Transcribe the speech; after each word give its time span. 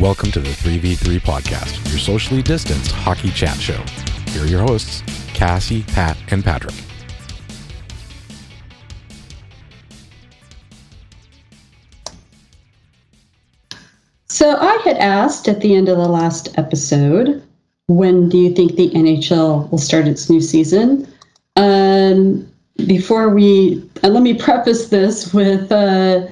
Welcome 0.00 0.30
to 0.32 0.40
the 0.40 0.48
3v3 0.48 1.20
podcast, 1.20 1.86
your 1.90 1.98
socially 1.98 2.40
distanced 2.40 2.92
hockey 2.92 3.28
chat 3.28 3.58
show. 3.58 3.76
Here 4.30 4.42
are 4.42 4.46
your 4.46 4.62
hosts, 4.62 5.02
Cassie, 5.34 5.82
Pat, 5.82 6.16
and 6.30 6.42
Patrick. 6.42 6.74
So 14.30 14.56
I 14.56 14.80
had 14.82 14.96
asked 14.96 15.46
at 15.46 15.60
the 15.60 15.74
end 15.74 15.90
of 15.90 15.98
the 15.98 16.08
last 16.08 16.56
episode, 16.58 17.42
when 17.88 18.30
do 18.30 18.38
you 18.38 18.54
think 18.54 18.76
the 18.76 18.88
NHL 18.92 19.70
will 19.70 19.76
start 19.76 20.08
its 20.08 20.30
new 20.30 20.40
season? 20.40 21.06
Um, 21.56 22.50
before 22.86 23.28
we, 23.28 23.86
uh, 24.02 24.08
let 24.08 24.22
me 24.22 24.32
preface 24.32 24.88
this 24.88 25.34
with 25.34 25.70
uh, 25.70 26.28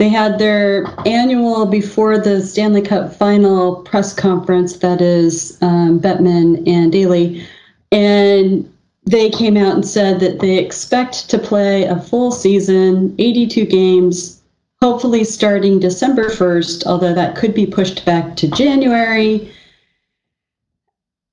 they 0.00 0.08
had 0.08 0.38
their 0.38 0.86
annual 1.06 1.66
before 1.66 2.16
the 2.16 2.40
Stanley 2.40 2.80
Cup 2.80 3.14
final 3.14 3.82
press 3.82 4.14
conference, 4.14 4.78
that 4.78 5.02
is 5.02 5.58
um, 5.60 6.00
Bettman 6.00 6.66
and 6.66 6.90
Daly, 6.90 7.46
and 7.92 8.72
they 9.04 9.28
came 9.28 9.58
out 9.58 9.74
and 9.74 9.86
said 9.86 10.18
that 10.20 10.40
they 10.40 10.56
expect 10.56 11.28
to 11.28 11.38
play 11.38 11.84
a 11.84 12.00
full 12.00 12.32
season, 12.32 13.14
82 13.18 13.66
games, 13.66 14.40
hopefully 14.80 15.22
starting 15.22 15.78
December 15.78 16.30
1st, 16.30 16.86
although 16.86 17.12
that 17.12 17.36
could 17.36 17.52
be 17.52 17.66
pushed 17.66 18.06
back 18.06 18.36
to 18.36 18.48
January. 18.48 19.52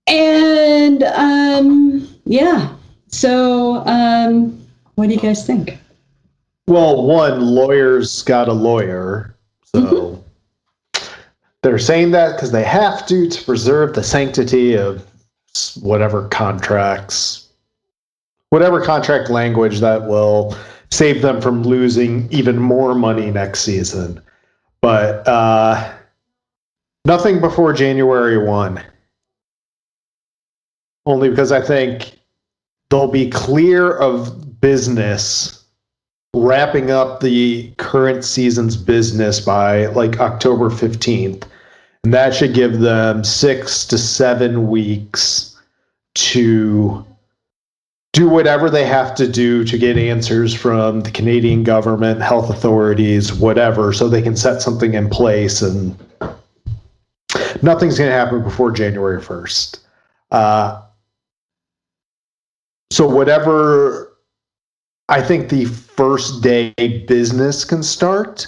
And 0.08 1.04
um, 1.04 2.06
yeah, 2.26 2.76
so 3.08 3.78
um, 3.86 4.62
what 4.96 5.08
do 5.08 5.14
you 5.14 5.22
guys 5.22 5.48
think? 5.48 5.78
Well, 6.68 7.06
one, 7.06 7.42
lawyers 7.42 8.24
got 8.24 8.50
a 8.50 8.54
lawyer. 8.54 9.36
So 9.64 10.24
they're 11.64 11.80
saying 11.80 12.12
that 12.12 12.36
because 12.36 12.52
they 12.52 12.64
have 12.64 13.06
to 13.08 13.30
to 13.30 13.44
preserve 13.46 13.94
the 13.94 14.04
sanctity 14.04 14.76
of 14.76 15.06
whatever 15.82 16.28
contracts, 16.28 17.48
whatever 18.50 18.84
contract 18.84 19.30
language 19.30 19.80
that 19.80 20.08
will 20.08 20.56
save 20.92 21.22
them 21.22 21.42
from 21.42 21.64
losing 21.64 22.32
even 22.32 22.58
more 22.58 22.96
money 22.96 23.32
next 23.32 23.62
season. 23.62 24.22
But 24.82 25.28
uh, 25.28 25.94
nothing 27.06 27.40
before 27.40 27.74
January 27.74 28.38
1. 28.38 28.84
Only 31.06 31.30
because 31.30 31.54
I 31.54 31.62
think 31.62 32.20
they'll 32.90 33.08
be 33.08 33.30
clear 33.30 33.94
of 33.98 34.60
business 34.60 35.57
wrapping 36.34 36.92
up 36.92 37.20
the 37.22 37.72
current 37.78 38.24
season's 38.24 38.78
business 38.78 39.40
by 39.40 39.88
like 39.88 40.20
October 40.20 40.70
15th. 40.70 41.44
And 42.04 42.14
that 42.14 42.34
should 42.34 42.54
give 42.54 42.80
them 42.80 43.24
six 43.24 43.86
to 43.88 43.98
seven 43.98 44.70
weeks 44.70 45.60
to 46.16 47.06
do 48.14 48.28
whatever 48.28 48.70
they 48.70 48.86
have 48.86 49.14
to 49.16 49.28
do 49.28 49.64
to 49.64 49.78
get 49.78 49.98
answers 49.98 50.54
from 50.54 51.02
the 51.02 51.12
Canadian 51.12 51.64
government, 51.64 52.22
health 52.22 52.50
authorities, 52.50 53.34
whatever, 53.34 53.94
so 53.94 54.08
they 54.10 54.22
can 54.22 54.36
set 54.36 54.62
something 54.62 54.94
in 54.94 55.10
place. 55.10 55.62
And 55.62 55.96
nothing's 57.62 57.98
going 57.98 58.10
to 58.10 58.16
happen 58.16 58.42
before 58.42 58.72
January 58.72 59.22
1st. 59.22 59.80
Uh, 60.32 60.82
so, 62.90 63.08
whatever 63.08 64.07
I 65.10 65.22
think 65.22 65.50
the 65.50 65.66
first 65.66 66.44
day 66.44 66.74
business 67.08 67.64
can 67.64 67.84
start. 67.84 68.48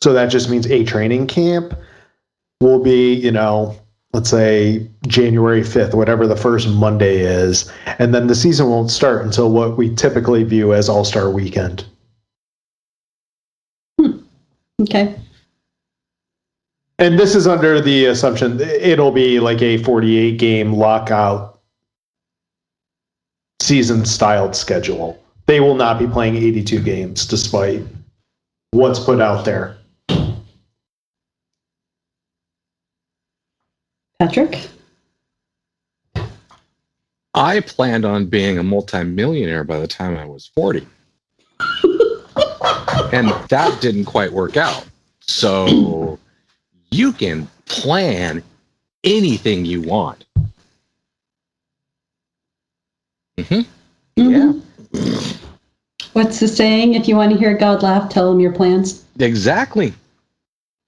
So 0.00 0.12
that 0.12 0.26
just 0.26 0.48
means 0.48 0.66
a 0.66 0.84
training 0.84 1.26
camp 1.26 1.74
will 2.60 2.82
be, 2.82 3.14
you 3.14 3.30
know, 3.30 3.76
let's 4.12 4.30
say 4.30 4.88
January 5.06 5.60
5th, 5.60 5.94
whatever 5.94 6.26
the 6.26 6.36
first 6.36 6.68
Monday 6.68 7.18
is. 7.18 7.70
And 7.98 8.14
then 8.14 8.26
the 8.26 8.34
season 8.34 8.70
won't 8.70 8.90
start 8.90 9.24
until 9.24 9.50
what 9.50 9.76
we 9.76 9.94
typically 9.94 10.44
view 10.44 10.72
as 10.72 10.88
All 10.88 11.04
Star 11.04 11.30
weekend. 11.30 11.84
Hmm. 14.00 14.20
Okay. 14.82 15.14
And 17.00 17.18
this 17.18 17.34
is 17.34 17.46
under 17.46 17.80
the 17.80 18.06
assumption 18.06 18.60
it'll 18.60 19.12
be 19.12 19.38
like 19.38 19.62
a 19.62 19.82
48 19.84 20.36
game 20.36 20.72
lockout 20.72 21.60
season 23.60 24.04
styled 24.04 24.56
schedule. 24.56 25.22
They 25.48 25.60
will 25.60 25.74
not 25.74 25.98
be 25.98 26.06
playing 26.06 26.36
82 26.36 26.80
games 26.82 27.24
despite 27.24 27.82
what's 28.72 28.98
put 28.98 29.18
out 29.18 29.46
there. 29.46 29.78
Patrick? 34.18 34.68
I 37.32 37.60
planned 37.60 38.04
on 38.04 38.26
being 38.26 38.58
a 38.58 38.62
multimillionaire 38.62 39.64
by 39.64 39.78
the 39.78 39.86
time 39.86 40.18
I 40.18 40.26
was 40.26 40.50
40. 40.54 40.86
and 43.12 43.30
that 43.48 43.78
didn't 43.80 44.04
quite 44.04 44.30
work 44.30 44.58
out. 44.58 44.86
So 45.20 46.18
you 46.90 47.10
can 47.14 47.48
plan 47.64 48.42
anything 49.02 49.64
you 49.64 49.80
want. 49.80 50.26
hmm 53.38 53.60
Yeah. 54.16 54.52
What's 56.18 56.40
the 56.40 56.48
saying? 56.48 56.94
If 56.94 57.06
you 57.06 57.14
want 57.14 57.30
to 57.30 57.38
hear 57.38 57.56
God 57.56 57.84
laugh, 57.84 58.10
tell 58.10 58.32
him 58.32 58.40
your 58.40 58.50
plans. 58.50 59.04
Exactly. 59.20 59.94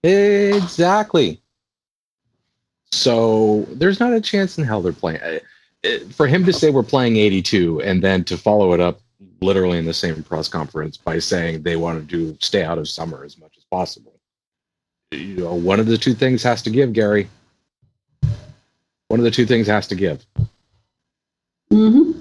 Exactly. 0.03 1.41
So 2.91 3.65
there's 3.71 4.01
not 4.01 4.13
a 4.13 4.21
chance 4.21 4.59
in 4.59 4.65
hell 4.65 4.83
they're 4.83 4.93
playing. 4.93 5.21
uh, 5.21 5.39
uh, 5.87 5.99
For 6.11 6.27
him 6.27 6.45
to 6.47 6.53
say 6.53 6.71
we're 6.71 6.83
playing 6.83 7.17
82 7.17 7.81
and 7.83 8.03
then 8.03 8.25
to 8.25 8.37
follow 8.37 8.73
it 8.73 8.81
up 8.81 9.03
literally 9.41 9.79
in 9.79 9.85
the 9.85 9.95
same 9.95 10.21
press 10.25 10.49
conference 10.49 10.97
by 10.97 11.21
saying 11.21 11.63
they 11.63 11.77
want 11.77 12.11
to 12.11 12.37
stay 12.41 12.65
out 12.65 12.79
of 12.79 12.89
summer 12.89 13.23
as 13.23 13.39
much 13.39 13.57
as 13.57 13.63
possible. 13.71 14.19
You 15.13 15.37
know, 15.37 15.55
one 15.55 15.79
of 15.79 15.87
the 15.87 15.97
two 15.97 16.13
things 16.15 16.43
has 16.43 16.61
to 16.63 16.71
give, 16.71 16.93
Gary. 16.93 17.29
One 19.07 19.21
of 19.21 19.25
the 19.25 19.31
two 19.31 19.47
things 19.47 19.69
has 19.69 19.87
to 19.87 19.95
give. 19.95 20.27
hmm 21.71 22.19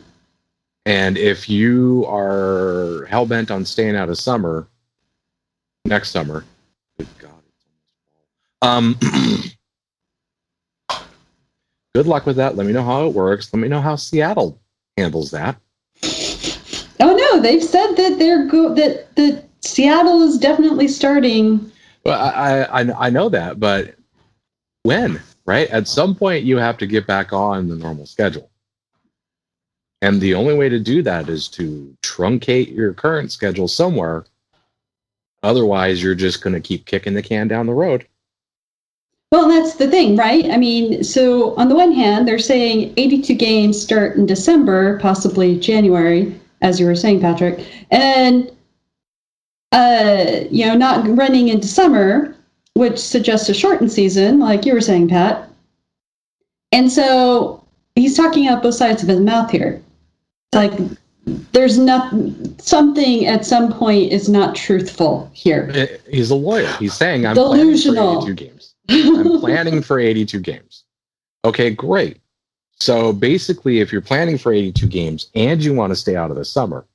And 0.86 1.18
if 1.18 1.50
you 1.50 2.06
are 2.08 3.06
hell 3.06 3.26
bent 3.26 3.52
on 3.52 3.66
staying 3.66 3.96
out 3.96 4.10
of 4.10 4.18
summer 4.18 4.68
next 5.86 6.10
summer, 6.10 6.46
good 6.98 7.08
God, 7.20 7.32
it's 7.48 7.66
almost 7.66 7.98
fall. 8.62 8.70
Um, 8.70 8.98
good 11.96 12.08
luck 12.08 12.26
with 12.26 12.38
that. 12.38 12.56
Let 12.56 12.66
me 12.66 12.74
know 12.74 12.84
how 12.84 13.06
it 13.08 13.14
works. 13.14 13.54
Let 13.54 13.60
me 13.60 13.68
know 13.68 13.82
how 13.82 13.96
Seattle 13.96 14.60
handles 14.98 15.32
that. 15.32 15.58
Oh 17.02 17.16
no, 17.16 17.42
they've 17.42 17.64
said 17.64 17.94
that 17.94 18.18
they're 18.20 18.46
go- 18.48 18.74
that 18.76 19.16
that 19.16 19.46
Seattle 19.62 20.22
is 20.22 20.38
definitely 20.38 20.88
starting. 20.88 21.72
Well, 22.06 22.20
I, 22.20 22.82
I 22.82 23.08
I 23.08 23.10
know 23.10 23.30
that, 23.30 23.60
but 23.60 23.96
when? 24.84 25.22
Right? 25.46 25.70
At 25.70 25.88
some 25.88 26.16
point, 26.16 26.44
you 26.44 26.58
have 26.58 26.78
to 26.78 26.88
get 26.88 27.08
back 27.08 27.34
on 27.34 27.68
the 27.68 27.76
normal 27.76 28.06
schedule. 28.06 28.50
And 30.02 30.22
the 30.22 30.34
only 30.34 30.54
way 30.54 30.70
to 30.70 30.80
do 30.80 31.02
that 31.04 31.28
is 31.28 31.48
to 31.50 31.96
truncate 32.02 32.74
your 32.74 32.94
current 32.94 33.32
schedule 33.32 33.68
somewhere. 33.68 34.26
Otherwise, 35.44 36.02
you're 36.02 36.16
just 36.16 36.42
going 36.42 36.54
to 36.54 36.62
keep 36.62 36.86
kicking 36.86 37.14
the 37.14 37.22
can 37.22 37.48
down 37.48 37.66
the 37.66 37.74
road. 37.74 38.06
Well, 39.32 39.48
that's 39.48 39.76
the 39.76 39.90
thing, 39.90 40.16
right? 40.16 40.50
I 40.50 40.58
mean, 40.58 41.04
so 41.04 41.56
on 41.56 41.70
the 41.70 41.76
one 41.76 41.92
hand, 41.92 42.28
they're 42.28 42.40
saying 42.40 42.94
82 42.98 43.36
games 43.36 43.80
start 43.80 44.16
in 44.16 44.26
December, 44.26 44.98
possibly 45.00 45.60
January, 45.60 46.40
as 46.62 46.80
you 46.80 46.88
were 46.88 46.96
saying, 46.96 47.22
Patrick, 47.22 47.66
and 47.92 48.52
uh, 49.72 50.46
you 50.50 50.66
know, 50.66 50.76
not 50.76 51.08
running 51.16 51.50
into 51.50 51.68
summer, 51.68 52.36
which 52.74 52.98
suggests 52.98 53.50
a 53.50 53.54
shortened 53.54 53.92
season, 53.92 54.40
like 54.40 54.66
you 54.66 54.74
were 54.74 54.82
saying, 54.82 55.08
Pat. 55.10 55.48
And 56.72 56.92
so 56.92 57.64
he's 57.96 58.18
talking 58.18 58.48
out 58.48 58.64
both 58.64 58.76
sides 58.76 59.04
of 59.04 59.10
his 59.10 59.20
mouth 59.20 59.52
here. 59.52 59.82
Like 60.54 60.74
there's 61.52 61.78
not 61.78 62.14
something 62.60 63.28
at 63.28 63.46
some 63.46 63.72
point 63.72 64.12
is 64.12 64.28
not 64.30 64.56
truthful 64.56 65.30
here. 65.34 65.70
Eh, 65.74 65.98
He's 66.10 66.32
a 66.32 66.36
lawyer. 66.36 66.72
He's 66.80 66.94
saying 66.94 67.26
I'm 67.26 67.36
Delusional. 67.36 68.22
planning 68.22 68.22
for 68.22 68.30
82 68.30 68.34
games. 68.34 68.74
I'm 68.90 69.40
planning 69.40 69.82
for 69.82 70.00
82 70.00 70.40
games. 70.40 70.84
Okay, 71.46 71.70
great. 71.70 72.18
So 72.80 73.14
basically, 73.14 73.80
if 73.82 73.92
you're 73.92 74.02
planning 74.02 74.38
for 74.38 74.52
82 74.52 74.88
games 74.88 75.30
and 75.36 75.64
you 75.64 75.74
want 75.74 75.92
to 75.92 75.96
stay 75.96 76.16
out 76.16 76.32
of 76.32 76.38
the 76.38 76.46
summer, 76.46 76.86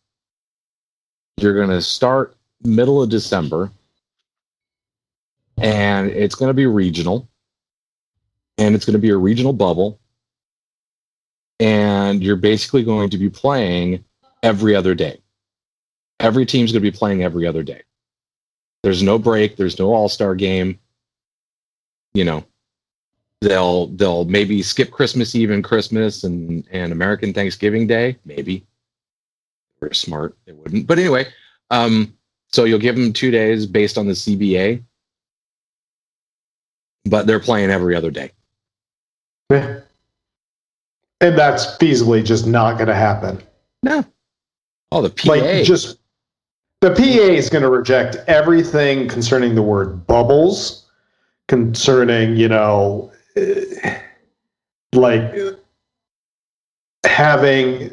you're 1.36 1.54
going 1.54 1.68
to 1.68 1.82
start 1.82 2.36
middle 2.62 3.02
of 3.02 3.10
December 3.10 3.70
and 5.58 6.10
it's 6.10 6.34
going 6.34 6.48
to 6.48 6.54
be 6.54 6.66
regional 6.66 7.28
and 8.58 8.74
it's 8.74 8.84
going 8.84 8.94
to 8.94 8.98
be 8.98 9.10
a 9.10 9.16
regional 9.16 9.52
bubble. 9.52 10.00
And 11.60 12.22
you're 12.22 12.36
basically 12.36 12.82
going 12.82 13.10
to 13.10 13.18
be 13.18 13.30
playing 13.30 14.04
every 14.42 14.74
other 14.74 14.94
day. 14.94 15.20
Every 16.20 16.46
team's 16.46 16.72
going 16.72 16.82
to 16.82 16.90
be 16.90 16.96
playing 16.96 17.22
every 17.22 17.46
other 17.46 17.62
day. 17.62 17.82
There's 18.82 19.02
no 19.02 19.18
break. 19.18 19.56
There's 19.56 19.78
no 19.78 19.92
All 19.94 20.08
Star 20.08 20.34
game. 20.34 20.78
You 22.12 22.24
know, 22.24 22.44
they'll 23.40 23.88
they'll 23.88 24.24
maybe 24.24 24.62
skip 24.62 24.90
Christmas 24.90 25.34
Eve 25.34 25.50
and 25.50 25.64
Christmas 25.64 26.24
and 26.24 26.66
and 26.70 26.92
American 26.92 27.32
Thanksgiving 27.32 27.86
Day. 27.86 28.16
Maybe 28.24 28.66
we're 29.80 29.92
smart. 29.92 30.36
They 30.46 30.52
wouldn't. 30.52 30.86
But 30.86 30.98
anyway, 30.98 31.26
um, 31.70 32.14
so 32.52 32.64
you'll 32.64 32.78
give 32.78 32.96
them 32.96 33.12
two 33.12 33.30
days 33.30 33.66
based 33.66 33.98
on 33.98 34.06
the 34.06 34.12
CBA, 34.12 34.82
but 37.04 37.26
they're 37.26 37.40
playing 37.40 37.70
every 37.70 37.96
other 37.96 38.10
day. 38.10 38.32
Yeah. 39.50 39.80
And 41.24 41.38
that's 41.38 41.64
feasibly 41.78 42.22
just 42.22 42.46
not 42.46 42.74
going 42.74 42.88
to 42.88 42.94
happen. 42.94 43.42
No. 43.82 44.04
Oh, 44.92 45.00
the 45.00 45.08
PA. 45.08 45.30
Like 45.30 45.64
just 45.64 45.96
the 46.82 46.90
PA 46.90 47.00
is 47.00 47.48
going 47.48 47.62
to 47.62 47.70
reject 47.70 48.16
everything 48.26 49.08
concerning 49.08 49.54
the 49.54 49.62
word 49.62 50.06
bubbles, 50.06 50.84
concerning 51.48 52.36
you 52.36 52.46
know, 52.46 53.10
eh, 53.36 54.00
like 54.92 55.34
having, 57.06 57.90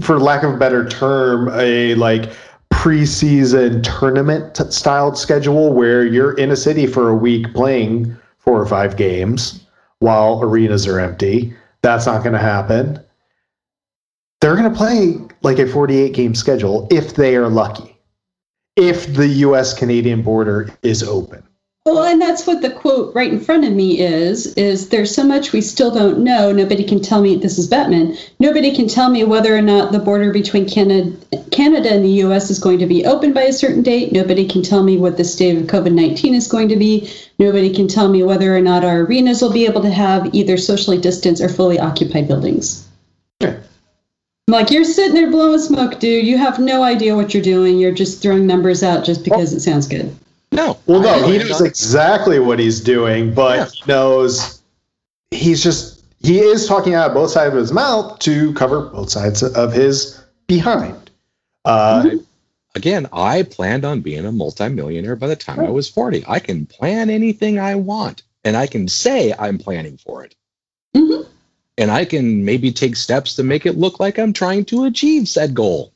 for 0.00 0.18
lack 0.18 0.42
of 0.42 0.54
a 0.54 0.56
better 0.56 0.88
term, 0.88 1.50
a 1.52 1.94
like 1.96 2.32
preseason 2.72 3.82
tournament 3.82 4.56
styled 4.72 5.18
schedule 5.18 5.74
where 5.74 6.06
you're 6.06 6.32
in 6.38 6.50
a 6.50 6.56
city 6.56 6.86
for 6.86 7.10
a 7.10 7.14
week 7.14 7.52
playing 7.52 8.16
four 8.38 8.58
or 8.58 8.64
five 8.64 8.96
games 8.96 9.62
while 9.98 10.42
arenas 10.42 10.86
are 10.86 10.98
empty. 10.98 11.54
That's 11.82 12.06
not 12.06 12.22
going 12.22 12.34
to 12.34 12.38
happen. 12.38 13.00
They're 14.40 14.56
going 14.56 14.70
to 14.70 14.76
play 14.76 15.18
like 15.42 15.58
a 15.58 15.66
48 15.66 16.14
game 16.14 16.34
schedule 16.34 16.88
if 16.90 17.14
they 17.14 17.36
are 17.36 17.48
lucky, 17.48 17.96
if 18.76 19.12
the 19.14 19.28
US 19.28 19.72
Canadian 19.72 20.22
border 20.22 20.70
is 20.82 21.02
open. 21.02 21.42
Well, 21.84 22.04
and 22.04 22.22
that's 22.22 22.46
what 22.46 22.62
the 22.62 22.70
quote 22.70 23.12
right 23.12 23.32
in 23.32 23.40
front 23.40 23.64
of 23.64 23.72
me 23.72 23.98
is 23.98 24.54
is 24.54 24.90
there's 24.90 25.12
so 25.12 25.24
much 25.24 25.52
we 25.52 25.60
still 25.60 25.90
don't 25.90 26.20
know. 26.20 26.52
Nobody 26.52 26.84
can 26.84 27.02
tell 27.02 27.20
me 27.20 27.34
this 27.34 27.58
is 27.58 27.68
Bettman. 27.68 28.16
Nobody 28.38 28.72
can 28.72 28.86
tell 28.86 29.10
me 29.10 29.24
whether 29.24 29.56
or 29.56 29.62
not 29.62 29.90
the 29.90 29.98
border 29.98 30.32
between 30.32 30.68
Canada 30.68 31.16
Canada 31.50 31.92
and 31.92 32.04
the 32.04 32.22
US 32.24 32.50
is 32.50 32.60
going 32.60 32.78
to 32.78 32.86
be 32.86 33.04
open 33.04 33.32
by 33.32 33.42
a 33.42 33.52
certain 33.52 33.82
date. 33.82 34.12
Nobody 34.12 34.46
can 34.46 34.62
tell 34.62 34.84
me 34.84 34.96
what 34.96 35.16
the 35.16 35.24
state 35.24 35.56
of 35.56 35.64
COVID-19 35.64 36.34
is 36.34 36.46
going 36.46 36.68
to 36.68 36.76
be. 36.76 37.12
Nobody 37.40 37.74
can 37.74 37.88
tell 37.88 38.08
me 38.08 38.22
whether 38.22 38.56
or 38.56 38.60
not 38.60 38.84
our 38.84 39.00
arenas 39.00 39.42
will 39.42 39.52
be 39.52 39.66
able 39.66 39.82
to 39.82 39.90
have 39.90 40.32
either 40.32 40.56
socially 40.58 40.98
distanced 40.98 41.42
or 41.42 41.48
fully 41.48 41.80
occupied 41.80 42.28
buildings. 42.28 42.86
Yeah. 43.40 43.58
Like 44.46 44.70
you're 44.70 44.84
sitting 44.84 45.14
there 45.14 45.32
blowing 45.32 45.58
smoke, 45.58 45.98
dude. 45.98 46.26
You 46.26 46.38
have 46.38 46.60
no 46.60 46.84
idea 46.84 47.16
what 47.16 47.34
you're 47.34 47.42
doing. 47.42 47.80
You're 47.80 47.90
just 47.90 48.22
throwing 48.22 48.46
numbers 48.46 48.84
out 48.84 49.04
just 49.04 49.24
because 49.24 49.52
it 49.52 49.60
sounds 49.60 49.88
good. 49.88 50.16
No. 50.52 50.78
Well, 50.86 51.00
no, 51.00 51.26
he 51.26 51.38
knows 51.38 51.60
exactly 51.60 52.38
what 52.38 52.58
he's 52.58 52.80
doing, 52.80 53.34
but 53.34 53.58
Yeah. 53.58 53.66
he 53.66 53.82
knows 53.86 54.60
he's 55.30 55.62
just 55.62 56.00
he 56.20 56.38
is 56.38 56.68
talking 56.68 56.94
out 56.94 57.08
of 57.10 57.14
both 57.14 57.30
sides 57.30 57.52
of 57.54 57.58
his 57.58 57.72
mouth 57.72 58.18
to 58.20 58.52
cover 58.54 58.82
both 58.82 59.10
sides 59.10 59.42
of 59.42 59.72
his 59.72 60.20
behind. 60.46 61.10
Uh, 61.64 62.10
again, 62.76 63.08
I 63.12 63.42
planned 63.42 63.84
on 63.84 64.00
being 64.02 64.24
a 64.24 64.32
multimillionaire 64.32 65.16
by 65.16 65.26
the 65.26 65.36
time 65.36 65.60
I 65.60 65.70
was 65.70 65.88
40. 65.88 66.24
I 66.28 66.38
can 66.38 66.66
plan 66.66 67.10
anything 67.10 67.58
I 67.58 67.74
want 67.74 68.22
and 68.44 68.56
I 68.56 68.66
can 68.66 68.86
say 68.88 69.34
I'm 69.36 69.58
planning 69.58 69.96
for 69.98 70.24
it. 70.24 70.34
Mhm. 70.96 71.26
And 71.78 71.90
I 71.90 72.04
can 72.04 72.44
maybe 72.44 72.70
take 72.70 72.94
steps 72.96 73.34
to 73.36 73.42
make 73.42 73.66
it 73.66 73.78
look 73.78 73.98
like 73.98 74.18
I'm 74.18 74.32
trying 74.32 74.64
to 74.66 74.84
achieve 74.84 75.26
said 75.28 75.54
goal. 75.54 75.91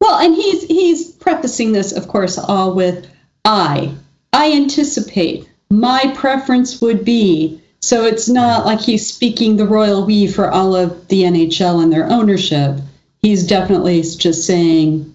Well, 0.00 0.18
and 0.18 0.34
he's 0.34 0.62
he's 0.64 1.10
prefacing 1.12 1.72
this, 1.72 1.92
of 1.92 2.08
course, 2.08 2.38
all 2.38 2.74
with 2.74 3.06
I. 3.44 3.94
I 4.32 4.52
anticipate 4.52 5.48
my 5.70 6.12
preference 6.16 6.80
would 6.80 7.04
be. 7.04 7.60
So 7.82 8.04
it's 8.04 8.28
not 8.28 8.66
like 8.66 8.80
he's 8.80 9.06
speaking 9.06 9.56
the 9.56 9.66
royal 9.66 10.04
we 10.04 10.26
for 10.26 10.50
all 10.50 10.74
of 10.74 11.08
the 11.08 11.22
NHL 11.22 11.82
and 11.82 11.92
their 11.92 12.10
ownership. 12.10 12.78
He's 13.22 13.46
definitely 13.46 14.02
just 14.02 14.46
saying 14.46 15.14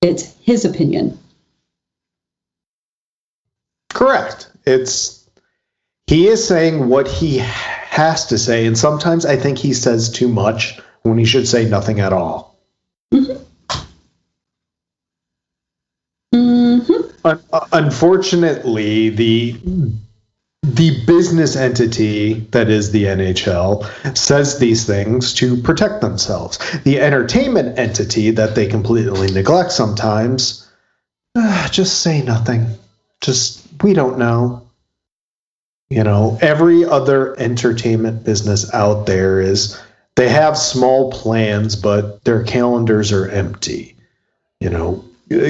it's 0.00 0.34
his 0.40 0.64
opinion. 0.64 1.18
correct. 3.98 4.48
It's 4.64 5.28
he 6.06 6.28
is 6.28 6.46
saying 6.46 6.88
what 6.88 7.08
he 7.08 7.38
has 7.38 8.26
to 8.26 8.38
say, 8.38 8.64
and 8.64 8.78
sometimes 8.78 9.26
I 9.26 9.36
think 9.36 9.58
he 9.58 9.74
says 9.74 10.08
too 10.08 10.28
much 10.28 10.78
when 11.02 11.18
he 11.18 11.24
should 11.24 11.48
say 11.48 11.68
nothing 11.68 11.98
at 12.00 12.12
all. 12.12 12.47
Unfortunately, 17.24 19.10
the 19.10 19.60
the 20.64 21.04
business 21.06 21.56
entity 21.56 22.34
that 22.50 22.68
is 22.68 22.90
the 22.90 23.04
NHL 23.04 24.16
says 24.16 24.58
these 24.58 24.86
things 24.86 25.32
to 25.34 25.56
protect 25.62 26.00
themselves. 26.00 26.58
The 26.82 27.00
entertainment 27.00 27.78
entity 27.78 28.30
that 28.32 28.54
they 28.54 28.66
completely 28.66 29.30
neglect 29.30 29.72
sometimes 29.72 30.68
uh, 31.34 31.68
just 31.68 32.00
say 32.00 32.22
nothing. 32.22 32.66
Just 33.20 33.66
we 33.82 33.94
don't 33.94 34.18
know. 34.18 34.68
You 35.90 36.04
know, 36.04 36.38
every 36.42 36.84
other 36.84 37.38
entertainment 37.38 38.24
business 38.24 38.72
out 38.74 39.06
there 39.06 39.40
is 39.40 39.80
they 40.16 40.28
have 40.28 40.58
small 40.58 41.12
plans, 41.12 41.76
but 41.76 42.24
their 42.24 42.42
calendars 42.44 43.12
are 43.12 43.28
empty. 43.28 43.96
You 44.60 44.70
know, 44.70 45.04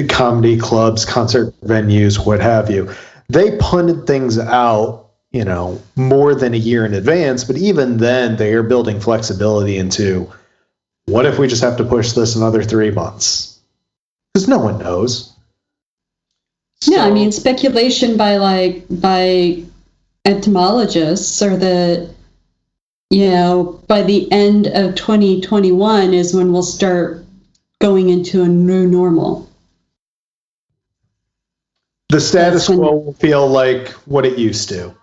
comedy 0.09 0.57
clubs, 0.57 1.05
concert 1.05 1.53
venues, 1.61 2.25
what 2.25 2.39
have 2.39 2.69
you. 2.69 2.93
They 3.29 3.57
punted 3.57 4.07
things 4.07 4.37
out, 4.39 5.09
you 5.31 5.45
know, 5.45 5.81
more 5.95 6.35
than 6.35 6.53
a 6.53 6.57
year 6.57 6.85
in 6.85 6.93
advance, 6.93 7.43
but 7.43 7.57
even 7.57 7.97
then 7.97 8.35
they 8.37 8.53
are 8.53 8.63
building 8.63 8.99
flexibility 8.99 9.77
into 9.77 10.31
what 11.05 11.25
if 11.25 11.39
we 11.39 11.47
just 11.47 11.63
have 11.63 11.77
to 11.77 11.83
push 11.83 12.11
this 12.11 12.35
another 12.35 12.63
three 12.63 12.91
months? 12.91 13.59
Because 14.33 14.47
no 14.47 14.59
one 14.59 14.79
knows. 14.79 15.33
Yeah, 16.85 17.03
I 17.03 17.11
mean 17.11 17.31
speculation 17.31 18.15
by 18.15 18.37
like 18.37 18.85
by 18.89 19.63
entomologists 20.23 21.41
or 21.41 21.57
that 21.57 22.13
you 23.09 23.29
know 23.29 23.81
by 23.87 24.03
the 24.03 24.31
end 24.31 24.67
of 24.67 24.95
2021 24.95 26.13
is 26.13 26.33
when 26.33 26.53
we'll 26.53 26.63
start 26.63 27.25
going 27.81 28.09
into 28.09 28.43
a 28.43 28.47
new 28.47 28.87
normal. 28.87 29.48
The 32.09 32.19
status 32.19 32.65
quo 32.67 32.95
will 32.95 33.13
feel 33.13 33.47
like 33.47 33.89
what 34.07 34.25
it 34.25 34.37
used 34.37 34.69
to. 34.69 34.95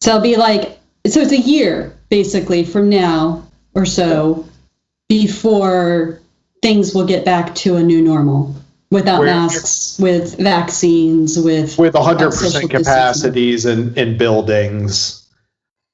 So 0.00 0.10
it'll 0.10 0.22
be 0.22 0.36
like 0.36 0.78
so 1.06 1.20
it's 1.20 1.32
a 1.32 1.38
year 1.38 1.96
basically 2.08 2.64
from 2.64 2.88
now 2.88 3.46
or 3.74 3.84
so 3.84 4.46
before 5.08 6.20
things 6.62 6.94
will 6.94 7.06
get 7.06 7.24
back 7.24 7.54
to 7.56 7.76
a 7.76 7.82
new 7.82 8.00
normal 8.02 8.54
without 8.90 9.18
Where- 9.20 9.28
masks, 9.28 9.98
with 9.98 10.38
vaccines, 10.38 11.38
with 11.38 11.78
With 11.78 11.94
100% 11.94 12.18
social 12.18 12.28
distancing. 12.30 12.68
capacities 12.68 13.66
in, 13.66 13.94
in 13.98 14.16
buildings. 14.16 15.26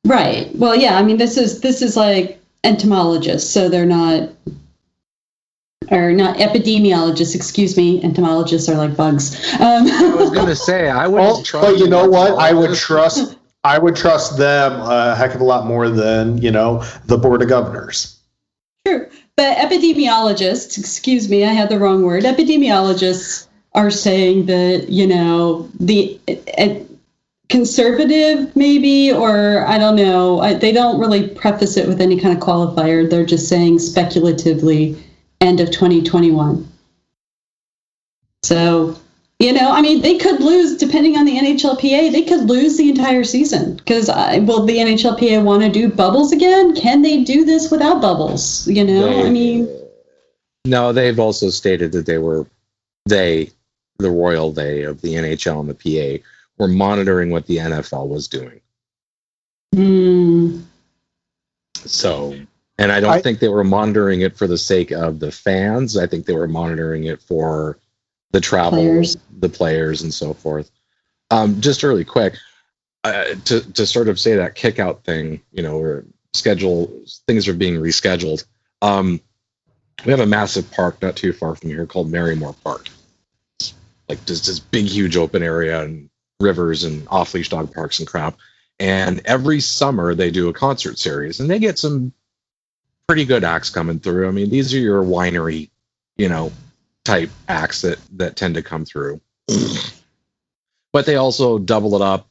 Right. 0.06 0.54
Well, 0.54 0.76
yeah. 0.76 0.96
I 0.98 1.02
mean, 1.02 1.16
this 1.16 1.36
is 1.36 1.60
this 1.60 1.82
is 1.82 1.96
like 1.96 2.40
entomologists, 2.62 3.50
so 3.50 3.68
they're 3.68 3.86
not, 3.86 4.30
or 5.90 6.12
not 6.12 6.36
epidemiologists. 6.38 7.34
Excuse 7.34 7.76
me. 7.76 8.02
Entomologists 8.02 8.68
are 8.68 8.76
like 8.76 8.96
bugs. 8.96 9.34
Um, 9.54 9.86
I 9.86 10.14
was 10.16 10.30
going 10.30 10.46
to 10.46 10.56
say, 10.56 10.88
I 10.88 11.06
would 11.06 11.20
Well, 11.20 11.44
but 11.52 11.78
you 11.78 11.88
know 11.88 12.08
what? 12.08 12.38
I 12.38 12.52
would 12.52 12.74
trust. 12.74 13.36
I 13.64 13.78
would 13.78 13.96
trust 13.96 14.36
them 14.36 14.72
a 14.72 15.14
heck 15.14 15.34
of 15.34 15.40
a 15.40 15.44
lot 15.44 15.66
more 15.66 15.88
than 15.88 16.38
you 16.38 16.50
know 16.50 16.84
the 17.06 17.16
board 17.16 17.42
of 17.42 17.48
governors. 17.48 18.20
True. 18.86 19.08
But 19.36 19.56
epidemiologists, 19.56 20.78
excuse 20.78 21.28
me, 21.28 21.44
I 21.44 21.52
had 21.52 21.68
the 21.68 21.78
wrong 21.78 22.02
word. 22.02 22.22
Epidemiologists 22.24 23.48
are 23.74 23.90
saying 23.90 24.46
that, 24.46 24.88
you 24.88 25.06
know, 25.06 25.68
the 25.80 26.20
uh, 26.56 26.74
conservative, 27.48 28.54
maybe, 28.54 29.12
or 29.12 29.66
I 29.66 29.78
don't 29.78 29.96
know, 29.96 30.40
I, 30.40 30.54
they 30.54 30.70
don't 30.70 31.00
really 31.00 31.28
preface 31.28 31.76
it 31.76 31.88
with 31.88 32.00
any 32.00 32.20
kind 32.20 32.36
of 32.36 32.42
qualifier. 32.42 33.08
They're 33.08 33.26
just 33.26 33.48
saying 33.48 33.80
speculatively 33.80 34.96
end 35.44 35.60
of 35.60 35.70
2021. 35.70 36.68
So, 38.42 38.96
you 39.38 39.52
know, 39.52 39.72
I 39.72 39.80
mean, 39.80 40.02
they 40.02 40.18
could 40.18 40.40
lose, 40.40 40.76
depending 40.76 41.16
on 41.16 41.24
the 41.24 41.36
NHLPA, 41.36 42.12
they 42.12 42.22
could 42.22 42.48
lose 42.48 42.76
the 42.76 42.88
entire 42.88 43.24
season. 43.24 43.76
Because 43.76 44.08
will 44.08 44.64
the 44.64 44.78
NHLPA 44.78 45.42
want 45.42 45.62
to 45.62 45.70
do 45.70 45.88
bubbles 45.88 46.32
again? 46.32 46.74
Can 46.74 47.02
they 47.02 47.24
do 47.24 47.44
this 47.44 47.70
without 47.70 48.00
bubbles? 48.00 48.66
You 48.68 48.84
know, 48.84 49.24
I 49.24 49.30
mean, 49.30 49.68
no, 50.64 50.92
they've 50.92 51.18
also 51.18 51.50
stated 51.50 51.92
that 51.92 52.06
they 52.06 52.18
were, 52.18 52.46
they, 53.06 53.50
the 53.98 54.10
royal 54.10 54.52
they 54.52 54.82
of 54.82 55.00
the 55.00 55.14
NHL 55.14 55.60
and 55.60 55.68
the 55.68 56.20
PA, 56.20 56.24
were 56.58 56.68
monitoring 56.68 57.30
what 57.30 57.46
the 57.46 57.56
NFL 57.56 58.08
was 58.08 58.28
doing. 58.28 58.60
hmm, 59.74 60.60
So, 61.74 62.36
and 62.78 62.90
I 62.92 63.00
don't 63.00 63.10
I- 63.12 63.20
think 63.22 63.38
they 63.38 63.48
were 63.48 63.64
monitoring 63.64 64.20
it 64.22 64.36
for 64.36 64.46
the 64.46 64.58
sake 64.58 64.90
of 64.90 65.20
the 65.20 65.30
fans. 65.32 65.96
I 65.96 66.06
think 66.06 66.26
they 66.26 66.34
were 66.34 66.48
monitoring 66.48 67.04
it 67.04 67.20
for 67.22 67.78
the 68.32 68.40
travel, 68.40 68.78
Players. 68.80 69.16
the 69.38 69.48
players, 69.48 70.02
and 70.02 70.12
so 70.12 70.34
forth. 70.34 70.70
Um, 71.30 71.60
just 71.60 71.82
really 71.82 72.04
quick, 72.04 72.34
uh, 73.04 73.34
to 73.44 73.60
to 73.72 73.86
sort 73.86 74.08
of 74.08 74.18
say 74.18 74.34
that 74.36 74.54
kick 74.56 74.78
out 74.78 75.04
thing, 75.04 75.40
you 75.52 75.62
know, 75.62 75.78
or 75.78 76.04
schedule 76.34 76.90
things 77.28 77.46
are 77.48 77.54
being 77.54 77.76
rescheduled. 77.76 78.44
Um, 78.82 79.20
we 80.04 80.10
have 80.10 80.20
a 80.20 80.26
massive 80.26 80.70
park 80.72 81.00
not 81.00 81.14
too 81.16 81.32
far 81.32 81.54
from 81.54 81.70
here 81.70 81.86
called 81.86 82.10
Marymoor 82.10 82.54
Park. 82.64 82.88
like 84.08 84.22
just 84.26 84.46
this 84.46 84.58
big, 84.58 84.84
huge 84.84 85.16
open 85.16 85.42
area 85.42 85.80
and 85.82 86.10
rivers 86.40 86.84
and 86.84 87.06
off 87.08 87.32
leash 87.32 87.48
dog 87.48 87.72
parks 87.72 88.00
and 88.00 88.08
crap. 88.08 88.36
And 88.78 89.22
every 89.24 89.60
summer 89.60 90.14
they 90.14 90.30
do 90.30 90.48
a 90.48 90.52
concert 90.52 90.98
series 90.98 91.40
and 91.40 91.48
they 91.48 91.58
get 91.58 91.78
some 91.78 92.12
pretty 93.06 93.24
good 93.24 93.44
acts 93.44 93.70
coming 93.70 93.98
through. 93.98 94.28
I 94.28 94.30
mean, 94.30 94.50
these 94.50 94.74
are 94.74 94.78
your 94.78 95.02
winery, 95.02 95.70
you 96.16 96.28
know, 96.28 96.52
type 97.04 97.30
acts 97.48 97.82
that 97.82 97.98
that 98.16 98.36
tend 98.36 98.54
to 98.54 98.62
come 98.62 98.84
through. 98.84 99.20
but 100.92 101.06
they 101.06 101.16
also 101.16 101.58
double 101.58 101.94
it 101.96 102.02
up 102.02 102.28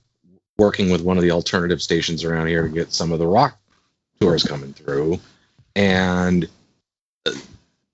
working 0.58 0.90
with 0.90 1.02
one 1.02 1.18
of 1.18 1.24
the 1.24 1.32
alternative 1.32 1.82
stations 1.82 2.24
around 2.24 2.48
here 2.48 2.64
to 2.64 2.70
get 2.70 2.94
some 2.94 3.12
of 3.12 3.20
the 3.20 3.28
rock 3.28 3.58
tours 4.20 4.44
coming 4.44 4.74
through. 4.74 5.20
And 5.76 6.48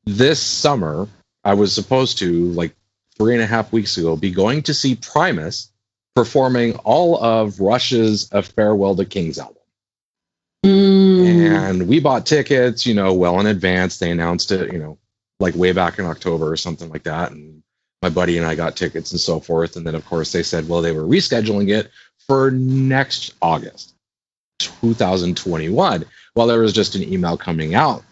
this 0.06 0.42
summer, 0.42 1.08
I 1.44 1.54
was 1.54 1.74
supposed 1.74 2.18
to, 2.20 2.46
like 2.52 2.76
three 3.18 3.34
and 3.34 3.42
a 3.42 3.48
half 3.48 3.72
weeks 3.72 3.98
ago, 3.98 4.16
be 4.16 4.32
going 4.32 4.64
to 4.64 4.74
see 4.74 4.96
Primus 4.96 5.72
performing 6.16 6.76
all 6.78 7.22
of 7.24 7.60
Rush's 7.60 8.30
A 8.32 8.42
Farewell 8.42 8.96
to 8.96 9.06
Kings 9.06 9.40
album. 9.40 9.56
Mm. 10.66 10.99
And 11.40 11.88
we 11.88 12.00
bought 12.00 12.26
tickets, 12.26 12.86
you 12.86 12.94
know, 12.94 13.14
well 13.14 13.40
in 13.40 13.48
advance. 13.48 13.98
They 13.98 14.12
announced 14.12 14.52
it, 14.52 14.72
you 14.72 14.80
know, 14.80 14.98
like 15.40 15.56
way 15.56 15.72
back 15.72 16.00
in 16.00 16.06
October 16.06 16.52
or 16.52 16.58
something 16.58 16.90
like 16.90 17.04
that. 17.04 17.32
And 17.32 17.64
my 18.02 18.10
buddy 18.10 18.38
and 18.38 18.46
I 18.46 18.56
got 18.56 18.76
tickets 18.76 19.12
and 19.12 19.20
so 19.20 19.40
forth. 19.40 19.76
And 19.76 19.86
then, 19.86 19.96
of 19.96 20.06
course, 20.06 20.32
they 20.32 20.44
said, 20.44 20.68
well, 20.68 20.82
they 20.82 20.92
were 20.92 21.04
rescheduling 21.04 21.70
it 21.70 21.92
for 22.28 22.52
next 22.52 23.34
August, 23.42 23.94
2021. 24.60 26.06
Well, 26.36 26.48
there 26.48 26.60
was 26.60 26.74
just 26.74 26.96
an 26.96 27.04
email 27.04 27.38
coming 27.38 27.76
out 27.76 28.04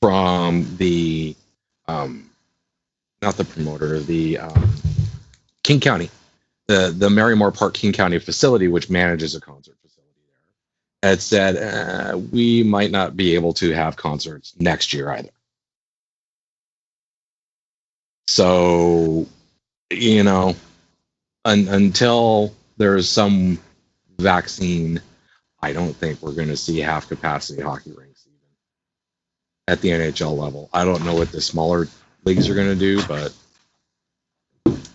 from 0.00 0.76
the, 0.76 1.36
um, 1.88 2.30
not 3.20 3.36
the 3.36 3.44
promoter, 3.44 4.00
the 4.00 4.38
um, 4.38 4.70
King 5.62 5.80
County, 5.80 6.10
the 6.68 6.94
the 6.96 7.08
Marymoor 7.08 7.54
Park 7.54 7.74
King 7.74 7.92
County 7.92 8.18
facility, 8.18 8.68
which 8.68 8.88
manages 8.88 9.34
a 9.34 9.40
concert 9.40 9.76
had 11.02 11.22
said 11.22 11.56
uh, 11.56 12.18
we 12.18 12.62
might 12.62 12.90
not 12.90 13.16
be 13.16 13.34
able 13.34 13.54
to 13.54 13.72
have 13.72 13.96
concerts 13.96 14.54
next 14.58 14.92
year 14.92 15.10
either. 15.10 15.30
So, 18.26 19.26
you 19.90 20.22
know, 20.22 20.54
un- 21.44 21.68
until 21.68 22.54
there's 22.76 23.08
some 23.08 23.58
vaccine, 24.18 25.00
I 25.60 25.72
don't 25.72 25.94
think 25.94 26.22
we're 26.22 26.32
going 26.32 26.48
to 26.48 26.56
see 26.56 26.78
half 26.78 27.08
capacity 27.08 27.62
hockey 27.62 27.92
rinks 27.92 28.26
even 28.26 28.38
at 29.68 29.80
the 29.80 29.88
NHL 29.88 30.36
level. 30.36 30.68
I 30.72 30.84
don't 30.84 31.04
know 31.04 31.14
what 31.14 31.32
the 31.32 31.40
smaller 31.40 31.88
leagues 32.24 32.48
are 32.48 32.54
going 32.54 32.68
to 32.68 32.76
do, 32.76 33.02
but 33.06 33.34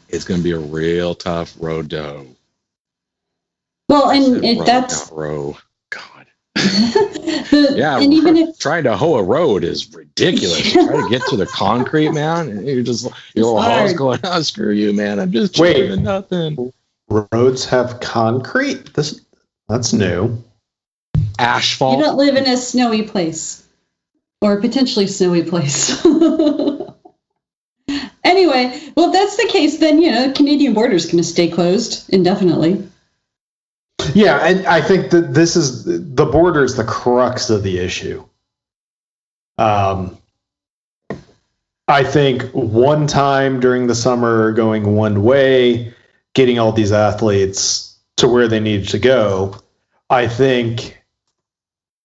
it's 0.07 0.24
going 0.24 0.39
to 0.39 0.43
be 0.43 0.51
a 0.51 0.59
real 0.59 1.15
tough 1.15 1.55
road 1.59 1.89
to 1.89 2.01
hoe. 2.03 2.27
well, 3.89 4.12
and 4.12 4.45
it, 4.45 4.57
road, 4.59 4.67
that's 4.67 5.12
row. 5.12 5.57
God. 6.55 6.63
the, 6.63 7.74
Yeah, 7.75 8.00
and 8.00 8.13
even 8.13 8.38
if 8.38 8.57
trying 8.57 8.85
to 8.85 8.95
hoe 8.95 9.15
a 9.15 9.24
road 9.24 9.63
is 9.63 9.93
ridiculous. 9.93 10.74
You 10.74 10.88
try 10.88 11.01
to 11.01 11.09
get 11.09 11.21
to 11.27 11.38
the 11.38 11.45
concrete, 11.45 12.12
man, 12.12 12.50
and 12.50 12.67
you're 12.67 12.83
just 12.83 13.05
your 13.35 13.57
It's 13.57 13.65
hall's 13.65 13.65
hard. 13.65 13.97
going, 13.97 14.19
oh, 14.24 14.41
screw 14.41 14.71
you, 14.71 14.93
man. 14.93 15.19
I'm 15.19 15.31
just 15.31 15.59
Wait. 15.59 15.97
nothing. 16.00 16.71
Roads 17.09 17.65
have 17.65 18.00
concrete. 18.00 18.93
This 18.93 19.21
that's 19.67 19.93
new. 19.93 20.43
Asphalt. 21.38 21.97
you 21.97 22.03
don't 22.03 22.17
live 22.17 22.35
in 22.35 22.47
a 22.47 22.57
snowy 22.57 23.03
place 23.03 23.63
or 24.41 24.59
potentially 24.62 25.07
snowy 25.07 25.43
place. 25.43 26.03
anyway, 28.24 28.81
well, 28.95 29.07
if 29.07 29.13
that's 29.13 29.38
the 29.38 29.47
case, 29.50 29.79
then 29.79 30.01
you 30.01 30.12
know 30.12 30.31
Canadian 30.33 30.74
border's 30.74 31.05
going 31.05 31.17
to 31.17 31.24
stay 31.24 31.50
closed 31.50 32.09
indefinitely. 32.09 32.88
Yeah, 34.15 34.38
and 34.45 34.65
I 34.65 34.81
think 34.81 35.12
that 35.12 35.33
this 35.33 35.55
is 35.55 35.85
the 35.85 36.25
border 36.25 36.63
is 36.63 36.75
the 36.75 36.83
crux 36.83 37.50
of 37.50 37.63
the 37.63 37.79
issue. 37.79 38.25
Um, 39.57 40.17
I 41.88 42.03
think 42.03 42.43
one 42.51 43.07
time 43.07 43.59
during 43.59 43.88
the 43.88 43.95
summer 43.95 44.51
going 44.51 44.95
one 44.95 45.24
way, 45.24 45.93
getting 46.33 46.59
all 46.59 46.71
these 46.71 46.91
athletes 46.91 47.97
to 48.17 48.27
where 48.27 48.47
they 48.47 48.59
needed 48.59 48.89
to 48.89 49.00
go. 49.00 49.57
I 50.09 50.27
think, 50.27 51.01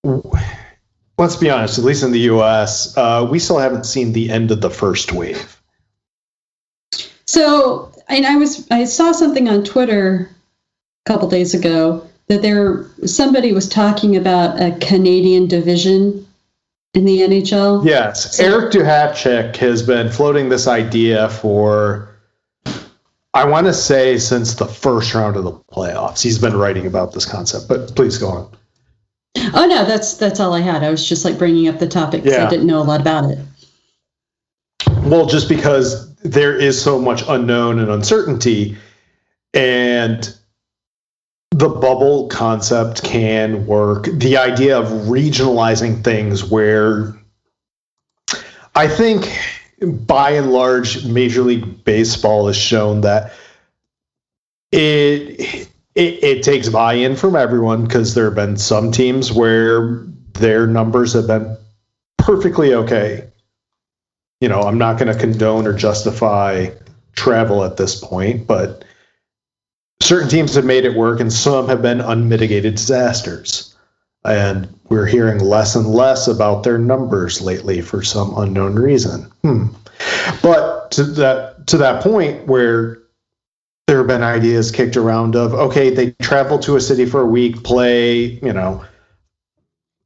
let's 0.04 1.36
be 1.36 1.50
honest, 1.50 1.78
at 1.78 1.84
least 1.84 2.02
in 2.02 2.12
the 2.12 2.20
U.S., 2.20 2.96
uh, 2.96 3.26
we 3.30 3.38
still 3.38 3.58
haven't 3.58 3.84
seen 3.84 4.12
the 4.12 4.30
end 4.30 4.50
of 4.50 4.60
the 4.60 4.70
first 4.70 5.12
wave. 5.12 5.60
So, 7.26 7.92
and 8.08 8.26
I 8.26 8.36
was 8.36 8.66
I 8.70 8.84
saw 8.84 9.12
something 9.12 9.48
on 9.48 9.62
Twitter 9.64 10.30
couple 11.10 11.28
days 11.28 11.54
ago 11.54 12.06
that 12.28 12.40
there 12.40 12.86
somebody 13.04 13.52
was 13.52 13.68
talking 13.68 14.16
about 14.16 14.62
a 14.62 14.70
Canadian 14.78 15.48
division 15.48 16.24
in 16.94 17.04
the 17.04 17.18
NHL. 17.22 17.84
Yes, 17.84 18.38
Eric 18.38 18.70
Duhatschek 18.72 19.56
has 19.56 19.82
been 19.82 20.08
floating 20.08 20.48
this 20.50 20.68
idea 20.68 21.28
for, 21.28 22.14
I 23.34 23.44
want 23.44 23.66
to 23.66 23.74
say, 23.74 24.18
since 24.18 24.54
the 24.54 24.66
first 24.66 25.12
round 25.12 25.36
of 25.36 25.42
the 25.42 25.52
playoffs. 25.72 26.22
He's 26.22 26.38
been 26.38 26.56
writing 26.56 26.86
about 26.86 27.12
this 27.12 27.24
concept, 27.24 27.66
but 27.68 27.96
please 27.96 28.16
go 28.16 28.28
on. 28.28 28.52
Oh 29.54 29.66
no, 29.66 29.84
that's 29.84 30.14
that's 30.14 30.38
all 30.38 30.54
I 30.54 30.60
had. 30.60 30.84
I 30.84 30.90
was 30.90 31.08
just 31.08 31.24
like 31.24 31.38
bringing 31.38 31.66
up 31.66 31.80
the 31.80 31.88
topic 31.88 32.22
because 32.22 32.38
Yeah. 32.38 32.46
I 32.46 32.50
didn't 32.50 32.68
know 32.68 32.80
a 32.80 32.84
lot 32.84 33.00
about 33.00 33.28
it. 33.32 33.38
Well, 35.02 35.26
just 35.26 35.48
because 35.48 36.14
there 36.18 36.56
is 36.56 36.80
so 36.80 37.00
much 37.00 37.24
unknown 37.26 37.80
and 37.80 37.90
uncertainty, 37.90 38.76
and 39.54 40.32
the 41.60 41.68
bubble 41.68 42.26
concept 42.28 43.04
can 43.04 43.66
work. 43.66 44.08
The 44.10 44.38
idea 44.38 44.78
of 44.78 44.86
regionalizing 45.08 46.02
things 46.02 46.42
where 46.42 47.14
I 48.74 48.88
think 48.88 49.30
by 49.82 50.30
and 50.30 50.52
large, 50.52 51.04
Major 51.04 51.42
League 51.42 51.84
Baseball 51.84 52.46
has 52.46 52.56
shown 52.56 53.02
that 53.02 53.32
it 54.72 55.68
it, 55.94 56.24
it 56.24 56.42
takes 56.42 56.70
buy-in 56.70 57.16
from 57.16 57.36
everyone 57.36 57.84
because 57.84 58.14
there 58.14 58.24
have 58.24 58.34
been 58.34 58.56
some 58.56 58.90
teams 58.90 59.30
where 59.30 60.06
their 60.34 60.66
numbers 60.66 61.12
have 61.12 61.26
been 61.26 61.58
perfectly 62.16 62.72
okay. 62.72 63.28
You 64.40 64.48
know, 64.48 64.62
I'm 64.62 64.78
not 64.78 64.98
going 64.98 65.12
to 65.12 65.18
condone 65.18 65.66
or 65.66 65.74
justify 65.74 66.70
travel 67.12 67.64
at 67.64 67.76
this 67.76 68.02
point, 68.02 68.46
but 68.46 68.84
certain 70.00 70.28
teams 70.28 70.54
have 70.54 70.64
made 70.64 70.84
it 70.84 70.96
work 70.96 71.20
and 71.20 71.32
some 71.32 71.68
have 71.68 71.82
been 71.82 72.00
unmitigated 72.00 72.74
disasters. 72.74 73.74
And 74.24 74.68
we're 74.88 75.06
hearing 75.06 75.38
less 75.38 75.74
and 75.74 75.86
less 75.86 76.28
about 76.28 76.62
their 76.62 76.78
numbers 76.78 77.40
lately 77.40 77.80
for 77.80 78.02
some 78.02 78.36
unknown 78.36 78.74
reason. 78.74 79.30
Hmm. 79.42 79.68
But 80.42 80.90
to 80.92 81.04
that 81.04 81.66
to 81.68 81.78
that 81.78 82.02
point 82.02 82.46
where 82.46 82.98
there 83.86 83.98
have 83.98 84.06
been 84.06 84.22
ideas 84.22 84.70
kicked 84.70 84.96
around 84.96 85.36
of 85.36 85.54
okay, 85.54 85.90
they 85.90 86.12
travel 86.22 86.58
to 86.60 86.76
a 86.76 86.80
city 86.80 87.06
for 87.06 87.20
a 87.22 87.26
week, 87.26 87.62
play, 87.64 88.38
you 88.42 88.52
know, 88.52 88.84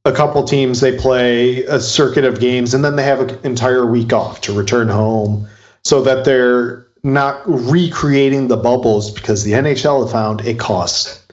a 0.05 0.11
couple 0.11 0.43
teams 0.43 0.79
they 0.79 0.97
play 0.97 1.63
a 1.63 1.79
circuit 1.79 2.23
of 2.23 2.39
games 2.39 2.73
and 2.73 2.85
then 2.85 2.95
they 2.95 3.03
have 3.03 3.19
an 3.19 3.39
entire 3.43 3.85
week 3.85 4.13
off 4.13 4.39
to 4.41 4.53
return 4.53 4.87
home 4.87 5.47
so 5.83 6.01
that 6.03 6.23
they're 6.23 6.84
not 7.05 7.43
recreating 7.45 8.47
the 8.47 8.57
bubbles 8.57 9.11
because 9.11 9.43
the 9.43 9.51
NHL 9.51 10.11
found 10.11 10.41
it 10.41 10.59
costs 10.59 11.23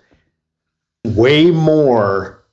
way 1.05 1.50
more 1.50 2.45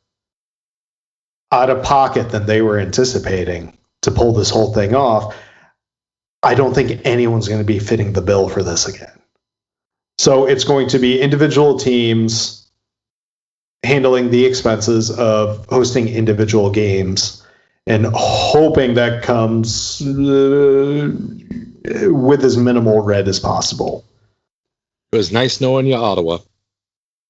out 1.51 1.69
of 1.69 1.83
pocket 1.83 2.29
than 2.29 2.45
they 2.45 2.61
were 2.61 2.79
anticipating 2.79 3.77
to 4.03 4.11
pull 4.11 4.31
this 4.31 4.49
whole 4.49 4.73
thing 4.73 4.95
off. 4.95 5.35
I 6.43 6.55
don't 6.55 6.73
think 6.73 7.01
anyone's 7.03 7.49
going 7.49 7.59
to 7.59 7.67
be 7.67 7.79
fitting 7.79 8.13
the 8.13 8.21
bill 8.21 8.47
for 8.47 8.63
this 8.63 8.87
again. 8.87 9.19
So 10.17 10.47
it's 10.47 10.63
going 10.63 10.87
to 10.89 10.99
be 10.99 11.19
individual 11.19 11.77
teams 11.77 12.71
handling 13.83 14.31
the 14.31 14.45
expenses 14.45 15.11
of 15.11 15.65
hosting 15.67 16.07
individual 16.07 16.69
games 16.69 17.45
and 17.85 18.07
hoping 18.13 18.93
that 18.93 19.23
comes 19.23 20.01
uh, 20.01 21.11
with 21.85 22.43
as 22.43 22.57
minimal 22.57 23.01
red 23.01 23.27
as 23.27 23.39
possible. 23.39 24.03
It 25.11 25.17
was 25.17 25.31
nice 25.31 25.59
knowing 25.61 25.87
you, 25.87 25.95
Ottawa. 25.95 26.39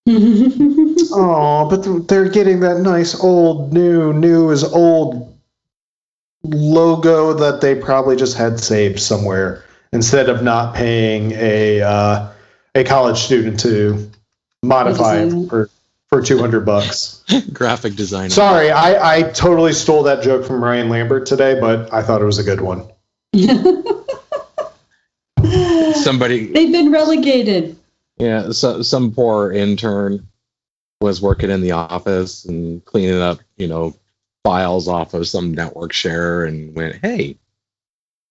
Oh, 1.11 1.67
but 1.69 2.07
they're 2.07 2.29
getting 2.29 2.59
that 2.59 2.81
nice 2.81 3.19
old 3.19 3.73
new 3.73 4.13
new 4.13 4.51
is 4.51 4.63
old 4.63 5.35
logo 6.43 7.33
that 7.33 7.61
they 7.61 7.75
probably 7.75 8.15
just 8.15 8.37
had 8.37 8.59
saved 8.59 8.99
somewhere 8.99 9.63
instead 9.91 10.29
of 10.29 10.43
not 10.43 10.75
paying 10.75 11.31
a 11.31 11.81
uh, 11.81 12.29
a 12.75 12.83
college 12.83 13.17
student 13.17 13.59
to 13.61 14.11
modify 14.61 15.17
it 15.17 15.33
it. 15.33 15.49
for 15.49 15.69
for 16.09 16.21
two 16.21 16.37
hundred 16.37 16.65
bucks. 16.65 17.23
Graphic 17.53 17.95
designer. 17.95 18.29
Sorry, 18.29 18.71
I 18.71 19.17
I 19.17 19.23
totally 19.23 19.73
stole 19.73 20.03
that 20.03 20.23
joke 20.23 20.45
from 20.45 20.63
Ryan 20.63 20.89
Lambert 20.89 21.25
today, 21.25 21.59
but 21.59 21.91
I 21.93 22.03
thought 22.03 22.21
it 22.21 22.25
was 22.25 22.39
a 22.39 22.43
good 22.43 22.61
one. 22.61 22.87
Somebody, 26.09 26.47
They've 26.47 26.71
been 26.71 26.91
relegated. 26.91 27.77
yeah, 28.17 28.49
so, 28.49 28.81
some 28.81 29.11
poor 29.11 29.51
intern 29.51 30.27
was 31.01 31.21
working 31.21 31.51
in 31.51 31.61
the 31.61 31.73
office 31.73 32.45
and 32.45 32.83
cleaning 32.83 33.21
up, 33.21 33.37
you 33.57 33.67
know, 33.67 33.95
files 34.43 34.87
off 34.87 35.13
of 35.13 35.27
some 35.27 35.53
network 35.53 35.93
share 35.93 36.45
and 36.45 36.75
went, 36.75 36.95
hey, 37.03 37.37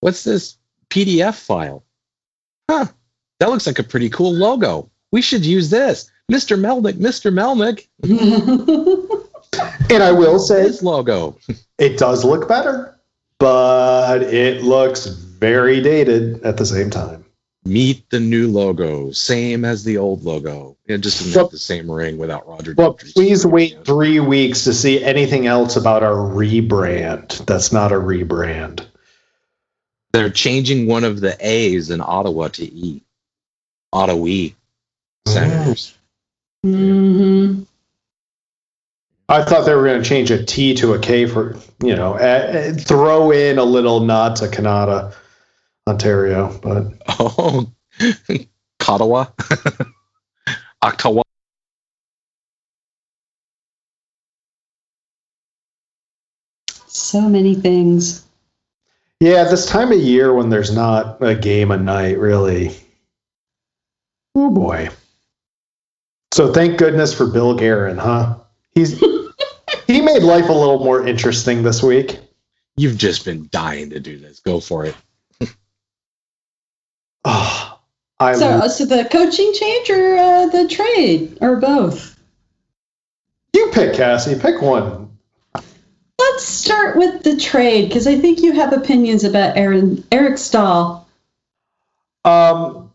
what's 0.01 0.25
this 0.25 0.57
PDF 0.91 1.37
file? 1.37 1.85
Huh, 2.69 2.87
that 3.39 3.49
looks 3.49 3.69
like 3.69 3.79
a 3.79 3.85
pretty 3.85 4.11
cool 4.11 4.35
logo. 4.35 4.91
We 5.13 5.23
should 5.23 5.47
use 5.47 5.71
this. 5.71 6.11
Mr. 6.33 6.59
Melnyk, 6.59 6.95
Mr. 6.95 7.33
Melnyk, 7.33 7.87
And 9.91 10.03
I 10.03 10.11
will 10.11 10.41
say 10.41 10.65
this 10.65 10.83
logo. 10.83 11.39
it 11.79 11.97
does 11.97 12.25
look 12.25 12.49
better, 12.49 12.99
but 13.39 14.23
it 14.25 14.65
looks 14.65 15.07
very 15.07 15.81
dated 15.81 16.43
at 16.43 16.57
the 16.57 16.67
same 16.67 16.91
time. 16.91 17.25
Meet 17.69 18.09
the 18.09 18.19
new 18.19 18.49
logo, 18.49 19.11
same 19.13 19.65
as 19.65 19.85
the 19.85 19.99
old 19.99 20.25
logo. 20.25 20.77
It 20.87 20.99
just 20.99 21.19
doesn't 21.19 21.35
But- 21.35 21.41
have 21.43 21.51
the 21.51 21.59
same 21.59 21.91
ring 21.91 22.17
without 22.17 22.49
Roger. 22.49 22.75
But 22.75 22.97
Daltrey's 22.97 23.13
please 23.13 23.47
wait 23.47 23.85
three 23.85 24.21
weeks 24.21 24.65
to 24.65 24.73
see 24.73 25.05
anything 25.05 25.47
else 25.47 25.77
about 25.77 26.03
our 26.03 26.15
rebrand. 26.15 27.45
That's 27.45 27.71
not 27.71 27.93
a 27.93 27.97
rebrand. 27.97 28.87
They're 30.13 30.31
changing 30.31 30.87
one 30.87 31.05
of 31.05 31.21
the 31.21 31.37
A's 31.41 31.91
in 31.91 32.01
Ottawa 32.01 32.49
to 32.49 32.65
E. 32.65 33.03
Ottawa 33.93 34.27
E 34.27 34.55
Senators. 35.27 35.95
Mm-hmm. 36.65 37.65
I 39.29 39.45
thought 39.45 39.67
they 39.67 39.75
were 39.75 39.85
going 39.85 40.03
to 40.03 40.09
change 40.09 40.31
a 40.31 40.43
T 40.43 40.75
to 40.77 40.95
a 40.95 40.99
K 40.99 41.27
for, 41.27 41.55
you 41.83 41.95
know, 41.95 42.17
throw 42.79 43.31
in 43.31 43.59
a 43.59 43.65
little 43.65 44.01
nod 44.01 44.37
to 44.37 44.49
Canada, 44.49 45.13
Ontario. 45.89 46.59
But 46.63 46.93
Oh, 47.19 47.73
Ottawa. 48.89 49.27
Ottawa. 50.83 51.23
So 56.87 57.29
many 57.29 57.55
things. 57.55 58.25
yeah, 59.21 59.45
this 59.45 59.67
time 59.67 59.93
of 59.93 59.99
year 59.99 60.33
when 60.33 60.49
there's 60.51 60.75
not 60.75 61.23
a 61.23 61.35
game 61.35 61.71
a 61.71 61.77
night, 61.77 62.19
really. 62.19 62.75
Oh 64.35 64.51
boy. 64.51 64.89
So 66.33 66.53
thank 66.53 66.79
goodness 66.79 67.15
for 67.15 67.27
Bill 67.27 67.55
Guerin, 67.57 67.99
huh? 67.99 68.39
He's 68.73 68.99
he 69.87 70.01
made 70.01 70.23
life 70.23 70.49
a 70.49 70.53
little 70.53 70.85
more 70.85 71.07
interesting 71.07 71.63
this 71.63 71.83
week. 71.83 72.19
You've 72.77 72.97
just 72.99 73.25
been 73.25 73.49
dying 73.51 73.91
to 73.91 74.01
do 74.01 74.19
this. 74.19 74.41
Go 74.41 74.61
for 74.61 74.85
it. 74.85 74.95
Oh, 77.25 77.79
I 78.21 78.35
So, 78.35 78.49
uh, 78.49 78.69
so 78.69 78.85
the 78.85 79.05
coaching 79.11 79.53
change 79.55 79.91
or 79.91 80.17
uh, 80.17 80.47
the 80.47 80.69
trade 80.69 81.39
or 81.41 81.57
both? 81.57 82.19
you 83.55 83.71
pick 83.73 83.95
Cassie, 83.95 84.39
pick 84.39 84.63
one. 84.63 85.11
Let's 86.19 86.45
start 86.45 86.97
with 86.97 87.23
the 87.23 87.37
trade 87.37 87.89
because 87.89 88.07
I 88.07 88.19
think 88.19 88.41
you 88.41 88.53
have 88.53 88.73
opinions 88.73 89.25
about 89.25 89.57
Aaron 89.57 90.05
Eric 90.11 90.39
Staal. 90.39 91.09
Um, 92.25 92.93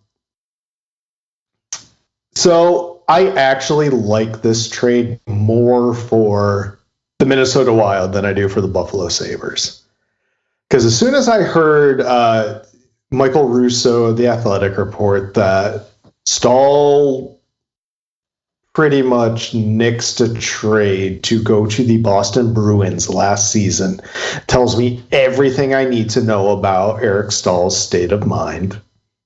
so 2.36 3.01
I 3.07 3.29
actually 3.29 3.90
like 3.90 4.42
this 4.42 4.70
trade 4.70 5.20
more 5.27 5.94
for 5.94 6.79
the 7.20 7.25
Minnesota 7.25 7.74
Wild 7.74 8.14
than 8.14 8.25
I 8.25 8.33
do 8.33 8.50
for 8.50 8.62
the 8.62 8.68
Buffalo 8.68 9.07
Sabres. 9.09 9.83
Because 10.68 10.86
as 10.86 10.98
soon 10.98 11.14
as 11.14 11.29
I 11.29 11.42
heard 11.42 12.01
uh, 12.01 12.64
Michael 13.14 13.48
Russo 13.48 14.06
of 14.06 14.18
the 14.18 14.28
Athletic 14.28 14.78
report 14.78 15.36
that 15.36 15.86
Staal 16.26 17.40
pretty 18.74 19.04
much 19.04 19.52
nixed 19.52 20.20
a 20.20 20.40
trade 20.40 21.24
to 21.24 21.42
go 21.42 21.68
to 21.68 21.84
the 21.84 21.98
Boston 21.98 22.56
Bruins 22.56 23.08
last 23.08 23.52
season, 23.52 24.02
tells 24.48 24.76
me 24.76 25.04
everything 25.12 25.76
I 25.76 25.86
need 25.86 26.10
to 26.12 26.24
know 26.24 26.58
about 26.58 27.04
Eric 27.04 27.32
Staal's 27.32 27.80
state 27.80 28.12
of 28.12 28.26
mind 28.26 28.82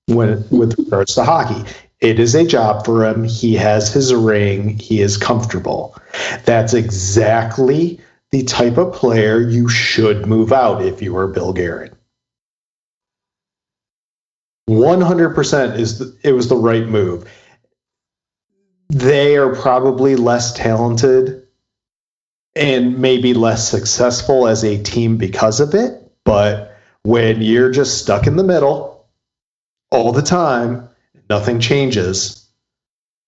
when 0.08 0.46
with 0.50 0.78
regards 0.78 1.16
to 1.16 1.24
hockey. 1.24 1.64
It 2.02 2.20
is 2.20 2.36
a 2.36 2.46
job 2.46 2.86
for 2.86 3.06
him. 3.06 3.24
He 3.24 3.56
has 3.56 3.92
his 3.92 4.14
ring. 4.14 4.78
He 4.78 5.02
is 5.02 5.16
comfortable. 5.16 5.96
That's 6.44 6.74
exactly 6.74 8.02
the 8.32 8.44
type 8.44 8.78
of 8.78 8.94
player 8.94 9.40
you 9.40 9.70
should 9.70 10.28
move 10.28 10.52
out 10.52 10.84
if 10.84 11.02
you 11.02 11.16
are 11.16 11.28
Bill 11.28 11.54
Guerin. 11.54 11.97
100% 14.70 15.80
is 15.80 16.00
the, 16.00 16.18
it 16.24 16.34
was 16.34 16.50
the 16.50 16.58
right 16.58 16.86
move. 16.86 17.30
They 18.90 19.38
are 19.38 19.56
probably 19.56 20.16
less 20.16 20.54
talented 20.54 21.48
and 22.56 22.98
maybe 23.00 23.34
less 23.34 23.70
successful 23.70 24.48
as 24.48 24.64
a 24.64 24.82
team 24.82 25.18
because 25.18 25.60
of 25.60 25.74
it, 25.74 26.12
but 26.24 26.78
when 27.04 27.42
you're 27.42 27.72
just 27.72 28.00
stuck 28.00 28.28
in 28.28 28.36
the 28.36 28.44
middle 28.44 29.06
all 29.92 30.12
the 30.12 30.22
time, 30.22 30.90
nothing 31.30 31.60
changes, 31.60 32.50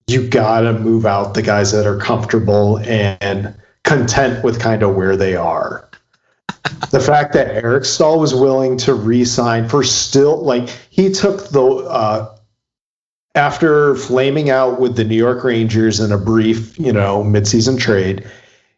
you 0.08 0.28
gotta 0.28 0.74
move 0.74 1.06
out 1.06 1.34
the 1.34 1.42
guys 1.42 1.72
that 1.72 1.86
are 1.86 1.98
comfortable 1.98 2.80
and 2.80 3.56
content 3.84 4.44
with 4.44 4.60
kind 4.60 4.84
of 4.84 4.96
where 4.96 5.16
they 5.16 5.36
are. 5.36 5.90
the 6.92 7.00
fact 7.00 7.34
that 7.34 7.48
Eric 7.48 7.86
Staal 7.86 8.20
was 8.20 8.34
willing 8.34 8.78
to 8.78 8.94
re-sign 8.94 9.70
for 9.70 9.84
still 9.84 10.42
like 10.42 10.70
he 10.90 11.12
took 11.12 11.50
the 11.50 11.64
uh, 11.64 12.36
after 13.36 13.96
flaming 13.96 14.50
out 14.50 14.80
with 14.80 14.96
the 14.96 15.04
New 15.04 15.16
York 15.16 15.44
Rangers 15.44 16.00
in 16.00 16.12
a 16.12 16.18
brief, 16.18 16.78
you 16.80 16.92
know, 16.92 17.24
midseason 17.24 17.80
trade, 17.80 18.28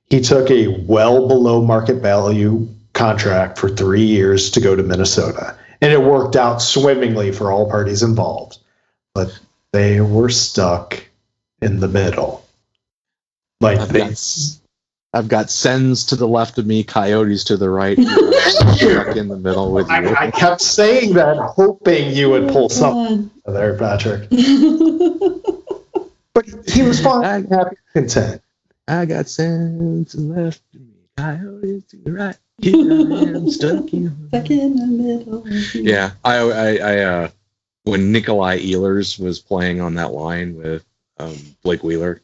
he 0.09 0.21
took 0.21 0.51
a 0.51 0.67
well 0.85 1.27
below 1.27 1.61
market 1.61 2.01
value 2.01 2.67
contract 2.93 3.57
for 3.57 3.69
three 3.69 4.03
years 4.03 4.51
to 4.51 4.61
go 4.61 4.75
to 4.75 4.83
Minnesota. 4.83 5.57
And 5.81 5.91
it 5.91 6.03
worked 6.03 6.35
out 6.35 6.61
swimmingly 6.61 7.31
for 7.31 7.51
all 7.51 7.69
parties 7.69 8.03
involved. 8.03 8.59
But 9.13 9.37
they 9.71 10.01
were 10.01 10.29
stuck 10.29 11.03
in 11.61 11.79
the 11.79 11.87
middle. 11.87 12.45
Like 13.61 13.79
I've 13.79 13.93
they, 13.93 14.13
I've 15.13 15.27
got 15.27 15.49
Sens 15.49 16.05
to 16.05 16.15
the 16.15 16.27
left 16.27 16.57
of 16.57 16.65
me, 16.65 16.83
Coyotes 16.83 17.43
to 17.45 17.57
the 17.57 17.69
right. 17.69 17.97
stuck 17.99 19.17
in 19.17 19.27
the 19.27 19.37
middle 19.37 19.73
with 19.73 19.89
you. 19.89 19.93
I, 19.93 20.27
I 20.27 20.31
kept 20.31 20.61
saying 20.61 21.13
that, 21.13 21.37
hoping 21.37 22.13
you 22.13 22.29
would 22.29 22.49
pull 22.49 22.69
something 22.69 23.29
there, 23.45 23.77
Patrick. 23.77 24.29
But 26.33 26.45
he 26.65 26.81
was 26.81 27.01
fine, 27.01 27.45
happy, 27.47 27.75
content. 27.93 28.41
I 28.87 29.05
got 29.05 29.27
Sens 29.27 30.11
to 30.11 30.17
the 30.17 30.23
left 30.23 30.61
of 30.73 30.79
me, 30.79 30.93
Coyotes 31.17 31.83
to 31.89 31.97
the 31.97 32.13
right. 32.13 32.37
Here 32.57 32.73
I 32.73 33.35
am 33.35 33.49
stuck 33.49 33.91
in. 33.91 34.27
Stuck 34.29 34.49
in 34.49 34.77
the 34.77 34.87
middle. 34.87 35.49
Yeah, 35.73 36.11
I, 36.23 36.37
I, 36.37 36.75
I 36.75 36.97
uh, 36.99 37.29
when 37.83 38.13
Nikolai 38.13 38.59
Ehlers 38.59 39.19
was 39.19 39.39
playing 39.39 39.81
on 39.81 39.95
that 39.95 40.13
line 40.13 40.55
with 40.55 40.85
um, 41.17 41.35
Blake 41.63 41.83
Wheeler, 41.83 42.21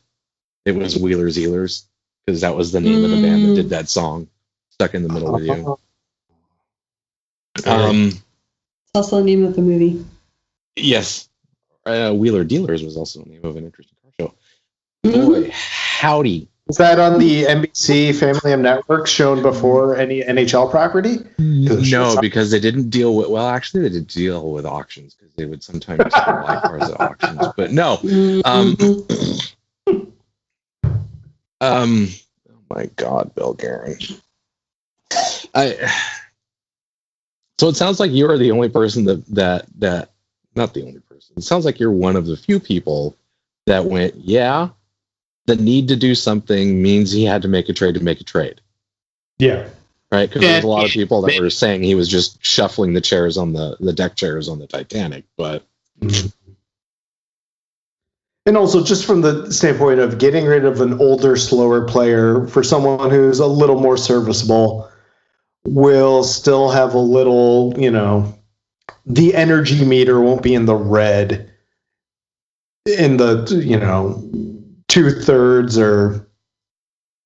it 0.64 0.74
was 0.74 0.98
Wheeler's 0.98 1.38
Ehlers 1.38 1.84
because 2.28 2.42
that 2.42 2.56
was 2.56 2.72
the 2.74 2.82
name 2.82 3.04
of 3.06 3.10
the 3.10 3.22
band 3.22 3.44
that 3.46 3.50
Mm. 3.52 3.56
did 3.56 3.70
that 3.70 3.90
song, 3.90 4.28
"Stuck 4.72 4.94
in 4.94 5.02
the 5.04 5.10
Middle 5.10 5.32
with 5.34 5.46
You." 5.46 5.78
Um, 7.66 8.10
It's 8.10 8.22
also 8.94 9.18
the 9.18 9.24
name 9.24 9.44
of 9.44 9.56
the 9.56 9.64
movie. 9.64 10.06
yes, 10.76 11.28
uh, 11.88 12.14
Wheeler 12.14 12.44
Dealers 12.44 12.84
was 12.84 12.96
also 12.96 13.24
the 13.24 13.30
name 13.30 13.44
of 13.44 13.56
an 13.56 13.66
interesting 13.66 13.98
car 14.04 14.12
show. 14.20 14.34
Mhm. 15.10 15.26
Boy, 15.26 15.50
howdy! 15.52 16.48
Is 16.70 16.78
that 16.78 17.00
on 17.00 17.18
the 17.18 17.48
NBC 17.48 18.12
Family 18.14 18.52
of 18.52 18.60
Network 18.60 19.08
shown 19.08 19.42
before 19.42 19.96
any 19.98 20.22
NHL 20.22 20.70
property? 20.70 21.18
No, 21.40 22.18
because 22.22 22.52
they 22.52 22.60
didn't 22.60 22.90
deal 22.92 23.16
with. 23.16 23.30
Well, 23.30 23.48
actually, 23.48 23.84
they 23.84 23.90
did 23.90 24.08
deal 24.08 24.52
with 24.52 24.66
auctions 24.68 25.16
because 25.16 25.34
they 25.36 25.46
would 25.46 25.64
sometimes 25.64 26.04
buy 26.14 26.58
cars 26.58 26.90
at 26.90 27.00
auctions. 27.00 27.42
But 27.58 27.72
no, 27.72 27.94
Um, 28.46 28.76
Mhm. 28.76 29.42
Um, 31.62 32.08
oh 32.50 32.76
my 32.76 32.86
God, 32.96 33.34
Bill 33.36 33.54
Guerin. 33.54 33.98
I. 35.54 35.92
So 37.60 37.70
it 37.70 37.76
sounds 37.76 38.00
like 38.00 38.12
you 38.12 38.30
are 38.30 38.38
the 38.38 38.52
only 38.52 38.70
person 38.70 39.06
that 39.06 39.26
that 39.28 39.66
that 39.80 40.12
not 40.56 40.74
the 40.74 40.84
only 40.84 41.00
person. 41.00 41.34
It 41.38 41.44
sounds 41.44 41.66
like 41.66 41.80
you're 41.80 41.92
one 41.92 42.16
of 42.16 42.26
the 42.28 42.38
few 42.38 42.60
people 42.60 43.16
that 43.66 43.86
went, 43.86 44.16
yeah, 44.16 44.70
the 45.48 45.56
need 45.56 45.88
to 45.88 45.96
do 45.96 46.14
something 46.14 46.82
means 46.82 47.12
he 47.12 47.24
had 47.24 47.42
to 47.42 47.48
make 47.48 47.70
a 47.70 47.74
trade 47.74 47.96
to 47.96 48.04
make 48.04 48.22
a 48.22 48.24
trade, 48.24 48.62
Yeah. 49.40 49.68
right? 50.12 50.30
Because 50.30 50.42
there's 50.42 50.64
a 50.64 50.68
lot 50.68 50.86
of 50.86 50.92
people 50.92 51.22
that 51.22 51.40
were 51.40 51.50
saying 51.50 51.84
he 51.84 51.96
was 51.96 52.08
just 52.08 52.44
shuffling 52.46 52.94
the 52.94 53.02
chairs 53.02 53.38
on 53.38 53.54
the 53.54 53.76
the 53.80 53.94
deck 53.94 54.16
chairs 54.16 54.48
on 54.50 54.60
the 54.60 54.68
Titanic, 54.68 55.26
but 55.36 55.64
and 58.48 58.56
also 58.56 58.82
just 58.82 59.06
from 59.06 59.22
the 59.22 59.52
standpoint 59.52 60.00
of 60.00 60.18
getting 60.18 60.46
rid 60.46 60.64
of 60.64 60.80
an 60.80 61.00
older, 61.02 61.36
slower 61.36 61.86
player 61.86 62.48
for 62.48 62.64
someone 62.64 63.10
who's 63.10 63.40
a 63.40 63.46
little 63.46 63.80
more 63.80 63.98
serviceable 63.98 64.90
will 65.66 66.24
still 66.24 66.70
have 66.70 66.94
a 66.94 67.00
little, 67.00 67.74
you 67.78 67.92
know, 67.92 68.34
the 69.06 69.36
energy 69.36 69.84
meter 69.84 70.22
won't 70.22 70.42
be 70.42 70.56
in 70.56 70.66
the 70.66 70.76
red 70.76 71.52
in 72.86 73.18
the, 73.18 73.62
you 73.66 73.78
know, 73.78 74.24
two 74.88 75.12
thirds 75.12 75.78
or 75.78 76.26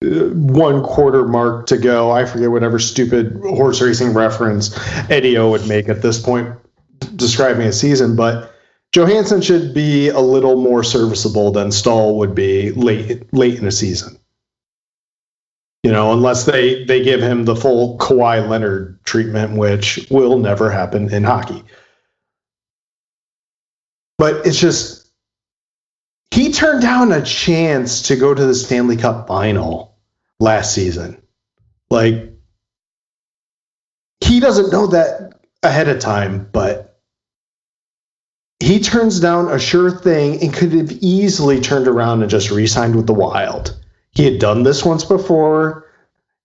uh, 0.03 0.25
one 0.33 0.83
quarter 0.83 1.27
mark 1.27 1.67
to 1.67 1.77
go. 1.77 2.09
I 2.09 2.25
forget 2.25 2.49
whatever 2.49 2.79
stupid 2.79 3.39
horse 3.43 3.79
racing 3.79 4.15
reference 4.15 4.75
Eddie 5.07 5.37
O 5.37 5.51
would 5.51 5.67
make 5.67 5.87
at 5.87 6.01
this 6.01 6.19
point 6.19 6.55
describing 7.15 7.67
a 7.67 7.73
season, 7.73 8.15
but 8.15 8.55
Johansson 8.93 9.41
should 9.41 9.73
be 9.73 10.09
a 10.09 10.19
little 10.19 10.61
more 10.61 10.83
serviceable 10.83 11.51
than 11.51 11.71
Staal 11.71 12.17
would 12.17 12.35
be 12.35 12.71
late 12.71 13.33
late 13.33 13.57
in 13.57 13.65
a 13.65 13.71
season. 13.71 14.17
You 15.83 15.91
know, 15.91 16.11
unless 16.11 16.43
they 16.43 16.83
they 16.83 17.01
give 17.01 17.21
him 17.21 17.45
the 17.45 17.55
full 17.55 17.97
Kawhi 17.97 18.47
Leonard 18.47 19.03
treatment, 19.03 19.57
which 19.57 20.07
will 20.11 20.37
never 20.37 20.69
happen 20.69 21.11
in 21.11 21.23
hockey. 21.23 21.63
But 24.17 24.45
it's 24.45 24.59
just 24.59 25.09
he 26.31 26.51
turned 26.51 26.81
down 26.81 27.11
a 27.11 27.23
chance 27.23 28.03
to 28.03 28.15
go 28.15 28.33
to 28.33 28.45
the 28.45 28.53
Stanley 28.53 28.97
Cup 28.97 29.27
final 29.27 29.97
last 30.39 30.75
season. 30.75 31.21
Like 31.89 32.31
he 34.19 34.39
doesn't 34.39 34.71
know 34.71 34.87
that 34.87 35.39
ahead 35.63 35.87
of 35.89 35.99
time, 35.99 36.49
but 36.51 36.70
he 38.61 38.79
turns 38.79 39.19
down 39.19 39.49
a 39.49 39.57
sure 39.57 39.89
thing 39.89 40.41
and 40.41 40.53
could 40.53 40.71
have 40.73 40.91
easily 41.01 41.59
turned 41.59 41.87
around 41.87 42.21
and 42.21 42.29
just 42.29 42.51
re-signed 42.51 42.95
with 42.95 43.07
the 43.07 43.13
Wild. 43.13 43.75
He 44.11 44.23
had 44.23 44.39
done 44.39 44.61
this 44.61 44.85
once 44.85 45.03
before, 45.03 45.87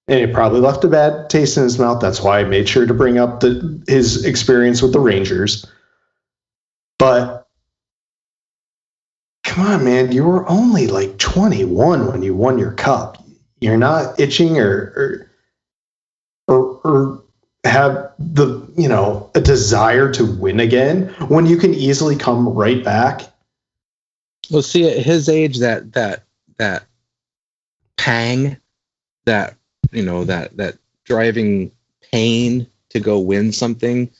and 0.08 0.20
it 0.20 0.32
probably 0.32 0.60
left 0.60 0.84
a 0.84 0.88
bad 0.88 1.28
taste 1.28 1.58
in 1.58 1.64
his 1.64 1.78
mouth. 1.78 2.00
That's 2.00 2.22
why 2.22 2.40
I 2.40 2.44
made 2.44 2.68
sure 2.68 2.86
to 2.86 2.94
bring 2.94 3.18
up 3.18 3.40
the, 3.40 3.82
his 3.86 4.24
experience 4.24 4.80
with 4.80 4.94
the 4.94 5.00
Rangers. 5.00 5.66
But 6.98 7.46
come 9.44 9.66
on, 9.66 9.84
man, 9.84 10.10
you 10.10 10.24
were 10.24 10.48
only 10.48 10.86
like 10.86 11.18
21 11.18 12.06
when 12.06 12.22
you 12.22 12.34
won 12.34 12.58
your 12.58 12.72
cup. 12.72 13.22
You're 13.60 13.76
not 13.76 14.18
itching 14.18 14.58
or 14.58 15.28
or, 16.48 16.54
or, 16.54 16.80
or 16.84 17.24
have 17.66 18.12
the 18.18 18.66
you 18.76 18.88
know 18.88 19.30
a 19.34 19.40
desire 19.40 20.12
to 20.12 20.24
win 20.24 20.60
again 20.60 21.08
when 21.28 21.46
you 21.46 21.56
can 21.56 21.74
easily 21.74 22.16
come 22.16 22.48
right 22.48 22.82
back? 22.84 23.22
Well 24.50 24.62
see 24.62 24.88
at 24.88 25.04
his 25.04 25.28
age 25.28 25.58
that 25.58 25.92
that 25.92 26.24
that 26.58 26.84
pang 27.96 28.56
that 29.24 29.56
you 29.92 30.02
know 30.02 30.24
that 30.24 30.56
that 30.56 30.76
driving 31.04 31.72
pain 32.12 32.66
to 32.90 33.00
go 33.00 33.18
win 33.18 33.52
something 33.52 34.10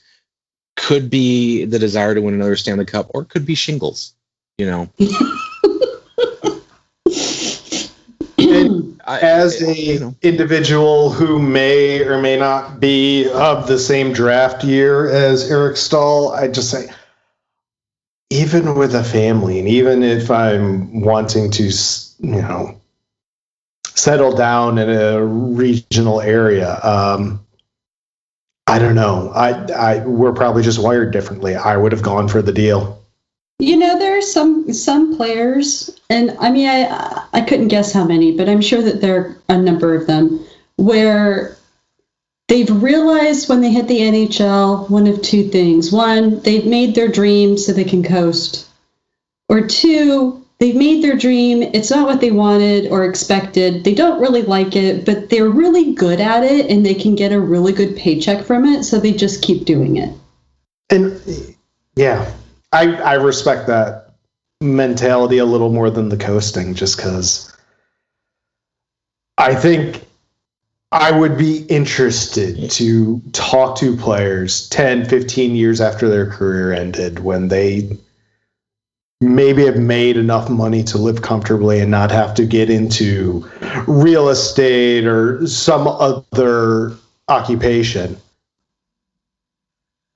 could 0.75 1.09
be 1.09 1.65
the 1.65 1.79
desire 1.79 2.13
to 2.13 2.21
win 2.21 2.33
another 2.33 2.55
Stanley 2.55 2.85
Cup 2.85 3.11
or 3.13 3.25
could 3.25 3.45
be 3.45 3.55
shingles 3.55 4.13
you 4.57 4.65
know 4.65 4.89
as 9.07 9.61
a 9.61 9.73
you 9.75 9.99
know. 9.99 10.15
individual 10.21 11.09
who 11.09 11.39
may 11.39 12.03
or 12.03 12.21
may 12.21 12.37
not 12.37 12.79
be 12.79 13.29
of 13.29 13.67
the 13.67 13.79
same 13.79 14.13
draft 14.13 14.63
year 14.63 15.09
as 15.09 15.49
Eric 15.49 15.77
Staal, 15.77 16.31
I 16.31 16.47
just 16.49 16.69
say, 16.69 16.89
even 18.29 18.75
with 18.75 18.93
a 18.93 19.03
family, 19.03 19.59
and 19.59 19.67
even 19.67 20.03
if 20.03 20.29
I'm 20.29 21.01
wanting 21.01 21.49
to, 21.51 21.63
you 21.63 22.41
know, 22.41 22.79
settle 23.85 24.35
down 24.35 24.77
in 24.77 24.89
a 24.89 25.23
regional 25.23 26.19
area, 26.19 26.79
um, 26.83 27.45
I 28.67 28.79
don't 28.79 28.95
know. 28.95 29.31
I, 29.33 29.51
I, 29.71 30.05
we're 30.05 30.33
probably 30.33 30.61
just 30.61 30.77
wired 30.77 31.13
differently. 31.13 31.55
I 31.55 31.77
would 31.77 31.93
have 31.93 32.03
gone 32.03 32.27
for 32.27 32.41
the 32.41 32.51
deal. 32.51 32.96
You 33.59 33.75
know, 33.75 33.97
there 33.97 34.17
are 34.17 34.21
some 34.21 34.71
some 34.71 35.17
players, 35.17 35.89
and 36.11 36.37
I 36.39 36.51
mean, 36.51 36.67
I 36.67 37.23
I 37.33 37.41
couldn't 37.41 37.69
guess 37.69 37.91
how 37.91 38.05
many, 38.05 38.37
but 38.37 38.47
I'm 38.47 38.61
sure 38.61 38.83
that 38.83 39.01
there 39.01 39.17
are 39.17 39.37
a 39.49 39.57
number 39.57 39.95
of 39.95 40.05
them 40.05 40.45
where 40.75 41.57
they've 42.47 42.69
realized 42.69 43.49
when 43.49 43.61
they 43.61 43.71
hit 43.71 43.87
the 43.87 44.01
NHL 44.01 44.87
one 44.91 45.07
of 45.07 45.23
two 45.23 45.49
things: 45.49 45.91
one, 45.91 46.39
they've 46.41 46.67
made 46.67 46.93
their 46.93 47.07
dream 47.07 47.57
so 47.57 47.73
they 47.73 47.83
can 47.83 48.03
coast, 48.03 48.67
or 49.49 49.65
two, 49.65 50.45
they've 50.59 50.75
made 50.75 51.03
their 51.03 51.17
dream. 51.17 51.63
It's 51.63 51.89
not 51.89 52.05
what 52.05 52.21
they 52.21 52.31
wanted 52.31 52.91
or 52.91 53.05
expected. 53.05 53.83
They 53.83 53.95
don't 53.95 54.21
really 54.21 54.43
like 54.43 54.75
it, 54.75 55.03
but 55.03 55.31
they're 55.31 55.49
really 55.49 55.95
good 55.95 56.21
at 56.21 56.43
it, 56.43 56.69
and 56.69 56.85
they 56.85 56.93
can 56.93 57.15
get 57.15 57.31
a 57.31 57.39
really 57.39 57.73
good 57.73 57.97
paycheck 57.97 58.45
from 58.45 58.65
it, 58.65 58.83
so 58.83 58.99
they 58.99 59.13
just 59.13 59.41
keep 59.41 59.65
doing 59.65 59.97
it. 59.97 60.13
And 60.91 61.19
yeah, 61.95 62.31
I 62.71 62.93
I 62.95 63.13
respect 63.15 63.67
that 63.67 64.11
mentality 64.61 65.37
a 65.37 65.45
little 65.45 65.71
more 65.71 65.89
than 65.89 66.09
the 66.09 66.17
coasting, 66.17 66.73
just 66.73 66.97
because 66.97 67.55
I 69.37 69.55
think 69.55 70.03
I 70.91 71.11
would 71.11 71.37
be 71.37 71.57
interested 71.65 72.71
to 72.71 73.21
talk 73.33 73.77
to 73.79 73.97
players 73.97 74.69
10, 74.69 75.05
15 75.05 75.55
years 75.55 75.81
after 75.81 76.09
their 76.09 76.27
career 76.27 76.73
ended 76.73 77.19
when 77.19 77.49
they 77.49 77.97
maybe 79.19 79.65
have 79.65 79.77
made 79.77 80.15
enough 80.15 80.49
money 80.49 80.83
to 80.83 80.97
live 80.97 81.21
comfortably 81.21 81.79
and 81.79 81.91
not 81.91 82.11
have 82.11 82.35
to 82.35 82.45
get 82.45 82.69
into 82.69 83.49
real 83.87 84.29
estate 84.29 85.05
or 85.05 85.45
some 85.47 85.87
other 85.87 86.93
occupation. 87.27 88.15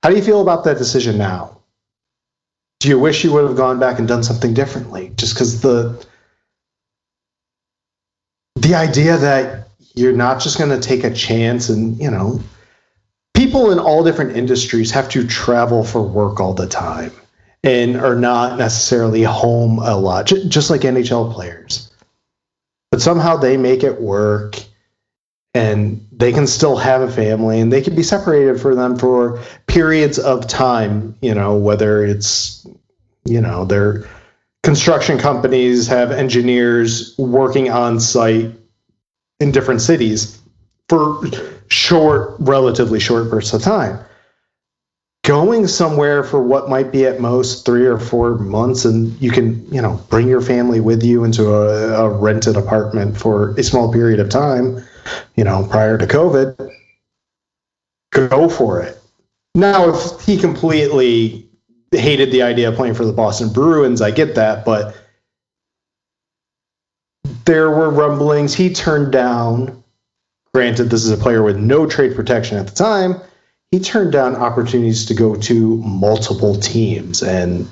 How 0.02 0.10
do 0.10 0.16
you 0.16 0.22
feel 0.22 0.40
about 0.40 0.64
that 0.64 0.78
decision 0.78 1.18
now? 1.18 1.61
Do 2.82 2.88
you 2.88 2.98
wish 2.98 3.22
you 3.22 3.32
would 3.32 3.44
have 3.44 3.56
gone 3.56 3.78
back 3.78 4.00
and 4.00 4.08
done 4.08 4.24
something 4.24 4.54
differently? 4.54 5.12
Just 5.16 5.34
because 5.34 5.60
the 5.60 6.04
the 8.56 8.74
idea 8.74 9.16
that 9.18 9.68
you're 9.94 10.12
not 10.12 10.40
just 10.40 10.58
going 10.58 10.70
to 10.70 10.80
take 10.80 11.04
a 11.04 11.14
chance 11.14 11.68
and 11.68 11.96
you 12.00 12.10
know 12.10 12.40
people 13.34 13.70
in 13.70 13.78
all 13.78 14.02
different 14.02 14.36
industries 14.36 14.90
have 14.90 15.08
to 15.10 15.24
travel 15.24 15.84
for 15.84 16.02
work 16.02 16.40
all 16.40 16.54
the 16.54 16.66
time 16.66 17.12
and 17.62 17.96
are 17.96 18.16
not 18.16 18.58
necessarily 18.58 19.22
home 19.22 19.78
a 19.78 19.96
lot 19.96 20.26
just 20.26 20.70
like 20.70 20.82
nhl 20.82 21.32
players 21.32 21.92
but 22.90 23.00
somehow 23.00 23.36
they 23.36 23.56
make 23.56 23.82
it 23.82 24.00
work 24.00 24.60
and 25.54 26.06
they 26.12 26.32
can 26.32 26.46
still 26.46 26.76
have 26.76 27.02
a 27.02 27.10
family 27.10 27.60
and 27.60 27.72
they 27.72 27.82
can 27.82 27.94
be 27.94 28.02
separated 28.02 28.60
for 28.60 28.74
them 28.74 28.96
for 28.96 29.42
periods 29.66 30.18
of 30.18 30.46
time 30.46 31.14
you 31.20 31.34
know 31.34 31.56
whether 31.56 32.04
it's 32.04 32.66
you 33.24 33.40
know 33.40 33.64
their 33.64 34.04
construction 34.62 35.18
companies 35.18 35.88
have 35.88 36.10
engineers 36.10 37.16
working 37.18 37.70
on 37.70 38.00
site 38.00 38.52
in 39.40 39.50
different 39.50 39.80
cities 39.80 40.40
for 40.88 41.20
short 41.68 42.36
relatively 42.38 43.00
short 43.00 43.30
bursts 43.30 43.52
of 43.52 43.62
time. 43.62 43.98
Going 45.24 45.68
somewhere 45.68 46.24
for 46.24 46.42
what 46.42 46.68
might 46.68 46.90
be 46.90 47.06
at 47.06 47.20
most 47.20 47.64
three 47.64 47.86
or 47.86 47.98
four 47.98 48.36
months 48.38 48.84
and 48.84 49.20
you 49.22 49.30
can 49.30 49.64
you 49.72 49.80
know 49.80 50.00
bring 50.10 50.28
your 50.28 50.40
family 50.40 50.80
with 50.80 51.02
you 51.02 51.22
into 51.24 51.54
a, 51.54 52.04
a 52.04 52.10
rented 52.10 52.56
apartment 52.56 53.16
for 53.16 53.50
a 53.50 53.62
small 53.62 53.92
period 53.92 54.18
of 54.18 54.28
time 54.28 54.84
you 55.36 55.44
know, 55.44 55.66
prior 55.70 55.98
to 55.98 56.06
COVID, 56.06 56.70
go 58.10 58.48
for 58.48 58.82
it. 58.82 58.98
Now, 59.54 59.90
if 59.94 60.20
he 60.20 60.38
completely 60.38 61.48
hated 61.92 62.32
the 62.32 62.42
idea 62.42 62.70
of 62.70 62.76
playing 62.76 62.94
for 62.94 63.04
the 63.04 63.12
Boston 63.12 63.52
Bruins, 63.52 64.00
I 64.00 64.10
get 64.10 64.36
that, 64.36 64.64
but 64.64 64.96
there 67.44 67.70
were 67.70 67.90
rumblings 67.90 68.54
he 68.54 68.72
turned 68.72 69.12
down. 69.12 69.82
Granted, 70.54 70.84
this 70.84 71.04
is 71.04 71.10
a 71.10 71.16
player 71.16 71.42
with 71.42 71.56
no 71.56 71.86
trade 71.86 72.14
protection 72.14 72.58
at 72.58 72.66
the 72.66 72.74
time. 72.74 73.16
He 73.70 73.80
turned 73.80 74.12
down 74.12 74.36
opportunities 74.36 75.06
to 75.06 75.14
go 75.14 75.34
to 75.36 75.76
multiple 75.78 76.56
teams, 76.56 77.22
and 77.22 77.66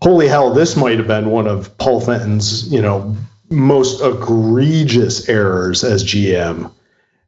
holy 0.00 0.28
hell, 0.28 0.54
this 0.54 0.76
might 0.76 0.98
have 0.98 1.08
been 1.08 1.30
one 1.30 1.46
of 1.46 1.76
Paul 1.76 2.00
Fenton's, 2.00 2.72
you 2.72 2.80
know, 2.80 3.16
most 3.50 4.00
egregious 4.00 5.28
errors 5.28 5.82
as 5.82 6.04
GM. 6.04 6.72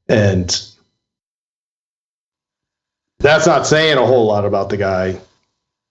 And 0.08 0.68
that's 3.18 3.46
not 3.46 3.66
saying 3.66 3.98
a 3.98 4.06
whole 4.06 4.26
lot 4.26 4.44
about 4.44 4.68
the 4.68 4.76
guy, 4.76 5.20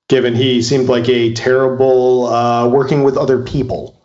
given 0.09 0.35
he 0.35 0.61
seemed 0.61 0.89
like 0.89 1.07
a 1.09 1.33
terrible 1.33 2.27
uh, 2.27 2.67
working 2.67 3.03
with 3.03 3.17
other 3.17 3.43
people. 3.43 4.01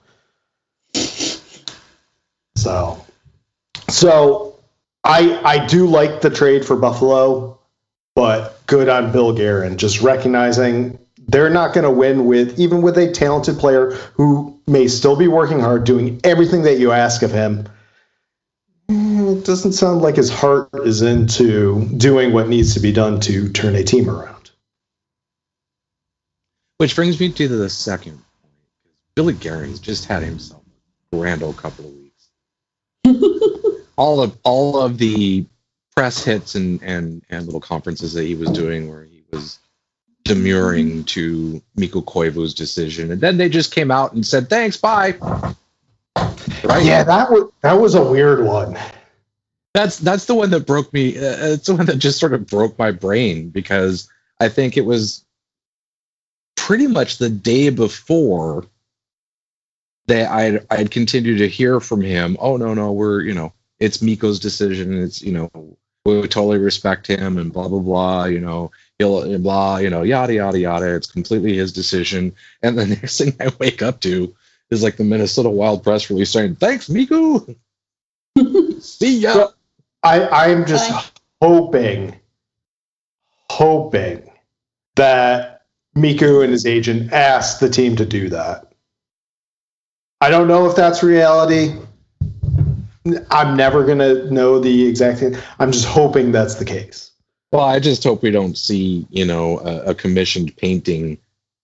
So, 2.57 3.05
so 3.89 4.59
I 5.05 5.41
I 5.45 5.67
do 5.67 5.87
like 5.87 6.21
the 6.21 6.31
trade 6.31 6.65
for 6.65 6.77
Buffalo, 6.77 7.59
but 8.15 8.67
good 8.67 8.89
on 8.89 9.12
Bill 9.12 9.33
Guerin, 9.33 9.77
just 9.77 10.01
recognizing 10.01 10.99
they're 11.29 11.51
not 11.51 11.75
going 11.75 11.85
to 11.85 11.91
win 11.91 12.25
with 12.27 12.59
even 12.59 12.83
with 12.83 12.97
a 12.97 13.12
talented 13.12 13.59
player 13.59 13.91
who 14.15 14.56
may 14.66 14.88
still 14.88 15.16
be 15.16 15.29
working 15.29 15.61
hard, 15.61 15.85
doing 15.85 16.20
everything 16.24 16.62
that 16.62 16.79
you 16.79 16.92
ask 16.92 17.22
of 17.22 17.33
him. 17.33 17.68
Mm, 18.90 19.38
It 19.38 19.46
doesn't 19.46 19.72
sound 19.72 20.02
like 20.02 20.16
his 20.16 20.31
heart 20.31 20.70
is 20.85 21.02
into 21.02 21.87
doing 21.96 22.33
what 22.33 22.48
needs 22.48 22.74
to 22.74 22.81
be 22.81 22.92
done 22.92 23.20
to 23.20 23.50
turn 23.50 23.76
a 23.76 23.85
team 23.85 24.11
around. 24.11 24.50
Which 26.79 26.96
brings 26.96 27.20
me 27.20 27.33
to 27.33 27.48
the 27.48 27.70
second 27.70 28.12
point. 28.12 28.24
Billy 29.14 29.35
Guerin's 29.35 29.81
just 29.81 30.07
had 30.07 30.22
himself 30.22 30.62
a 31.12 31.16
grand 31.16 31.42
old 31.42 31.57
couple 31.57 31.87
of 31.87 31.94
weeks. 31.94 32.29
all 33.96 34.22
of 34.22 34.38
all 34.44 34.81
of 34.81 34.98
the 34.98 35.46
press 35.96 36.24
hits 36.24 36.55
and, 36.57 36.83
and, 36.83 37.22
and 37.31 37.46
little 37.46 37.61
conferences 37.61 38.14
that 38.14 38.24
he 38.24 38.35
was 38.35 38.50
doing 38.50 38.90
where 38.90 39.05
he 39.05 39.24
was 39.33 39.59
demurring 40.27 41.05
to 41.05 41.62
Mikko 41.77 42.03
Koivu's 42.03 42.55
decision. 42.55 43.11
And 43.11 43.21
then 43.21 43.37
they 43.37 43.49
just 43.49 43.75
came 43.75 43.91
out 43.91 44.12
and 44.12 44.27
said, 44.27 44.49
thanks, 44.49 44.77
bye. 44.77 45.17
Right? 46.65 46.85
Yeah, 46.85 47.05
that 47.05 47.31
was 47.31 47.51
that 47.62 47.75
was 47.75 47.95
a 47.95 48.05
weird 48.05 48.45
one. 48.45 48.77
That's 49.75 49.99
that's 49.99 50.25
the 50.25 50.35
one 50.35 50.51
that 50.51 50.67
broke 50.67 50.93
me. 50.93 51.17
Uh, 51.17 51.53
it's 51.53 51.67
the 51.67 51.75
one 51.75 51.87
that 51.87 51.99
just 51.99 52.19
sort 52.19 52.33
of 52.33 52.47
broke 52.47 52.79
my 52.79 52.91
brain 52.91 53.51
because 53.51 54.09
I 54.41 54.49
think 54.49 54.77
it 54.77 54.85
was 54.85 55.25
pretty 56.57 56.87
much 56.87 57.19
the 57.19 57.29
day 57.29 57.69
before 57.71 58.65
that 60.07 60.31
I'd 60.31 60.67
I'd 60.71 60.91
continued 60.91 61.39
to 61.39 61.49
hear 61.49 61.81
from 61.81 62.01
him. 62.01 62.37
Oh 62.41 62.57
no 62.57 62.75
no 62.75 62.93
we're 62.93 63.21
you 63.21 63.35
know 63.35 63.53
it's 63.79 64.03
Mikko's 64.03 64.41
decision. 64.41 65.03
It's 65.03 65.21
you 65.23 65.33
know 65.33 65.51
we 66.05 66.23
totally 66.23 66.59
respect 66.59 67.07
him 67.07 67.37
and 67.39 67.53
blah 67.53 67.69
blah 67.69 67.81
blah. 67.81 68.25
You 68.25 68.41
know 68.41 68.71
blah 68.98 69.76
you 69.78 69.90
know 69.90 70.02
yada 70.02 70.35
yada 70.35 70.59
yada. 70.59 70.94
It's 70.96 71.06
completely 71.11 71.56
his 71.56 71.72
decision. 71.72 72.35
And 72.62 72.78
the 72.78 72.87
next 73.02 73.18
thing 73.18 73.35
I 73.40 73.52
wake 73.59 73.82
up 73.82 74.00
to 74.00 74.35
is 74.70 74.82
like 74.82 74.96
the 74.96 75.04
Minnesota 75.04 75.50
Wild 75.50 75.82
press 75.82 76.11
release 76.11 76.30
saying 76.30 76.56
thanks 76.56 76.88
Mikko. 76.88 77.46
See 78.80 79.18
ya. 79.20 79.32
So- 79.32 79.52
I 80.02 80.28
I'm 80.52 80.66
just 80.66 80.90
Bye. 80.90 81.02
hoping, 81.42 82.14
hoping 83.50 84.30
that 84.94 85.62
Mikko 85.96 86.42
and 86.42 86.52
his 86.52 86.64
agent 86.64 87.12
asked 87.12 87.59
the 87.61 87.68
team 87.68 87.96
to 87.96 88.06
do 88.06 88.28
that. 88.28 88.72
I 90.20 90.30
don't 90.30 90.46
know 90.48 90.68
if 90.70 90.76
that's 90.76 91.02
reality. 91.02 91.74
I'm 93.30 93.56
never 93.56 93.85
gonna 93.85 94.30
know 94.30 94.59
the 94.61 94.87
exact 94.87 95.18
thing. 95.20 95.37
I'm 95.59 95.72
just 95.72 95.87
hoping 95.87 96.30
that's 96.32 96.54
the 96.56 96.64
case. 96.64 97.06
Well, 97.57 97.64
I 97.64 97.81
just 97.81 98.05
hope 98.05 98.23
we 98.23 98.31
don't 98.31 98.59
see, 98.59 99.07
you 99.09 99.25
know, 99.25 99.59
a, 99.61 99.92
a 99.92 99.95
commissioned 99.95 100.55
painting 100.59 101.16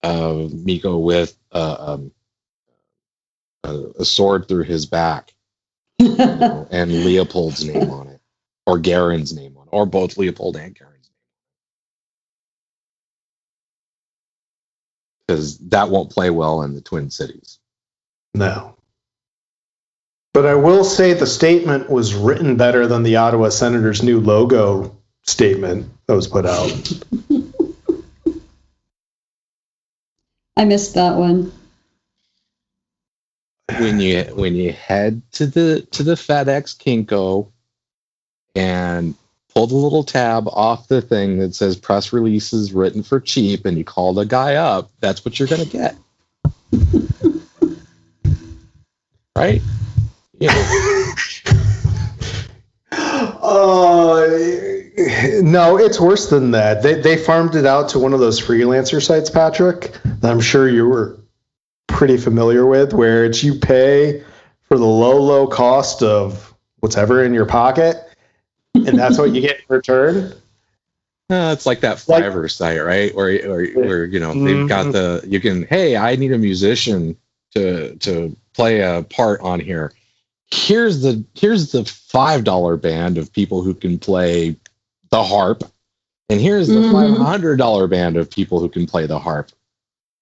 of 0.02 0.54
Mikko 0.54 0.96
with 0.96 1.36
uh, 1.52 1.76
um, 1.78 2.12
a, 3.62 3.78
a 3.98 4.04
sword 4.06 4.48
through 4.48 4.62
his 4.62 4.86
back 4.86 5.34
you 5.98 6.16
know, 6.16 6.66
and 6.70 7.04
Leopold's 7.04 7.62
name 7.66 7.90
on 7.90 8.08
it, 8.08 8.22
or 8.66 8.78
Guerin's 8.78 9.34
name 9.34 9.54
on 9.58 9.64
it, 9.66 9.70
or 9.70 9.84
both 9.84 10.16
Leopold 10.16 10.56
and 10.56 10.74
Guerin's 10.74 11.10
name. 11.10 11.18
Because 15.28 15.58
that 15.58 15.90
won't 15.90 16.10
play 16.10 16.30
well 16.30 16.62
in 16.62 16.72
the 16.72 16.80
Twin 16.80 17.10
Cities. 17.10 17.58
No. 18.32 18.78
But 20.32 20.46
I 20.46 20.54
will 20.54 20.84
say 20.84 21.12
the 21.12 21.26
statement 21.26 21.90
was 21.90 22.14
written 22.14 22.56
better 22.56 22.86
than 22.86 23.02
the 23.02 23.16
Ottawa 23.16 23.50
Senators' 23.50 24.02
new 24.02 24.20
logo 24.20 24.96
statement 25.22 25.90
that 26.06 26.14
was 26.14 26.26
put 26.28 26.46
out. 26.46 26.70
I 30.56 30.64
missed 30.64 30.94
that 30.94 31.16
one. 31.16 31.52
when 33.78 34.00
you 34.00 34.22
when 34.34 34.54
you 34.54 34.72
head 34.72 35.22
to 35.32 35.46
the 35.46 35.86
to 35.92 36.02
the 36.02 36.14
FedEx 36.14 36.76
Kinko 36.76 37.50
and 38.54 39.14
pull 39.54 39.66
the 39.66 39.74
little 39.74 40.04
tab 40.04 40.46
off 40.48 40.88
the 40.88 41.02
thing 41.02 41.38
that 41.38 41.54
says 41.54 41.76
press 41.76 42.12
releases 42.12 42.72
written 42.72 43.02
for 43.02 43.20
cheap 43.20 43.64
and 43.66 43.78
you 43.78 43.84
call 43.84 44.14
the 44.14 44.24
guy 44.24 44.56
up, 44.56 44.90
that's 45.00 45.24
what 45.24 45.38
you're 45.38 45.48
gonna 45.48 45.64
get. 45.64 45.96
right? 49.36 49.62
Yeah. 50.38 50.50
Uh, 53.52 54.26
no, 55.42 55.78
it's 55.78 56.00
worse 56.00 56.28
than 56.30 56.52
that. 56.52 56.82
They 56.82 57.00
they 57.00 57.16
farmed 57.16 57.54
it 57.54 57.66
out 57.66 57.88
to 57.90 57.98
one 57.98 58.12
of 58.12 58.20
those 58.20 58.40
freelancer 58.40 59.04
sites, 59.04 59.30
Patrick. 59.30 59.92
That 60.20 60.30
I'm 60.30 60.40
sure 60.40 60.68
you 60.68 60.88
were 60.88 61.18
pretty 61.86 62.16
familiar 62.16 62.66
with, 62.66 62.92
where 62.92 63.24
it's 63.24 63.44
you 63.44 63.54
pay 63.58 64.22
for 64.62 64.78
the 64.78 64.86
low 64.86 65.20
low 65.20 65.46
cost 65.46 66.02
of 66.02 66.54
whatever 66.80 67.24
in 67.24 67.34
your 67.34 67.46
pocket, 67.46 67.96
and 68.74 68.98
that's 68.98 69.18
what 69.18 69.32
you 69.32 69.40
get 69.40 69.58
in 69.58 69.64
return. 69.68 70.32
Uh, 71.30 71.50
it's 71.50 71.64
like 71.64 71.80
that 71.80 72.04
Like- 72.08 72.50
site, 72.50 72.84
right? 72.84 73.14
Where, 73.14 73.48
where, 73.48 73.66
where 73.72 74.04
you 74.04 74.20
know 74.20 74.34
they've 74.34 74.68
got 74.68 74.92
the 74.92 75.24
you 75.26 75.40
can 75.40 75.62
hey, 75.62 75.96
I 75.96 76.14
need 76.16 76.30
a 76.32 76.36
musician 76.36 77.16
to 77.54 77.96
to 78.00 78.36
play 78.52 78.80
a 78.80 79.02
part 79.02 79.40
on 79.40 79.58
here. 79.58 79.94
Here's 80.54 81.00
the 81.00 81.24
here's 81.34 81.72
the 81.72 81.84
five 81.84 82.44
dollar 82.44 82.76
band 82.76 83.16
of 83.16 83.32
people 83.32 83.62
who 83.62 83.72
can 83.72 83.98
play 83.98 84.54
the 85.10 85.22
harp, 85.22 85.64
and 86.28 86.38
here's 86.40 86.68
the 86.68 86.74
Mhm. 86.74 86.92
five 86.92 87.16
hundred 87.16 87.56
dollar 87.56 87.86
band 87.88 88.18
of 88.18 88.28
people 88.30 88.60
who 88.60 88.68
can 88.68 88.86
play 88.86 89.06
the 89.06 89.18
harp. 89.18 89.50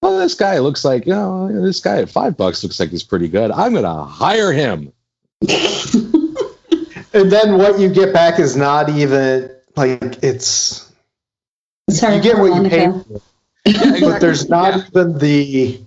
Well, 0.01 0.17
this 0.19 0.33
guy 0.35 0.57
looks 0.59 0.85
like 0.85 1.05
you 1.05 1.13
know 1.13 1.61
this 1.61 1.81
guy 1.81 1.97
at 1.97 2.09
five 2.09 2.37
bucks 2.37 2.63
looks 2.63 2.79
like 2.79 2.91
he's 2.91 3.03
pretty 3.03 3.27
good. 3.27 3.51
I'm 3.51 3.73
gonna 3.73 4.05
hire 4.05 4.51
him. 4.53 4.93
And 7.13 7.29
then 7.29 7.57
what 7.57 7.77
you 7.77 7.89
get 7.89 8.13
back 8.13 8.39
is 8.39 8.55
not 8.55 8.87
even 8.87 9.51
like 9.75 10.23
it's 10.23 10.89
It's 11.89 12.01
you 12.01 12.21
get 12.21 12.37
what 12.37 12.55
you 12.63 12.69
pay 12.69 12.87
Monica. 12.87 13.21
Yeah, 13.65 13.99
but 13.99 14.21
there's 14.21 14.47
not 14.49 14.75
Yeah. 14.77 14.83
even 14.87 15.17
the 15.17 15.81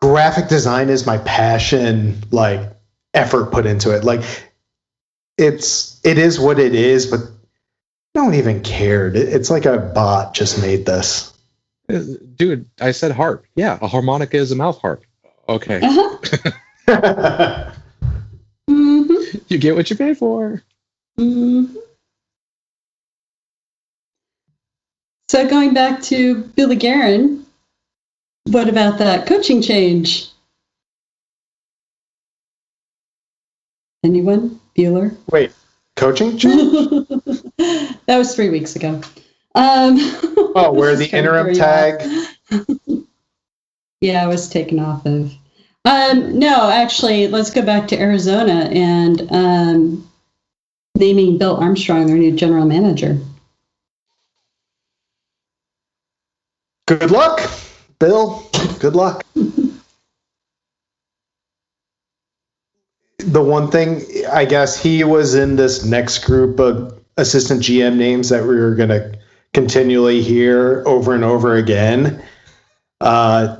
graphic 0.00 0.48
design 0.48 0.88
is 0.88 1.04
my 1.04 1.18
passion 1.18 2.22
like 2.30 2.72
effort 3.14 3.52
put 3.52 3.66
into 3.66 3.90
it 3.94 4.04
like 4.04 4.22
it's 5.38 6.00
it 6.04 6.18
is 6.18 6.38
what 6.40 6.58
it 6.58 6.74
is 6.74 7.06
but 7.06 7.20
no 8.14 8.24
one 8.24 8.34
even 8.34 8.62
cared 8.62 9.16
it's 9.16 9.50
like 9.50 9.64
a 9.66 9.78
bot 9.78 10.34
just 10.34 10.60
made 10.60 10.84
this 10.86 11.32
Uh, 11.88 12.00
Dude, 12.36 12.66
I 12.80 12.92
said 12.92 13.10
harp. 13.12 13.44
Yeah, 13.56 13.78
a 13.82 13.88
harmonica 13.88 14.36
is 14.36 14.52
a 14.52 14.56
mouth 14.56 14.78
harp. 14.80 15.02
Okay, 15.48 15.80
Uh-huh. 15.82 16.16
hmm 18.68 19.06
you 19.48 19.58
get 19.58 19.74
what 19.74 19.90
you 19.90 19.96
pay 19.96 20.14
for. 20.14 20.62
hmm 21.18 21.66
So 25.28 25.48
going 25.48 25.74
back 25.74 26.02
to 26.04 26.42
Billy 26.56 26.76
Guerin, 26.76 27.44
what 28.46 28.68
about 28.68 28.98
that 28.98 29.26
coaching 29.26 29.62
change? 29.62 30.28
Anyone? 34.02 34.60
Bueller? 34.76 35.16
wait 35.30 35.52
coaching 35.96 36.30
that 36.38 37.98
was 38.08 38.34
three 38.34 38.48
weeks 38.48 38.76
ago. 38.76 39.00
Um, 39.54 39.96
oh 40.56 40.72
where 40.72 40.96
the 40.96 41.04
Just 41.04 41.10
trying 41.10 41.24
to 41.24 41.28
interim 41.28 41.54
tag 41.54 42.02
yeah, 44.00 44.24
I 44.24 44.26
was 44.26 44.48
taken 44.48 44.78
off 44.78 45.04
of. 45.06 45.32
Um, 45.84 46.38
no, 46.38 46.70
actually, 46.70 47.28
let's 47.28 47.50
go 47.50 47.62
back 47.62 47.88
to 47.88 48.00
Arizona 48.00 48.70
and 48.72 49.28
um, 49.30 50.10
naming 50.96 51.38
Bill 51.38 51.56
Armstrong 51.56 52.06
their 52.06 52.16
new 52.16 52.32
general 52.32 52.64
manager. 52.64 53.18
good 57.00 57.10
luck 57.10 57.40
bill 57.98 58.44
good 58.80 58.94
luck 58.94 59.24
the 63.24 63.42
one 63.42 63.70
thing 63.70 64.04
i 64.32 64.44
guess 64.44 64.80
he 64.80 65.04
was 65.04 65.34
in 65.34 65.56
this 65.56 65.84
next 65.84 66.24
group 66.24 66.58
of 66.58 66.98
assistant 67.16 67.60
gm 67.62 67.96
names 67.96 68.28
that 68.28 68.42
we 68.42 68.56
were 68.56 68.74
going 68.74 68.88
to 68.88 69.18
continually 69.52 70.22
hear 70.22 70.82
over 70.86 71.14
and 71.14 71.24
over 71.24 71.54
again. 71.54 72.22
Uh, 73.00 73.58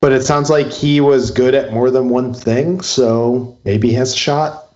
but 0.00 0.12
it 0.12 0.22
sounds 0.22 0.50
like 0.50 0.72
he 0.72 1.00
was 1.00 1.30
good 1.30 1.54
at 1.54 1.72
more 1.72 1.90
than 1.90 2.08
one 2.08 2.34
thing 2.34 2.80
so 2.80 3.58
maybe 3.64 3.88
he 3.88 3.94
has 3.94 4.14
a 4.14 4.16
shot. 4.16 4.68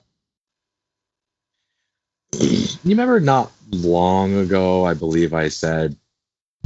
You 2.32 2.68
remember 2.84 3.18
not 3.18 3.50
long 3.70 4.36
ago, 4.36 4.84
I 4.84 4.94
believe 4.94 5.32
I 5.32 5.48
said 5.48 5.96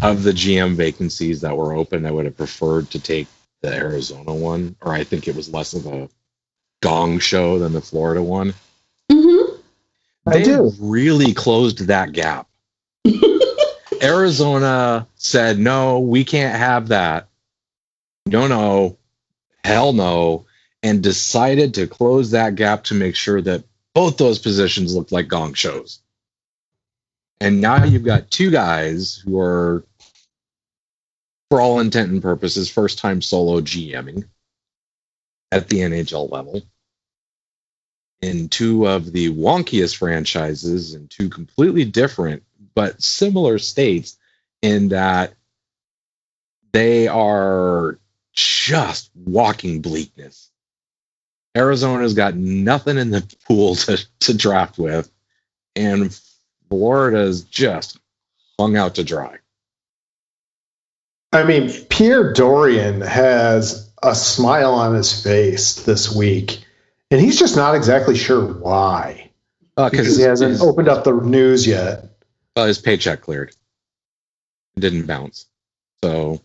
of 0.03 0.23
the 0.23 0.33
GM 0.33 0.75
vacancies 0.75 1.43
that 1.43 1.57
were 1.57 1.75
open, 1.75 2.07
I 2.07 2.11
would 2.11 2.25
have 2.25 2.37
preferred 2.37 2.91
to 2.91 2.99
take 2.99 3.29
the 3.63 3.73
Arizona 3.73 4.35
one, 4.35 4.75
or 4.81 4.93
I 4.93 5.05
think 5.05 5.29
it 5.29 5.37
was 5.37 5.53
less 5.53 5.75
of 5.75 5.87
a 5.87 6.09
gong 6.83 7.19
show 7.19 7.59
than 7.59 7.73
the 7.73 7.81
Florida 7.81 8.23
one. 8.23 8.55
Mm-hmm. 9.11 9.57
I 10.27 10.33
They 10.33 10.43
do. 10.45 10.73
really 10.81 11.33
closed 11.35 11.87
that 11.87 12.13
gap. 12.13 12.49
Arizona 14.03 15.07
said, 15.17 15.59
no, 15.59 16.01
we 16.01 16.25
can't 16.25 16.57
have 16.57 16.89
that. 16.89 17.29
No, 18.27 18.47
no, 18.47 18.97
hell 19.65 19.93
no. 19.93 20.47
And 20.83 21.03
decided 21.03 21.75
to 21.75 21.87
close 21.87 22.31
that 22.31 22.55
gap 22.55 22.85
to 22.85 22.95
make 22.95 23.15
sure 23.15 23.41
that 23.43 23.65
both 23.95 24.17
those 24.17 24.39
positions 24.39 24.95
looked 24.95 25.13
like 25.13 25.29
gong 25.29 25.53
shows. 25.55 26.01
And 27.41 27.61
now 27.61 27.85
you've 27.85 28.05
got 28.05 28.31
two 28.31 28.51
guys 28.51 29.17
who 29.17 29.39
are, 29.39 29.85
for 31.51 31.61
all 31.61 31.81
intent 31.81 32.11
and 32.11 32.23
purposes, 32.23 32.71
first 32.71 32.99
time 32.99 33.21
solo 33.21 33.61
GMing 33.61 34.25
at 35.53 35.69
the 35.69 35.81
NHL 35.81 36.31
level 36.31 36.63
in 38.21 38.49
two 38.49 38.87
of 38.87 39.13
the 39.13 39.31
wonkiest 39.31 39.97
franchises 39.97 40.95
in 40.95 41.09
two 41.09 41.29
completely 41.29 41.85
different 41.85 42.43
but 42.75 43.03
similar 43.03 43.59
states 43.59 44.17
in 44.63 44.89
that 44.89 45.35
they 46.73 47.09
are 47.09 47.99
just 48.33 49.11
walking 49.15 49.81
bleakness. 49.83 50.51
Arizona's 51.57 52.15
got 52.15 52.37
nothing 52.37 52.97
in 52.97 53.11
the 53.11 53.27
pool 53.47 53.75
to, 53.75 54.07
to 54.21 54.37
draft 54.37 54.79
with, 54.79 55.11
and 55.75 56.19
Florida's 56.69 57.43
just 57.43 57.99
hung 58.59 58.77
out 58.77 58.95
to 58.97 59.05
dry. 59.05 59.39
I 61.33 61.45
mean, 61.45 61.71
Pierre 61.87 62.33
Dorion 62.33 63.07
has 63.07 63.90
a 64.03 64.15
smile 64.15 64.75
on 64.75 64.95
his 64.95 65.23
face 65.23 65.83
this 65.85 66.15
week, 66.15 66.65
and 67.11 67.21
he's 67.21 67.39
just 67.39 67.57
not 67.57 67.75
exactly 67.75 68.17
sure 68.17 68.45
why. 68.55 69.31
Uh, 69.77 69.89
because 69.89 70.17
he 70.17 70.23
hasn't 70.23 70.53
his, 70.53 70.63
opened 70.63 70.89
up 70.89 71.05
the 71.05 71.13
news 71.13 71.67
yet. 71.67 72.11
Uh, 72.57 72.67
his 72.67 72.79
paycheck 72.79 73.23
cleared. 73.23 73.55
It 74.77 74.81
didn't 74.81 75.07
bounce. 75.07 75.47
So 76.03 76.41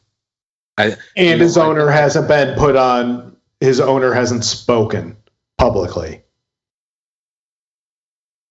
I 0.78 0.96
And 1.16 1.42
his 1.42 1.58
know, 1.58 1.70
owner 1.70 1.90
I, 1.90 1.96
hasn't 1.96 2.28
been 2.28 2.58
put 2.58 2.76
on 2.76 3.36
his 3.60 3.80
owner 3.80 4.14
hasn't 4.14 4.46
spoken 4.46 5.18
publicly. 5.58 6.22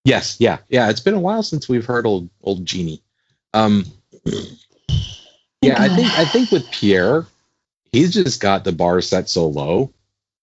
Yes, 0.04 0.36
yeah, 0.38 0.58
yeah. 0.68 0.90
It's 0.90 1.00
been 1.00 1.14
a 1.14 1.20
while 1.20 1.42
since 1.42 1.68
we've 1.68 1.84
heard 1.84 2.06
old 2.06 2.28
old 2.42 2.66
Genie. 2.66 3.02
Um, 3.54 3.86
yeah, 5.62 5.80
I 5.80 5.88
think 5.88 6.18
I 6.18 6.24
think 6.26 6.50
with 6.50 6.70
Pierre, 6.70 7.26
he's 7.94 8.12
just 8.12 8.40
got 8.40 8.64
the 8.64 8.72
bar 8.72 9.00
set 9.00 9.28
so 9.28 9.46
low 9.46 9.92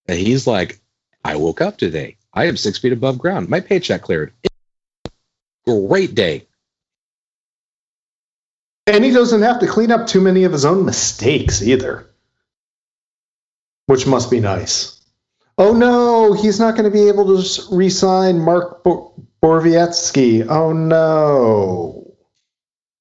that 0.07 0.17
he's 0.17 0.47
like, 0.47 0.79
I 1.23 1.35
woke 1.35 1.61
up 1.61 1.77
today. 1.77 2.15
I 2.33 2.45
am 2.45 2.57
six 2.57 2.79
feet 2.79 2.93
above 2.93 3.17
ground. 3.17 3.49
My 3.49 3.59
paycheck 3.59 4.01
cleared. 4.01 4.33
Great 5.65 6.15
day. 6.15 6.47
And 8.87 9.03
he 9.03 9.11
doesn't 9.11 9.41
have 9.41 9.59
to 9.59 9.67
clean 9.67 9.91
up 9.91 10.07
too 10.07 10.21
many 10.21 10.45
of 10.45 10.53
his 10.53 10.65
own 10.65 10.85
mistakes 10.85 11.61
either, 11.61 12.09
which 13.85 14.07
must 14.07 14.31
be 14.31 14.39
nice. 14.39 14.99
Oh 15.57 15.73
no, 15.73 16.33
he's 16.33 16.59
not 16.59 16.75
going 16.75 16.85
to 16.85 16.91
be 16.91 17.09
able 17.09 17.43
to 17.43 17.75
re-sign 17.75 18.39
Mark 18.39 18.83
Bo- 18.83 19.13
Borowiecki. 19.43 20.47
Oh 20.49 20.73
no. 20.73 22.15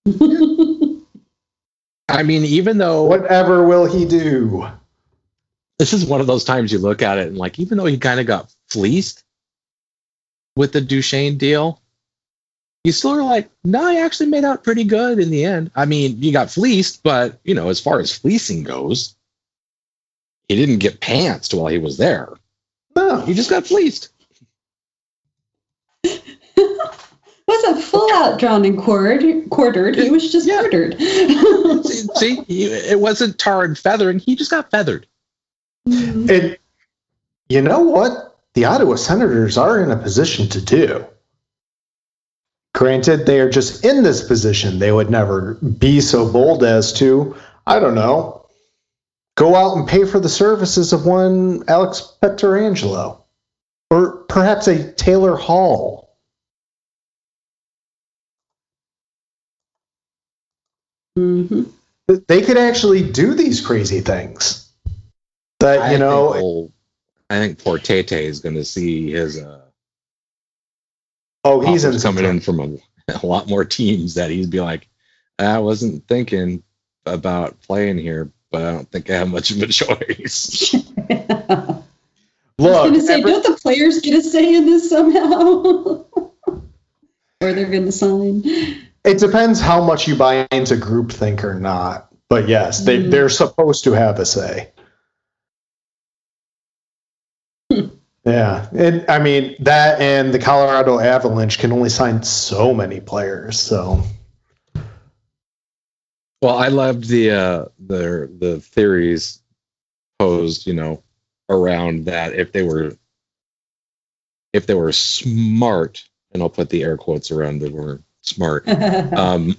I 2.10 2.22
mean, 2.22 2.44
even 2.44 2.78
though 2.78 3.04
whatever 3.04 3.66
will 3.66 3.86
he 3.86 4.04
do? 4.04 4.66
This 5.78 5.92
is 5.92 6.04
one 6.04 6.20
of 6.20 6.26
those 6.26 6.44
times 6.44 6.72
you 6.72 6.78
look 6.78 7.02
at 7.02 7.18
it 7.18 7.28
and 7.28 7.38
like, 7.38 7.58
even 7.58 7.78
though 7.78 7.86
he 7.86 7.96
kind 7.98 8.20
of 8.20 8.26
got 8.26 8.52
fleeced 8.68 9.24
with 10.56 10.72
the 10.72 10.80
Duchene 10.80 11.38
deal, 11.38 11.80
you 12.84 12.92
still 12.92 13.12
are 13.12 13.22
like, 13.22 13.50
no, 13.64 13.90
he 13.90 13.98
actually 13.98 14.30
made 14.30 14.44
out 14.44 14.64
pretty 14.64 14.84
good 14.84 15.18
in 15.18 15.30
the 15.30 15.44
end. 15.44 15.70
I 15.74 15.84
mean, 15.84 16.22
you 16.22 16.32
got 16.32 16.50
fleeced, 16.50 17.02
but 17.02 17.38
you 17.44 17.54
know, 17.54 17.68
as 17.68 17.80
far 17.80 18.00
as 18.00 18.16
fleecing 18.16 18.62
goes, 18.64 19.14
he 20.48 20.56
didn't 20.56 20.78
get 20.78 21.00
pantsed 21.00 21.54
while 21.54 21.68
he 21.68 21.78
was 21.78 21.96
there. 21.96 22.32
No, 22.96 23.20
he 23.20 23.34
just 23.34 23.50
got 23.50 23.66
fleeced. 23.66 24.08
Wasn't 27.50 27.82
full 27.82 28.12
out 28.12 28.38
drawn 28.38 28.64
and 28.64 28.78
quartered. 28.78 29.50
quartered. 29.50 29.96
He 29.96 30.08
was 30.08 30.30
just 30.30 30.46
yeah. 30.46 30.60
quartered. 30.60 30.96
see, 31.84 32.06
see, 32.14 32.64
it 32.64 33.00
wasn't 33.00 33.40
tar 33.40 33.64
and 33.64 33.76
feathering. 33.76 34.20
He 34.20 34.36
just 34.36 34.52
got 34.52 34.70
feathered. 34.70 35.08
Mm-hmm. 35.88 36.30
And 36.30 36.58
you 37.48 37.60
know 37.60 37.80
what? 37.80 38.38
The 38.54 38.66
Ottawa 38.66 38.94
Senators 38.94 39.58
are 39.58 39.82
in 39.82 39.90
a 39.90 39.96
position 39.96 40.48
to 40.50 40.60
do. 40.60 41.04
Granted, 42.72 43.26
they 43.26 43.40
are 43.40 43.50
just 43.50 43.84
in 43.84 44.04
this 44.04 44.22
position. 44.22 44.78
They 44.78 44.92
would 44.92 45.10
never 45.10 45.54
be 45.54 46.00
so 46.00 46.32
bold 46.32 46.62
as 46.62 46.92
to, 46.94 47.34
I 47.66 47.80
don't 47.80 47.96
know, 47.96 48.46
go 49.34 49.56
out 49.56 49.76
and 49.76 49.88
pay 49.88 50.04
for 50.04 50.20
the 50.20 50.28
services 50.28 50.92
of 50.92 51.04
one 51.04 51.64
Alex 51.66 52.16
Pietrangelo 52.22 53.22
or 53.90 54.18
perhaps 54.28 54.68
a 54.68 54.92
Taylor 54.92 55.34
Hall. 55.34 56.09
Mm-hmm. 61.20 62.14
They 62.26 62.42
could 62.42 62.56
actually 62.58 63.08
do 63.10 63.34
these 63.34 63.64
crazy 63.64 64.00
things. 64.00 64.68
That 65.60 65.90
you 65.90 65.96
I 65.96 65.98
know, 65.98 66.32
think 66.32 66.72
I 67.30 67.38
think 67.38 67.62
poor 67.62 67.78
Tete 67.78 68.12
is 68.12 68.40
going 68.40 68.54
to 68.54 68.64
see 68.64 69.12
his 69.12 69.38
uh, 69.38 69.60
Oh, 71.44 71.60
he's 71.60 71.84
in 71.84 71.98
coming 72.00 72.24
in 72.24 72.40
from 72.40 72.60
a, 72.60 72.76
a, 73.22 73.26
lot 73.26 73.48
more 73.48 73.64
teams 73.64 74.14
that 74.14 74.30
he'd 74.30 74.50
be 74.50 74.60
like, 74.60 74.88
I 75.38 75.58
wasn't 75.58 76.06
thinking 76.06 76.62
about 77.06 77.60
playing 77.62 77.98
here, 77.98 78.30
but 78.50 78.62
I 78.62 78.72
don't 78.72 78.90
think 78.90 79.08
I 79.10 79.14
have 79.14 79.30
much 79.30 79.50
of 79.50 79.62
a 79.62 79.66
choice. 79.68 80.74
Look, 82.58 82.76
I 82.76 82.82
was 82.82 82.90
going 82.90 82.94
to 82.94 83.00
say, 83.00 83.18
every- 83.20 83.30
don't 83.30 83.42
the 83.42 83.58
players 83.60 84.00
get 84.00 84.18
a 84.18 84.22
say 84.22 84.54
in 84.54 84.66
this 84.66 84.90
somehow? 84.90 86.04
or 87.42 87.52
they're 87.54 87.70
going 87.70 87.86
to 87.86 87.92
sign? 87.92 88.42
It 89.04 89.18
depends 89.18 89.60
how 89.60 89.82
much 89.82 90.06
you 90.06 90.14
buy 90.14 90.46
into 90.50 90.74
groupthink 90.76 91.42
or 91.42 91.54
not. 91.54 92.10
But 92.28 92.48
yes, 92.48 92.84
they, 92.84 93.02
mm. 93.02 93.10
they're 93.10 93.28
supposed 93.28 93.84
to 93.84 93.92
have 93.92 94.18
a 94.18 94.26
say. 94.26 94.72
Yeah, 98.22 98.68
and 98.76 99.06
I 99.08 99.18
mean 99.18 99.56
that, 99.60 99.98
and 99.98 100.32
the 100.32 100.38
Colorado 100.38 100.98
Avalanche 100.98 101.58
can 101.58 101.72
only 101.72 101.88
sign 101.88 102.22
so 102.22 102.74
many 102.74 103.00
players. 103.00 103.58
So, 103.58 104.02
well, 106.42 106.58
I 106.58 106.68
loved 106.68 107.08
the 107.08 107.30
uh, 107.30 107.64
the 107.78 108.30
the 108.38 108.60
theories 108.60 109.40
posed, 110.18 110.66
you 110.66 110.74
know, 110.74 111.02
around 111.48 112.04
that 112.04 112.34
if 112.34 112.52
they 112.52 112.62
were 112.62 112.94
if 114.52 114.66
they 114.66 114.74
were 114.74 114.92
smart, 114.92 116.04
and 116.32 116.42
I'll 116.42 116.50
put 116.50 116.68
the 116.68 116.84
air 116.84 116.98
quotes 116.98 117.30
around 117.30 117.60
the 117.60 117.70
word 117.70 118.04
smart, 118.22 118.68
um, 118.68 119.56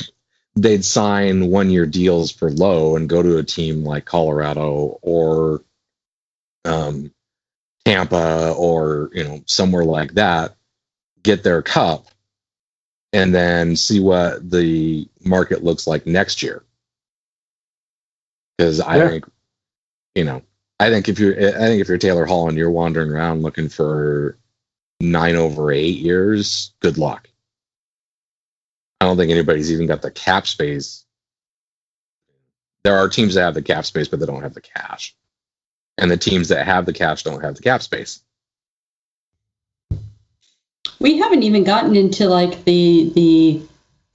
they'd 0.56 0.84
sign 0.84 1.48
one 1.48 1.70
year 1.70 1.86
deals 1.86 2.30
for 2.30 2.50
low 2.50 2.96
and 2.96 3.08
go 3.08 3.22
to 3.22 3.38
a 3.38 3.42
team 3.42 3.84
like 3.84 4.04
Colorado 4.04 4.98
or 5.02 5.62
um, 6.64 7.12
Tampa 7.84 8.54
or 8.56 9.10
you 9.12 9.24
know 9.24 9.42
somewhere 9.46 9.84
like 9.84 10.14
that, 10.14 10.54
get 11.22 11.42
their 11.42 11.62
cup, 11.62 12.06
and 13.12 13.34
then 13.34 13.76
see 13.76 14.00
what 14.00 14.48
the 14.48 15.08
market 15.24 15.64
looks 15.64 15.86
like 15.86 16.06
next 16.06 16.42
year. 16.42 16.62
Because 18.56 18.80
I 18.80 18.96
yeah. 18.96 19.08
think, 19.08 19.30
you 20.14 20.24
know, 20.24 20.42
I 20.78 20.90
think 20.90 21.08
if 21.08 21.18
you're, 21.18 21.36
I 21.36 21.66
think 21.66 21.80
if 21.80 21.88
you're 21.88 21.98
Taylor 21.98 22.26
Hall 22.26 22.48
and 22.48 22.56
you're 22.56 22.70
wandering 22.70 23.10
around 23.10 23.42
looking 23.42 23.68
for 23.68 24.36
nine 25.00 25.36
over 25.36 25.72
eight 25.72 25.98
years, 25.98 26.72
good 26.80 26.98
luck. 26.98 27.28
I 29.02 29.04
don't 29.04 29.16
think 29.16 29.32
anybody's 29.32 29.72
even 29.72 29.86
got 29.86 30.00
the 30.00 30.12
cap 30.12 30.46
space. 30.46 31.04
There 32.84 32.96
are 32.96 33.08
teams 33.08 33.34
that 33.34 33.42
have 33.42 33.54
the 33.54 33.60
cap 33.60 33.84
space, 33.84 34.06
but 34.06 34.20
they 34.20 34.26
don't 34.26 34.42
have 34.42 34.54
the 34.54 34.60
cash 34.60 35.16
and 35.98 36.08
the 36.08 36.16
teams 36.16 36.50
that 36.50 36.66
have 36.66 36.86
the 36.86 36.92
cash 36.92 37.24
don't 37.24 37.42
have 37.42 37.56
the 37.56 37.62
cap 37.62 37.82
space. 37.82 38.20
We 41.00 41.18
haven't 41.18 41.42
even 41.42 41.64
gotten 41.64 41.96
into 41.96 42.28
like 42.28 42.64
the 42.64 43.10
the 43.16 43.62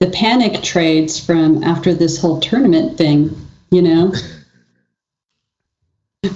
the 0.00 0.10
panic 0.10 0.62
trades 0.62 1.22
from 1.22 1.62
after 1.64 1.92
this 1.92 2.18
whole 2.18 2.40
tournament 2.40 2.96
thing, 2.96 3.36
you 3.70 3.82
know. 3.82 4.14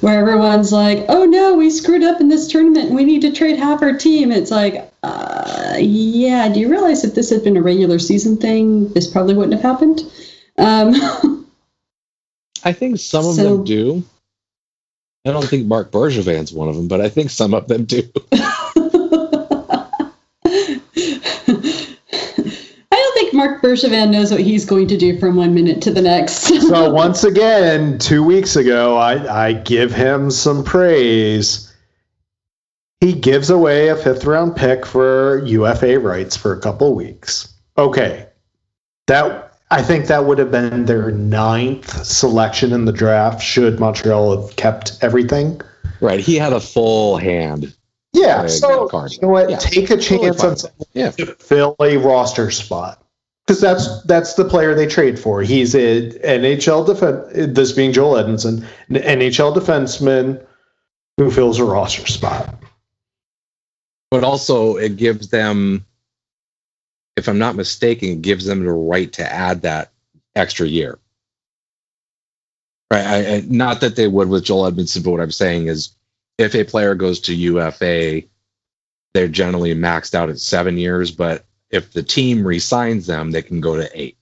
Where 0.00 0.20
everyone's 0.20 0.72
like, 0.72 1.06
"Oh 1.08 1.24
no, 1.24 1.54
we 1.54 1.68
screwed 1.68 2.04
up 2.04 2.20
in 2.20 2.28
this 2.28 2.46
tournament. 2.46 2.92
We 2.92 3.04
need 3.04 3.22
to 3.22 3.32
trade 3.32 3.58
half 3.58 3.82
our 3.82 3.98
team." 3.98 4.30
It's 4.30 4.52
like, 4.52 4.92
uh, 5.02 5.76
yeah. 5.80 6.48
Do 6.48 6.60
you 6.60 6.70
realize 6.70 7.02
if 7.04 7.16
this 7.16 7.30
had 7.30 7.42
been 7.42 7.56
a 7.56 7.62
regular 7.62 7.98
season 7.98 8.36
thing, 8.36 8.92
this 8.92 9.10
probably 9.10 9.34
wouldn't 9.34 9.60
have 9.60 9.62
happened? 9.62 10.02
Um, 10.56 10.94
I 12.64 12.72
think 12.72 13.00
some 13.00 13.26
of 13.26 13.34
so, 13.34 13.42
them 13.42 13.64
do. 13.64 14.04
I 15.24 15.32
don't 15.32 15.46
think 15.46 15.66
Marc 15.66 15.90
Bergevin's 15.90 16.52
one 16.52 16.68
of 16.68 16.76
them, 16.76 16.86
but 16.86 17.00
I 17.00 17.08
think 17.08 17.30
some 17.30 17.52
of 17.52 17.66
them 17.66 17.84
do. 17.84 18.08
I 18.32 19.72
don't 22.90 23.14
think 23.14 23.31
Marc 23.42 23.60
Bergevin 23.60 24.10
knows 24.10 24.30
what 24.30 24.40
he's 24.40 24.64
going 24.64 24.86
to 24.86 24.96
do 24.96 25.18
from 25.18 25.34
one 25.34 25.52
minute 25.52 25.82
to 25.82 25.90
the 25.90 26.00
next. 26.00 26.42
so 26.68 26.92
once 26.92 27.24
again, 27.24 27.98
two 27.98 28.22
weeks 28.22 28.54
ago, 28.54 28.96
I, 28.96 29.46
I 29.46 29.52
give 29.52 29.92
him 29.92 30.30
some 30.30 30.62
praise. 30.62 31.74
He 33.00 33.12
gives 33.12 33.50
away 33.50 33.88
a 33.88 33.96
fifth 33.96 34.24
round 34.24 34.54
pick 34.54 34.86
for 34.86 35.42
UFA 35.44 35.98
rights 35.98 36.36
for 36.36 36.52
a 36.52 36.60
couple 36.60 36.94
weeks. 36.94 37.52
Okay, 37.76 38.28
that 39.08 39.58
I 39.72 39.82
think 39.82 40.06
that 40.06 40.24
would 40.24 40.38
have 40.38 40.52
been 40.52 40.84
their 40.84 41.10
ninth 41.10 42.06
selection 42.06 42.72
in 42.72 42.84
the 42.84 42.92
draft. 42.92 43.42
Should 43.42 43.80
Montreal 43.80 44.40
have 44.40 44.54
kept 44.54 44.98
everything? 45.02 45.60
Right, 46.00 46.20
he 46.20 46.36
had 46.36 46.52
a 46.52 46.60
full 46.60 47.16
hand. 47.16 47.74
Yeah, 48.12 48.46
so 48.46 48.88
you 49.10 49.18
know 49.20 49.28
what? 49.28 49.50
Yeah, 49.50 49.56
Take 49.56 49.90
a 49.90 49.96
chance 49.96 50.40
fine. 50.42 50.50
on 50.50 50.56
someone 50.58 50.86
Yeah. 50.92 51.10
to 51.12 51.26
fill 51.26 51.74
a 51.80 51.96
roster 51.96 52.52
spot 52.52 53.01
because 53.46 53.60
that's 53.60 54.02
that's 54.04 54.34
the 54.34 54.44
player 54.44 54.74
they 54.74 54.86
trade 54.86 55.18
for. 55.18 55.42
He's 55.42 55.74
a 55.74 56.10
NHL 56.20 56.86
defense. 56.86 57.54
This 57.54 57.72
being 57.72 57.92
Joel 57.92 58.14
Edmundson, 58.14 58.64
an 58.88 58.96
NHL 58.96 59.54
defenseman 59.56 60.44
who 61.16 61.30
fills 61.30 61.58
a 61.58 61.64
roster 61.64 62.06
spot. 62.06 62.54
But 64.10 64.24
also, 64.24 64.76
it 64.76 64.96
gives 64.96 65.28
them, 65.28 65.86
if 67.16 67.28
I'm 67.28 67.38
not 67.38 67.56
mistaken, 67.56 68.10
it 68.10 68.22
gives 68.22 68.44
them 68.44 68.64
the 68.64 68.72
right 68.72 69.12
to 69.14 69.32
add 69.32 69.62
that 69.62 69.90
extra 70.36 70.66
year. 70.66 70.98
Right. 72.92 73.06
I, 73.06 73.36
I, 73.36 73.44
not 73.48 73.80
that 73.80 73.96
they 73.96 74.06
would 74.06 74.28
with 74.28 74.44
Joel 74.44 74.70
Edmundson, 74.70 75.02
but 75.02 75.12
what 75.12 75.20
I'm 75.20 75.30
saying 75.30 75.68
is 75.68 75.96
if 76.36 76.54
a 76.54 76.64
player 76.64 76.94
goes 76.94 77.20
to 77.20 77.34
UFA, 77.34 78.22
they're 79.14 79.28
generally 79.28 79.74
maxed 79.74 80.14
out 80.14 80.28
at 80.28 80.38
seven 80.38 80.76
years. 80.76 81.10
But 81.10 81.46
if 81.72 81.92
the 81.92 82.02
team 82.02 82.46
re-signs 82.46 83.06
them, 83.06 83.30
they 83.30 83.42
can 83.42 83.60
go 83.60 83.76
to 83.76 83.90
eight. 84.00 84.16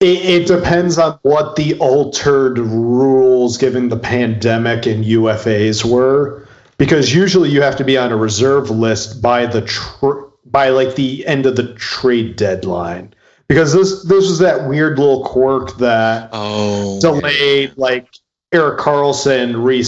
It, 0.00 0.24
it 0.24 0.46
depends 0.46 0.98
on 0.98 1.18
what 1.22 1.56
the 1.56 1.76
altered 1.78 2.58
rules 2.58 3.58
given 3.58 3.88
the 3.88 3.98
pandemic 3.98 4.86
and 4.86 5.04
UFAs 5.04 5.84
were, 5.84 6.46
because 6.78 7.14
usually 7.14 7.50
you 7.50 7.60
have 7.62 7.76
to 7.76 7.84
be 7.84 7.98
on 7.98 8.12
a 8.12 8.16
reserve 8.16 8.70
list 8.70 9.20
by 9.20 9.46
the 9.46 9.62
tr- 9.62 10.22
by 10.46 10.70
like 10.70 10.94
the 10.94 11.26
end 11.26 11.46
of 11.46 11.56
the 11.56 11.74
trade 11.74 12.36
deadline. 12.36 13.12
Because 13.48 13.72
this 13.72 14.04
this 14.04 14.28
was 14.28 14.38
that 14.38 14.68
weird 14.68 14.98
little 14.98 15.24
quirk 15.24 15.76
that 15.78 16.30
Oh. 16.32 17.00
delayed 17.00 17.72
like 17.76 18.08
Erik 18.52 18.78
Karlsson 18.78 19.62
re 19.62 19.82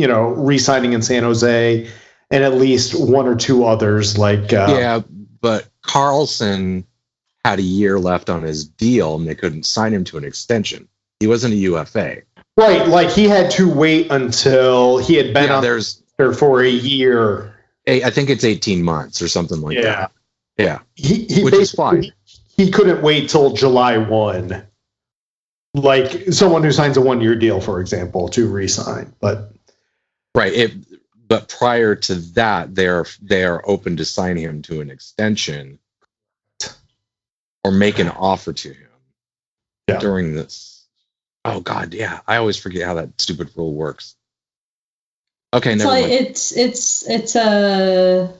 you 0.00 0.06
know 0.06 0.28
re-signing 0.28 0.92
in 0.92 1.02
San 1.02 1.24
Jose 1.24 1.88
and 2.30 2.44
at 2.44 2.54
least 2.54 2.98
one 2.98 3.26
or 3.26 3.34
two 3.34 3.64
others 3.64 4.16
like 4.16 4.52
uh, 4.52 4.66
yeah, 4.70 5.00
but 5.40 5.68
Karlsson 5.84 6.84
had 7.44 7.58
a 7.58 7.62
year 7.62 7.98
left 7.98 8.30
on 8.30 8.42
his 8.42 8.66
deal 8.66 9.16
and 9.16 9.26
they 9.28 9.34
couldn't 9.34 9.64
sign 9.64 9.92
him 9.92 10.04
to 10.04 10.18
an 10.18 10.24
extension. 10.24 10.88
He 11.20 11.26
wasn't 11.26 11.54
a 11.54 11.56
UFA. 11.56 12.22
right 12.56 12.86
like 12.88 13.10
he 13.10 13.24
had 13.24 13.50
to 13.52 13.68
wait 13.72 14.10
until 14.10 14.98
he 14.98 15.14
had 15.14 15.32
been 15.34 15.44
yeah, 15.46 15.56
on 15.56 15.62
there's 15.62 16.02
there 16.16 16.32
for 16.32 16.62
a 16.62 16.68
year 16.68 17.54
I 17.86 18.10
think 18.10 18.28
it's 18.28 18.44
18 18.44 18.82
months 18.82 19.22
or 19.22 19.28
something 19.28 19.60
like 19.60 19.76
yeah 19.76 19.82
that. 19.82 20.12
Yeah. 20.58 20.78
he, 20.94 21.24
he 21.24 21.44
Which 21.44 21.54
is 21.54 21.72
fine. 21.72 22.12
he 22.56 22.70
couldn't 22.70 23.02
wait 23.02 23.30
till 23.30 23.52
July 23.54 23.96
1 23.98 24.66
like 25.74 26.32
someone 26.32 26.62
who 26.64 26.72
signs 26.72 26.96
a 26.96 27.00
one 27.00 27.20
year 27.20 27.34
deal 27.34 27.60
for 27.60 27.80
example 27.80 28.28
to 28.30 28.48
re-sign 28.48 29.12
but 29.20 29.52
Right. 30.34 30.52
It, 30.52 30.72
but 31.28 31.48
prior 31.48 31.94
to 31.94 32.14
that, 32.34 32.74
they're 32.74 33.04
they 33.22 33.44
are 33.44 33.62
open 33.66 33.96
to 33.98 34.04
sign 34.04 34.36
him 34.36 34.62
to 34.62 34.80
an 34.80 34.90
extension 34.90 35.78
or 37.64 37.70
make 37.70 37.98
an 37.98 38.08
offer 38.08 38.52
to 38.52 38.68
him 38.72 38.88
Yeah. 39.88 39.98
during 39.98 40.34
this. 40.34 40.86
Oh 41.44 41.60
God, 41.60 41.94
yeah. 41.94 42.20
I 42.26 42.36
always 42.36 42.56
forget 42.56 42.86
how 42.86 42.94
that 42.94 43.20
stupid 43.20 43.50
rule 43.56 43.74
works. 43.74 44.14
Okay, 45.54 45.74
never 45.74 45.88
like 45.90 46.02
mind. 46.02 46.12
it's 46.12 46.56
it's 46.56 47.08
it's 47.08 47.36
a 47.36 48.32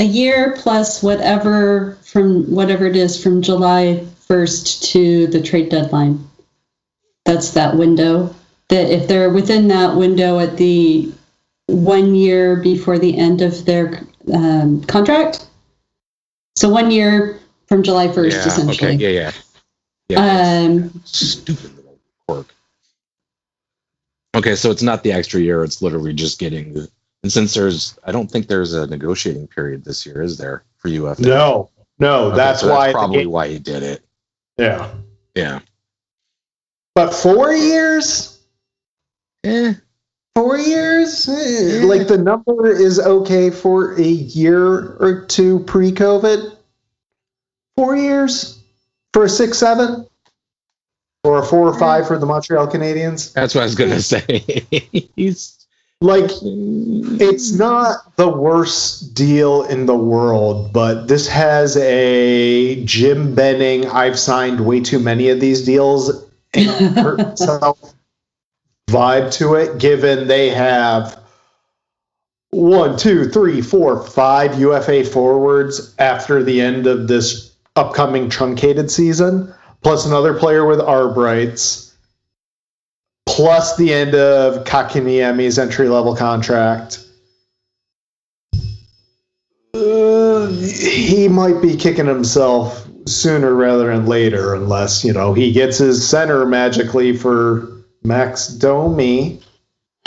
a 0.00 0.04
year 0.04 0.56
plus 0.58 1.02
whatever 1.02 1.96
from 2.02 2.50
whatever 2.50 2.86
it 2.86 2.96
is 2.96 3.22
from 3.22 3.42
July 3.42 4.04
first 4.26 4.92
to 4.92 5.26
the 5.28 5.40
trade 5.40 5.68
deadline. 5.68 6.28
That's 7.24 7.50
that 7.52 7.76
window. 7.76 8.34
That 8.68 8.90
if 8.90 9.06
they're 9.08 9.30
within 9.30 9.68
that 9.68 9.96
window 9.96 10.38
at 10.40 10.56
the 10.56 11.12
one 11.66 12.14
year 12.14 12.56
before 12.56 12.98
the 12.98 13.16
end 13.18 13.40
of 13.42 13.64
their 13.64 14.02
um, 14.32 14.82
contract, 14.84 15.46
so 16.56 16.68
one 16.68 16.90
year 16.90 17.40
from 17.68 17.82
July 17.82 18.10
first, 18.12 18.36
yeah, 18.36 18.46
essentially. 18.46 18.94
okay, 18.94 18.96
yeah, 18.96 19.08
yeah. 19.08 19.32
Yeah, 20.08 20.66
Um, 20.66 21.00
stupid 21.04 21.74
little 21.76 21.98
quirk. 22.28 22.54
Okay, 24.36 24.54
so 24.54 24.70
it's 24.70 24.82
not 24.82 25.02
the 25.02 25.12
extra 25.12 25.40
year; 25.40 25.64
it's 25.64 25.80
literally 25.80 26.12
just 26.12 26.38
getting 26.38 26.74
the. 26.74 26.88
And 27.22 27.32
since 27.32 27.54
there's, 27.54 27.98
I 28.04 28.12
don't 28.12 28.30
think 28.30 28.46
there's 28.46 28.74
a 28.74 28.86
negotiating 28.86 29.46
period 29.48 29.82
this 29.84 30.04
year, 30.04 30.20
is 30.22 30.36
there 30.36 30.62
for 30.76 30.88
UFA? 30.88 31.22
no 31.22 31.70
no 31.98 32.26
Okay, 32.26 32.36
that's 32.36 32.60
so 32.60 32.70
why 32.70 32.88
the 32.88 32.92
probably 32.92 33.18
game- 33.20 33.30
why 33.30 33.48
he 33.48 33.58
did 33.58 33.82
it. 33.82 34.04
yeah 34.58 34.90
Yeah. 35.34 35.60
but 36.94 37.14
four 37.14 37.52
years 37.54 38.38
Eh, 39.44 39.72
four 40.34 40.58
years? 40.58 41.28
Eh, 41.28 41.80
Yeah. 41.80 41.84
like 41.86 42.08
the 42.08 42.18
number 42.18 42.70
is 42.70 42.98
okay 43.00 43.50
for 43.50 43.94
a 43.98 44.02
year 44.02 44.96
or 44.98 45.24
two 45.26 45.60
pre-covid? 45.60 46.56
Four 47.76 47.96
years? 47.96 48.58
For 49.12 49.24
a 49.24 49.28
six 49.28 49.58
seven? 49.58 50.06
Or 51.22 51.38
a 51.38 51.44
four 51.44 51.68
or 51.68 51.78
five 51.78 52.06
for 52.06 52.18
the 52.18 52.26
montreal 52.26 52.66
canadiens? 52.66 53.32
That's 53.32 53.54
what 53.54 53.62
I 53.62 53.64
was 53.64 53.74
gonna 53.74 54.00
say. 54.00 54.44
He's 55.16 55.58
like 56.00 56.30
it's 56.42 57.52
not 57.52 58.16
the 58.16 58.28
worst 58.28 59.14
deal 59.14 59.62
in 59.62 59.86
the 59.86 59.94
world 59.96 60.70
but 60.72 61.06
this 61.06 61.26
has 61.28 61.76
a 61.78 62.84
jim 62.84 63.34
benning 63.34 63.86
i've 63.86 64.18
signed 64.18 64.66
way 64.66 64.80
too 64.80 64.98
many 64.98 65.30
of 65.30 65.40
these 65.40 65.64
deals 65.64 66.26
and 66.52 66.66
hurt 66.96 67.18
myself 67.40 67.93
vibe 68.94 69.32
to 69.32 69.54
it 69.54 69.78
given 69.78 70.28
they 70.28 70.50
have 70.50 71.18
one, 72.50 72.96
two, 72.96 73.24
three, 73.28 73.60
four, 73.60 74.06
five 74.06 74.60
UFA 74.60 75.04
forwards 75.04 75.92
after 75.98 76.44
the 76.44 76.60
end 76.60 76.86
of 76.86 77.08
this 77.08 77.52
upcoming 77.74 78.30
truncated 78.30 78.92
season, 78.92 79.52
plus 79.82 80.06
another 80.06 80.34
player 80.34 80.64
with 80.64 80.78
arb 80.78 81.16
rights, 81.16 81.92
plus 83.26 83.76
the 83.76 83.92
end 83.92 84.14
of 84.14 84.64
Kotkaniemi's 84.64 85.58
entry 85.58 85.88
level 85.88 86.14
contract. 86.14 87.04
Uh, 89.74 90.46
he 90.46 91.26
might 91.26 91.60
be 91.60 91.76
kicking 91.76 92.06
himself 92.06 92.86
sooner 93.06 93.52
rather 93.52 93.88
than 93.88 94.06
later, 94.06 94.54
unless 94.54 95.04
you 95.04 95.12
know 95.12 95.34
he 95.34 95.50
gets 95.50 95.78
his 95.78 96.08
center 96.08 96.46
magically 96.46 97.16
for 97.16 97.73
Max 98.04 98.48
Domi. 98.48 99.40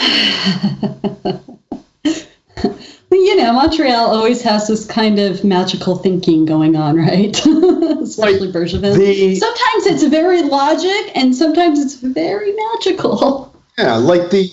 you 3.28 3.36
know, 3.36 3.52
Montreal 3.52 4.14
always 4.14 4.40
has 4.42 4.68
this 4.68 4.86
kind 4.86 5.18
of 5.18 5.42
magical 5.44 5.96
thinking 5.96 6.44
going 6.44 6.76
on, 6.76 6.96
right? 6.96 7.36
Especially 7.46 8.52
Bergevin. 8.52 8.96
The 8.96 9.34
Sometimes 9.34 9.86
it's 9.86 10.04
very 10.04 10.42
logic, 10.42 11.16
and 11.16 11.34
sometimes 11.34 11.80
it's 11.80 11.96
very 11.96 12.54
magical. 12.54 13.54
yeah, 13.78 13.96
like 13.96 14.30
the 14.30 14.50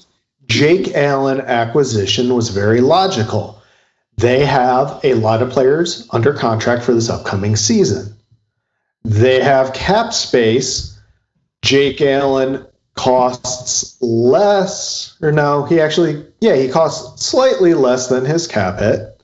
Jake 0.48 0.94
Allen 0.96 1.42
acquisition 1.42 2.34
was 2.34 2.50
very 2.50 2.82
logical. 2.82 3.62
They 4.18 4.44
have 4.46 5.00
a 5.04 5.14
lot 5.14 5.42
of 5.42 5.52
players 5.52 6.08
under 6.12 6.34
contract 6.34 6.84
for 6.84 6.94
this 6.94 7.10
upcoming 7.10 7.56
season. 7.56 8.16
They 9.04 9.42
have 9.42 9.74
cap 9.74 10.14
space. 10.14 10.98
Jake 11.62 12.02
Allen 12.02 12.66
costs 12.96 13.98
less, 14.02 15.18
or 15.22 15.32
no, 15.32 15.64
he 15.66 15.80
actually, 15.80 16.26
yeah, 16.40 16.56
he 16.56 16.70
costs 16.70 17.26
slightly 17.26 17.74
less 17.74 18.08
than 18.08 18.26
his 18.26 18.48
cap 18.48 18.80
hit. 18.80 19.22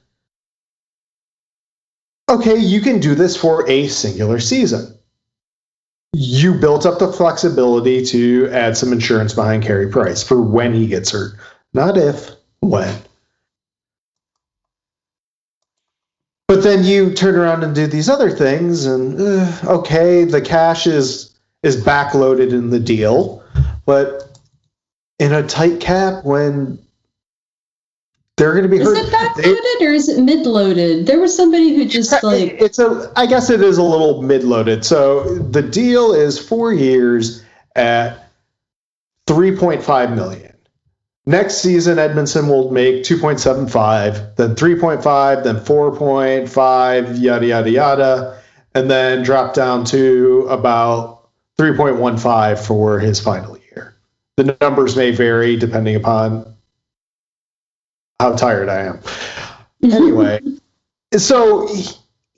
Okay, 2.30 2.58
you 2.58 2.82
can 2.82 3.00
do 3.00 3.16
this 3.16 3.36
for 3.36 3.68
a 3.70 3.88
singular 3.88 4.40
season. 4.40 4.98
You 6.14 6.56
built 6.56 6.86
up 6.86 7.00
the 7.00 7.12
flexibility 7.12 8.06
to 8.08 8.50
add 8.52 8.78
some 8.78 8.92
insurance 8.92 9.34
behind 9.34 9.64
Carey 9.64 9.90
Price 9.90 10.24
for 10.24 10.42
when 10.42 10.74
he 10.74 10.88
gets 10.88 11.12
hurt, 11.12 11.34
not 11.74 11.98
if, 11.98 12.32
when. 12.60 12.96
But 16.48 16.64
then 16.64 16.84
you 16.84 17.14
turn 17.14 17.36
around 17.36 17.64
and 17.64 17.74
do 17.74 17.88
these 17.88 18.10
other 18.10 18.30
things, 18.30 18.86
and 18.86 19.20
uh, 19.20 19.58
okay, 19.80 20.26
the 20.26 20.42
cash 20.42 20.86
is 20.86 21.31
is 21.64 21.78
backloaded 21.84 22.52
in 22.52 22.70
the 22.70 22.80
deal, 22.80 23.44
but 23.86 24.38
in 25.20 25.34
a 25.34 25.44
tight 25.48 25.80
cap, 25.80 26.24
when 26.24 26.80
They're 28.38 28.52
going 28.54 28.64
to 28.64 28.70
be 28.70 28.78
Is 28.78 28.88
hurt. 28.88 28.98
Is 28.98 29.08
it 29.08 29.12
They- 29.12 29.18
backloaded 29.18 29.82
or 29.88 29.92
is 29.92 30.10
it 30.10 30.22
mid-loaded? 30.24 31.06
There 31.06 31.20
was 31.20 31.36
somebody 31.36 31.76
who 31.76 31.86
just 31.86 32.12
like 32.24 32.58
it's 32.60 32.80
a 32.80 33.12
i 33.16 33.26
guess 33.28 33.50
it 33.52 33.62
is 33.62 33.78
a 33.78 33.84
little 33.84 34.22
mid-loaded 34.24 34.84
so 34.84 35.36
the 35.38 35.62
deal 35.62 36.14
is 36.14 36.40
four 36.40 36.74
years 36.74 37.44
at 37.76 38.32
3.5 39.28 40.16
million 40.16 40.54
next 41.28 41.58
season 41.58 41.98
edmundson 41.98 42.48
will 42.48 42.72
make 42.72 43.04
2.75 43.04 44.36
then 44.38 44.56
3.5 44.56 45.44
then 45.44 45.58
4.5 45.58 47.22
yada 47.22 47.46
yada 47.46 47.70
yada 47.70 48.42
and 48.74 48.90
then 48.90 49.22
drop 49.24 49.54
down 49.54 49.86
to 49.86 50.48
about 50.50 51.21
3.15 51.60 52.66
for 52.66 53.00
his 53.00 53.20
final 53.20 53.58
year. 53.58 53.96
The 54.38 54.58
numbers 54.62 54.96
may 54.96 55.12
vary 55.12 55.58
depending 55.58 55.96
upon 55.96 56.56
how 58.20 58.36
tired 58.36 58.70
i 58.70 58.84
am. 58.84 59.00
Anyway 59.84 60.40
so 61.18 61.68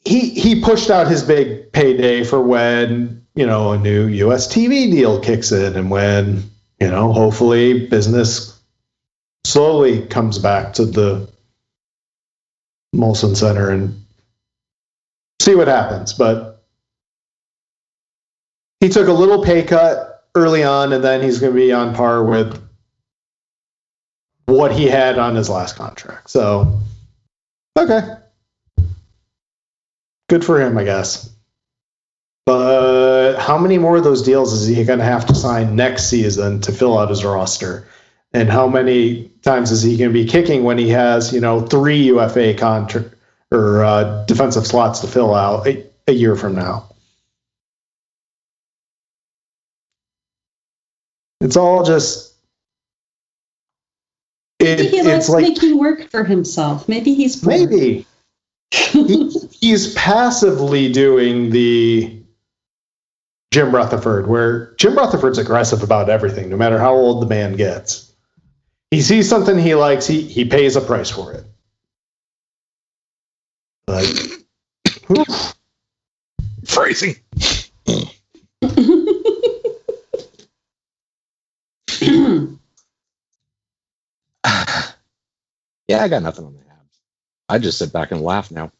he 0.05 0.30
he 0.30 0.61
pushed 0.61 0.89
out 0.89 1.07
his 1.07 1.24
big 1.24 1.72
payday 1.72 2.24
for 2.24 2.41
when 2.41 3.26
you 3.36 3.45
know 3.45 3.72
a 3.72 3.78
new 3.78 4.07
US 4.07 4.47
TV 4.47 4.91
deal 4.91 5.20
kicks 5.20 5.51
in 5.51 5.76
and 5.76 5.89
when 5.89 6.43
you 6.80 6.89
know 6.89 7.14
hopefully 7.14 7.88
business 7.88 8.59
slowly 9.45 10.05
comes 10.07 10.39
back 10.39 10.74
to 10.74 10.86
the 10.86 11.30
Molson 12.95 13.36
Center 13.36 13.70
and 13.70 13.99
see 15.41 15.55
what 15.55 15.68
happens. 15.68 16.14
But 16.14 16.53
he 18.84 18.89
took 18.89 19.07
a 19.07 19.13
little 19.13 19.43
pay 19.43 19.63
cut 19.63 20.25
early 20.36 20.63
on 20.63 20.93
and 20.93 21.03
then 21.03 21.21
he's 21.21 21.39
going 21.39 21.53
to 21.53 21.59
be 21.59 21.71
on 21.71 21.95
par 21.95 22.23
with 22.23 22.61
what 24.45 24.73
he 24.73 24.86
had 24.86 25.17
on 25.17 25.36
his 25.36 25.49
last 25.49 25.75
contract 25.75 26.29
so 26.29 26.79
okay 27.77 28.17
good 30.34 30.43
for 30.43 30.59
him, 30.59 30.77
I 30.79 30.84
guess. 30.84 31.29
But 32.45 33.38
how 33.38 33.57
many 33.57 33.77
more 33.77 33.97
of 33.97 34.03
those 34.03 34.23
deals 34.23 34.51
is 34.51 34.67
he 34.67 34.84
going 34.84 34.97
to 34.97 35.05
have 35.05 35.27
to 35.27 35.36
sign 35.36 35.75
next 35.75 36.09
season 36.09 36.59
to 36.61 36.71
fill 36.71 36.97
out 36.97 37.09
his 37.09 37.23
roster? 37.23 37.88
And 38.34 38.49
how 38.49 38.67
many 38.67 39.29
times 39.43 39.71
is 39.71 39.84
he 39.84 39.95
going 39.95 40.09
to 40.09 40.13
be 40.13 40.25
kicking 40.25 40.63
when 40.63 40.79
he 40.79 40.89
has, 40.89 41.31
you 41.31 41.39
know, 41.39 41.61
three 41.61 42.01
UFA 42.05 42.55
contract 42.55 43.13
or 43.51 43.84
uh, 43.84 44.25
defensive 44.25 44.65
slots 44.65 45.01
to 45.01 45.07
fill 45.07 45.36
out 45.36 45.67
a, 45.67 45.86
a 46.07 46.13
year 46.13 46.36
from 46.36 46.55
now? 46.55 46.89
It's 51.44 51.58
all 51.58 51.84
just. 51.84 52.34
It, 54.60 54.80
maybe 54.80 54.88
he 54.88 55.00
it's 55.00 55.08
likes 55.08 55.30
like 55.30 55.44
making 55.44 55.78
work 55.78 56.10
for 56.10 56.24
himself. 56.24 56.88
Maybe 56.88 57.14
he's 57.14 57.36
bored. 57.36 57.70
maybe 57.70 58.06
he, 58.72 59.30
he's 59.52 59.94
passively 59.94 60.91
doing 60.91 61.50
the 61.50 62.24
Jim 63.52 63.76
Rutherford, 63.76 64.28
where 64.28 64.74
Jim 64.76 64.96
Rutherford's 64.96 65.38
aggressive 65.38 65.84
about 65.84 66.10
everything, 66.10 66.50
no 66.50 66.56
matter 66.56 66.80
how 66.80 66.94
old 66.94 67.22
the 67.22 67.28
man 67.28 67.58
gets. 67.58 68.12
He 68.89 69.02
sees 69.02 69.28
something 69.28 69.58
he 69.58 69.76
likes, 69.76 70.08
he, 70.08 70.22
he 70.22 70.46
pays 70.46 70.78
a 70.78 70.82
price 70.82 71.10
for 71.10 71.34
it. 71.34 71.46
Like, 73.88 74.08
oof. 75.12 75.56
Phrasing. 76.66 77.16
Yeah, 85.88 86.03
I 86.03 86.07
got 86.07 86.23
nothing 86.23 86.45
on 86.45 86.53
the 86.53 86.59
Habs. 86.59 86.99
I 87.49 87.59
just 87.59 87.77
sit 87.77 87.91
back 87.91 88.11
and 88.11 88.21
laugh 88.21 88.51
now. 88.51 88.71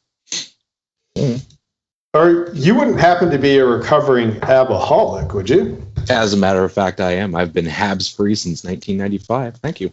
or 2.14 2.50
you 2.54 2.76
wouldn't 2.76 3.00
happen 3.00 3.30
to 3.32 3.38
be 3.38 3.58
a 3.58 3.66
recovering 3.66 4.32
abaholic, 4.42 5.34
would 5.34 5.50
you? 5.50 5.86
As 6.10 6.34
a 6.34 6.38
matter 6.38 6.64
of 6.64 6.72
fact, 6.72 7.00
I 7.00 7.14
am. 7.14 7.36
I've 7.36 7.54
been 7.54 7.66
Habs 7.66 8.14
free 8.14 8.36
since 8.36 8.64
1995. 8.64 9.58
Thank 9.58 9.82
you. 9.82 9.92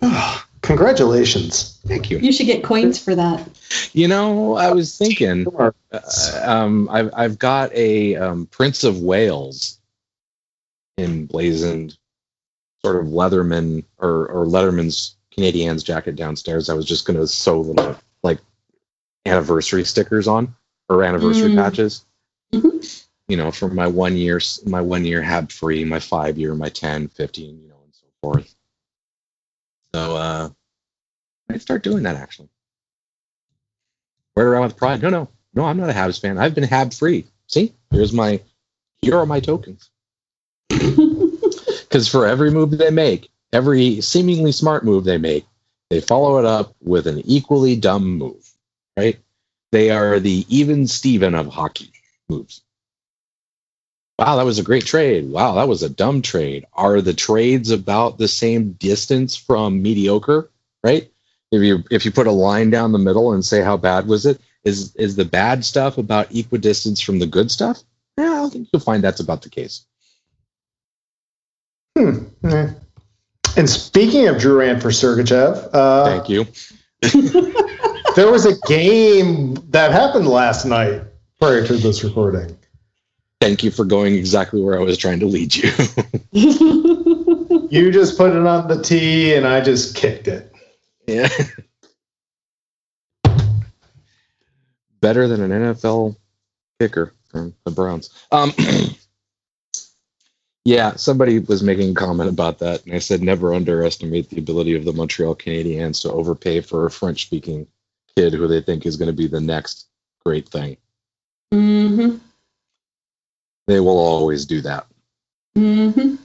Congratulations. 0.62 1.78
Thank 1.86 2.10
you. 2.10 2.18
you 2.18 2.32
should 2.32 2.46
get 2.46 2.64
coins 2.64 2.98
for 2.98 3.14
that. 3.14 3.46
You 3.92 4.08
know, 4.08 4.56
I 4.56 4.72
was 4.72 4.96
thinking, 4.96 5.46
uh, 5.58 5.72
um, 6.42 6.88
I've 6.90 7.10
I've 7.14 7.38
got 7.38 7.70
a 7.74 8.16
um, 8.16 8.46
Prince 8.46 8.82
of 8.82 8.98
Wales 8.98 9.78
emblazoned 10.96 11.98
sort 12.82 12.96
of 12.96 13.06
Leatherman 13.06 13.84
or 13.98 14.26
or 14.26 14.46
Letterman's 14.46 15.13
Canadiens 15.36 15.84
jacket 15.84 16.16
downstairs. 16.16 16.68
I 16.68 16.74
was 16.74 16.86
just 16.86 17.06
going 17.06 17.18
to 17.18 17.26
sew 17.26 17.60
little 17.60 17.96
like 18.22 18.38
anniversary 19.26 19.84
stickers 19.84 20.28
on 20.28 20.54
or 20.88 21.02
anniversary 21.02 21.50
Mm. 21.50 21.56
patches. 21.56 22.04
Mhm. 22.52 23.04
You 23.28 23.36
know, 23.36 23.50
for 23.50 23.68
my 23.68 23.86
one 23.86 24.16
year 24.16 24.40
my 24.66 24.80
one 24.80 25.04
year 25.04 25.22
Hab 25.22 25.50
free, 25.50 25.84
my 25.84 25.98
five 25.98 26.38
year, 26.38 26.54
my 26.54 26.68
10, 26.68 27.08
15, 27.08 27.60
you 27.62 27.68
know, 27.68 27.80
and 27.84 27.94
so 27.94 28.04
forth. 28.22 28.54
So 29.94 30.16
uh, 30.16 30.48
I 31.48 31.58
start 31.58 31.82
doing 31.82 32.02
that 32.04 32.16
actually. 32.16 32.48
It 34.36 34.40
around 34.42 34.64
with 34.64 34.76
pride. 34.76 35.00
No, 35.00 35.10
no, 35.10 35.28
no. 35.54 35.64
I'm 35.64 35.76
not 35.76 35.90
a 35.90 35.92
Habs 35.92 36.20
fan. 36.20 36.38
I've 36.38 36.54
been 36.54 36.64
Hab 36.64 36.92
free. 36.92 37.26
See, 37.46 37.72
here's 37.90 38.12
my. 38.12 38.40
Here 39.00 39.16
are 39.16 39.26
my 39.26 39.40
tokens. 39.40 39.90
Because 40.70 42.08
for 42.08 42.26
every 42.26 42.50
move 42.50 42.72
they 42.72 42.90
make, 42.90 43.30
every 43.54 44.00
seemingly 44.00 44.52
smart 44.52 44.84
move 44.84 45.04
they 45.04 45.18
make, 45.18 45.46
they 45.90 46.00
follow 46.00 46.38
it 46.38 46.44
up 46.44 46.74
with 46.82 47.06
an 47.06 47.22
equally 47.24 47.76
dumb 47.76 48.18
move. 48.18 48.50
Right? 48.96 49.18
They 49.72 49.90
are 49.90 50.20
the 50.20 50.44
even 50.48 50.86
Steven 50.86 51.34
of 51.34 51.46
hockey 51.46 51.92
moves. 52.28 52.62
Wow, 54.18 54.36
that 54.36 54.44
was 54.44 54.58
a 54.58 54.62
great 54.62 54.84
trade. 54.84 55.28
Wow, 55.30 55.54
that 55.54 55.68
was 55.68 55.82
a 55.82 55.88
dumb 55.90 56.22
trade. 56.22 56.66
Are 56.72 57.00
the 57.00 57.14
trades 57.14 57.70
about 57.70 58.18
the 58.18 58.28
same 58.28 58.72
distance 58.72 59.36
from 59.36 59.82
mediocre? 59.82 60.50
Right? 60.84 61.10
if 61.54 61.62
you 61.62 61.84
if 61.90 62.04
you 62.04 62.10
put 62.10 62.26
a 62.26 62.32
line 62.32 62.70
down 62.70 62.92
the 62.92 62.98
middle 62.98 63.32
and 63.32 63.44
say 63.44 63.62
how 63.62 63.76
bad 63.76 64.06
was 64.06 64.26
it 64.26 64.40
is 64.64 64.94
is 64.96 65.16
the 65.16 65.24
bad 65.24 65.64
stuff 65.64 65.98
about 65.98 66.34
equidistance 66.34 67.00
from 67.00 67.18
the 67.18 67.26
good 67.26 67.50
stuff 67.50 67.82
yeah 68.18 68.44
i 68.44 68.48
think 68.48 68.68
you'll 68.72 68.80
find 68.80 69.02
that's 69.02 69.20
about 69.20 69.42
the 69.42 69.50
case 69.50 69.86
Hmm. 71.96 72.24
Eh. 72.42 72.70
And 73.56 73.70
speaking 73.70 74.26
of 74.28 74.36
Drouin 74.36 74.80
for 74.82 74.88
Sergachev, 74.88 75.68
uh, 75.72 76.04
thank 76.06 76.28
you 76.28 76.46
there 78.16 78.30
was 78.30 78.46
a 78.46 78.58
game 78.66 79.54
that 79.70 79.92
happened 79.92 80.26
last 80.26 80.64
night 80.64 81.02
prior 81.38 81.66
to 81.66 81.76
this 81.76 82.02
recording. 82.02 82.56
thank 83.40 83.62
you 83.62 83.70
for 83.70 83.84
going 83.84 84.14
exactly 84.14 84.60
where 84.62 84.78
i 84.78 84.82
was 84.82 84.96
trying 84.96 85.20
to 85.20 85.26
lead 85.26 85.54
you 85.54 85.70
You 87.70 87.90
just 87.92 88.16
put 88.16 88.30
it 88.30 88.46
on 88.46 88.68
the 88.68 88.80
tee, 88.82 89.34
and 89.34 89.46
I 89.46 89.60
just 89.60 89.96
kicked 89.96 90.28
it. 90.28 90.52
yeah 91.06 91.28
better 95.00 95.28
than 95.28 95.42
an 95.42 95.50
nfl 95.74 96.16
kicker 96.80 97.12
from 97.28 97.54
the 97.64 97.70
browns 97.70 98.10
um 98.32 98.52
Yeah, 100.64 100.96
somebody 100.96 101.40
was 101.40 101.62
making 101.62 101.90
a 101.90 101.94
comment 101.94 102.30
about 102.30 102.58
that, 102.60 102.86
and 102.86 102.94
I 102.94 102.98
said 102.98 103.22
never 103.22 103.52
underestimate 103.52 104.30
the 104.30 104.38
ability 104.38 104.74
of 104.74 104.84
the 104.86 104.94
Montreal 104.94 105.34
Canadiens 105.36 106.00
to 106.02 106.12
overpay 106.12 106.62
for 106.62 106.86
a 106.86 106.90
French-speaking 106.90 107.66
kid 108.16 108.32
who 108.32 108.48
they 108.48 108.62
think 108.62 108.86
is 108.86 108.96
going 108.96 109.08
to 109.08 109.12
be 109.12 109.26
the 109.26 109.40
next 109.40 109.88
great 110.24 110.48
thing. 110.48 110.78
hmm 111.52 112.16
They 113.66 113.80
will 113.80 113.98
always 113.98 114.46
do 114.46 114.62
that. 114.62 114.86
hmm 115.54 116.16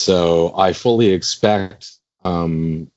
So 0.00 0.54
I 0.54 0.74
fully 0.74 1.08
expect 1.08 1.92
um, 2.24 2.90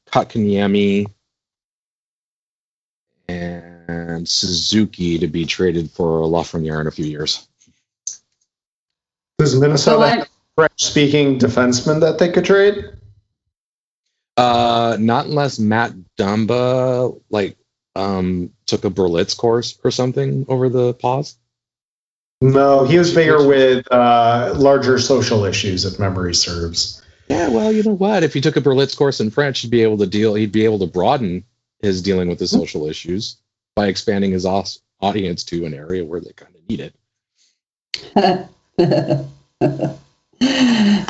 and 3.29 4.27
Suzuki 4.27 5.17
to 5.19 5.27
be 5.27 5.45
traded 5.45 5.89
for 5.91 6.21
Lafreniere 6.21 6.81
in 6.81 6.87
a 6.87 6.91
few 6.91 7.05
years. 7.05 7.47
Does 9.41 9.53
So 9.53 9.59
Minnesota 9.59 10.07
have 10.07 10.29
French-speaking 10.55 11.39
defenseman 11.39 12.01
that 12.01 12.19
they 12.19 12.29
could 12.29 12.45
trade? 12.45 12.85
Uh, 14.37 14.97
not 14.99 15.25
unless 15.25 15.57
Matt 15.57 15.93
Dumba 16.15 17.19
like 17.31 17.57
um, 17.95 18.51
took 18.67 18.85
a 18.85 18.91
Berlitz 18.91 19.35
course 19.35 19.79
or 19.83 19.89
something 19.89 20.45
over 20.47 20.69
the 20.69 20.93
pause. 20.93 21.39
No, 22.39 22.85
he 22.85 22.99
was 22.99 23.15
bigger 23.15 23.47
with 23.47 23.91
uh, 23.91 24.53
larger 24.55 24.99
social 24.99 25.45
issues, 25.45 25.85
if 25.85 25.97
memory 25.97 26.35
serves. 26.35 27.01
Yeah, 27.27 27.49
well, 27.49 27.71
you 27.71 27.81
know 27.81 27.95
what? 27.95 28.23
If 28.23 28.35
he 28.35 28.41
took 28.41 28.57
a 28.57 28.61
Berlitz 28.61 28.95
course 28.95 29.21
in 29.21 29.31
French, 29.31 29.61
he'd 29.61 29.71
be 29.71 29.81
able 29.81 29.97
to 29.97 30.07
deal. 30.07 30.35
He'd 30.35 30.51
be 30.51 30.65
able 30.65 30.79
to 30.79 30.87
broaden 30.87 31.45
his 31.81 32.03
dealing 32.03 32.29
with 32.29 32.37
the 32.37 32.47
social 32.47 32.87
issues 32.87 33.37
by 33.75 33.87
expanding 33.87 34.33
his 34.33 34.45
audience 34.45 35.43
to 35.45 35.65
an 35.65 35.73
area 35.73 36.05
where 36.05 36.19
they 36.19 36.33
kind 36.33 36.55
of 36.55 36.69
need 36.69 36.91
it. 38.15 38.47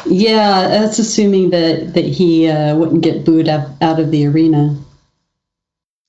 Yeah, 0.06 0.68
that's 0.68 1.00
assuming 1.00 1.52
that 1.52 1.94
that 1.94 2.04
he 2.04 2.50
uh, 2.50 2.76
wouldn't 2.76 3.02
get 3.02 3.24
booed 3.24 3.48
out, 3.48 3.70
out 3.82 3.98
of 4.00 4.12
the 4.12 4.26
arena. 4.28 4.78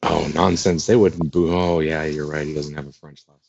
Oh 0.03 0.29
nonsense! 0.35 0.87
They 0.87 0.97
wouldn't 0.97 1.31
boo. 1.31 1.55
Oh 1.55 1.79
yeah, 1.79 2.05
you're 2.05 2.27
right. 2.27 2.45
He 2.45 2.53
doesn't 2.53 2.75
have 2.75 2.89
a 2.89 2.93
French 2.93 3.23
last 3.29 3.49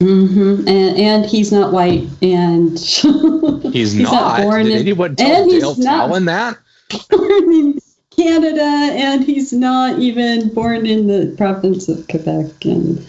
name. 0.00 0.10
Mm-hmm. 0.10 0.68
And, 0.68 0.98
and 0.98 1.26
he's 1.26 1.52
not 1.52 1.72
white, 1.72 2.08
and 2.22 2.76
He's, 3.72 3.94
not. 3.94 4.42
born 4.42 4.64
Did 4.64 4.72
in- 4.72 4.78
anyone 4.78 5.14
tell 5.14 5.42
and 5.42 5.50
he's 5.52 5.62
Dale 5.62 5.76
not- 5.76 6.06
Tallon 6.08 6.24
that? 6.24 6.58
born 7.10 7.52
in 7.54 7.78
Canada, 8.10 8.62
and 8.64 9.22
he's 9.22 9.52
not 9.52 10.00
even 10.00 10.52
born 10.52 10.86
in 10.86 11.06
the 11.06 11.32
province 11.36 11.88
of 11.88 12.08
Quebec. 12.08 12.64
And 12.64 13.06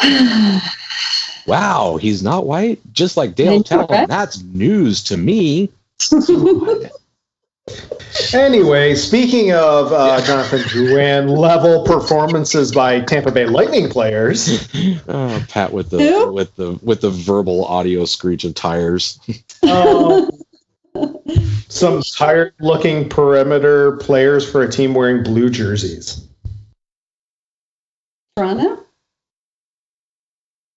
Wow, 1.46 1.96
he's 1.96 2.22
not 2.22 2.46
white, 2.46 2.80
just 2.92 3.16
like 3.16 3.34
Dale 3.34 3.58
know, 3.58 3.62
Tallon. 3.62 4.08
That's 4.08 4.42
news 4.42 5.04
to 5.04 5.16
me. 5.16 5.70
Anyway, 8.34 8.94
speaking 8.94 9.52
of 9.52 9.92
uh, 9.92 10.20
Jonathan 10.24 10.60
Drouin 10.60 11.36
level 11.36 11.84
performances 11.84 12.72
by 12.72 13.00
Tampa 13.00 13.32
Bay 13.32 13.46
Lightning 13.46 13.88
players, 13.88 14.68
Oh, 15.08 15.44
Pat 15.48 15.72
with 15.72 15.90
the 15.90 15.98
Who? 15.98 16.32
with 16.32 16.54
the 16.56 16.78
with 16.82 17.00
the 17.00 17.10
verbal 17.10 17.64
audio 17.64 18.04
screech 18.04 18.44
of 18.44 18.54
tires. 18.54 19.18
um, 19.62 20.30
some 21.68 22.02
tired-looking 22.02 23.08
perimeter 23.08 23.96
players 23.96 24.48
for 24.48 24.62
a 24.62 24.70
team 24.70 24.94
wearing 24.94 25.22
blue 25.24 25.48
jerseys. 25.50 26.26
Toronto. 28.36 28.83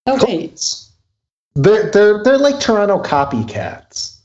Wait, 0.07 0.75
They're 1.55 1.91
they're 1.91 2.23
they're 2.23 2.37
like 2.37 2.59
Toronto 2.59 3.01
copycats. 3.03 4.17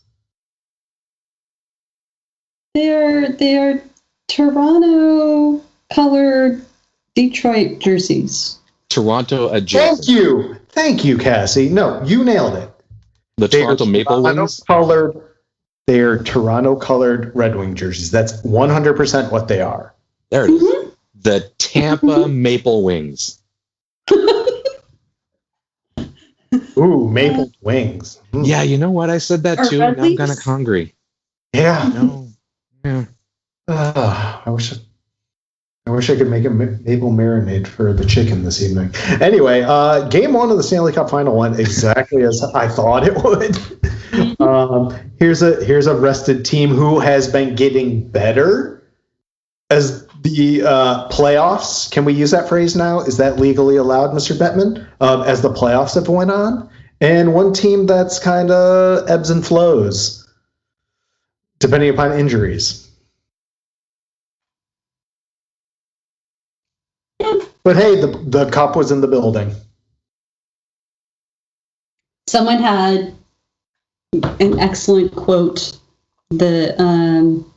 they're 2.75 3.33
they're 3.33 3.83
Toronto 4.29 5.61
colored 5.93 6.65
Detroit 7.15 7.81
jerseys. 7.81 8.59
Toronto 8.89 9.59
Jets. 9.61 10.07
Thank 10.07 10.09
you, 10.09 10.57
thank 10.69 11.05
you, 11.05 11.19
Cassie. 11.19 11.69
No, 11.69 12.03
you 12.05 12.25
nailed 12.25 12.55
it. 12.55 12.71
The 13.39 13.49
They 13.49 13.63
are 13.63 13.77
Toronto 13.77 13.85
Maple 13.87 14.23
Toronto 14.23 14.43
Wings. 14.43 14.61
colored. 14.67 15.21
They 15.87 16.01
are 16.01 16.23
Toronto 16.23 16.77
colored 16.77 17.33
Red 17.35 17.57
Wing 17.57 17.75
jerseys. 17.75 18.11
That's 18.11 18.41
100% 18.43 19.33
what 19.33 19.49
they 19.49 19.61
are. 19.61 19.93
There 20.31 20.45
it 20.45 20.51
is. 20.51 20.63
Mhm. 20.63 20.93
The 21.23 21.51
Tampa 21.59 22.29
Maple 22.29 22.85
Wings. 22.85 23.39
Ooh, 26.77 27.09
maple 27.09 27.53
wings. 27.61 28.21
Mm. 28.33 28.47
Yeah, 28.47 28.63
you 28.63 28.79
know 28.79 28.91
what? 28.91 29.11
I 29.11 29.19
said 29.19 29.43
that 29.43 29.59
Are 29.59 29.65
too. 29.67 29.81
Red 29.81 29.99
Now 29.99 30.05
I'm 30.05 30.17
kind 30.17 30.31
of 30.31 30.39
hungry. 30.39 30.95
Yeah. 31.53 31.91
No. 31.95 32.29
Yeah. 32.85 33.05
Ah, 33.69 34.43
I 34.47 34.51
wish. 34.51 34.73
I, 34.73 34.77
I 35.87 35.91
wish 35.91 36.09
I 36.11 36.17
could 36.17 36.29
make 36.29 36.45
a 36.45 36.51
maple 36.51 37.11
marinade 37.11 37.67
for 37.67 37.93
the 37.93 38.05
chicken 38.05 38.45
this 38.45 38.63
evening. 38.63 38.95
Anyway, 39.21 39.63
uh, 39.63 40.09
game 40.09 40.33
one 40.33 40.51
of 40.51 40.57
the 40.57 40.63
Stanley 40.63 40.93
Cup 40.93 41.11
Final 41.11 41.37
went 41.37 41.59
exactly 41.59 42.23
as 42.23 42.43
I 42.55 42.69
thought 42.69 43.05
it 43.05 43.15
would. 43.17 44.41
um, 44.41 44.97
here's 45.19 45.43
a 45.43 45.65
here's 45.65 45.89
a 45.89 45.97
rested 45.97 46.45
team 46.45 46.71
who 46.71 47.01
has 47.01 47.31
been 47.31 47.57
getting 47.57 48.09
better 48.09 48.83
as 49.71 50.02
the 50.23 50.63
uh, 50.63 51.09
playoffs. 51.09 51.91
Can 51.91 52.05
we 52.05 52.15
use 52.15 52.31
that 52.31 52.49
phrase 52.49 52.75
now? 52.75 53.01
Is 53.01 53.17
that 53.19 53.39
legally 53.39 53.77
allowed, 53.77 54.11
Mr. 54.13 54.37
Bettman? 54.37 54.87
Um, 55.01 55.23
as 55.23 55.43
the 55.43 55.53
playoffs 55.53 55.95
have 55.95 56.09
went 56.09 56.31
on, 56.31 56.71
and 57.01 57.35
one 57.35 57.53
team 57.53 57.87
that's 57.87 58.19
kind 58.19 58.51
of 58.51 59.09
ebbs 59.09 59.31
and 59.31 59.45
flows 59.45 60.23
depending 61.63 61.91
upon 61.91 62.19
injuries. 62.19 62.91
But 67.65 67.77
hey, 67.77 68.01
the 68.01 68.09
the 68.27 68.51
cup 68.51 68.75
was 68.75 68.91
in 68.91 69.01
the 69.01 69.07
building. 69.07 69.55
Someone 72.27 72.61
had 72.61 73.15
an 74.13 74.59
excellent 74.59 75.15
quote 75.15 75.79
that 76.31 76.81
um, 76.81 77.52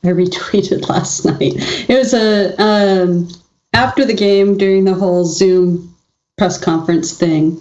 I 0.04 0.08
retweeted 0.08 0.88
last 0.88 1.24
night. 1.24 1.54
It 1.88 1.98
was 1.98 2.14
a 2.14 2.54
um, 2.60 3.28
after 3.72 4.04
the 4.04 4.14
game 4.14 4.56
during 4.56 4.84
the 4.84 4.94
whole 4.94 5.24
Zoom 5.24 5.94
press 6.38 6.58
conference 6.58 7.16
thing, 7.16 7.60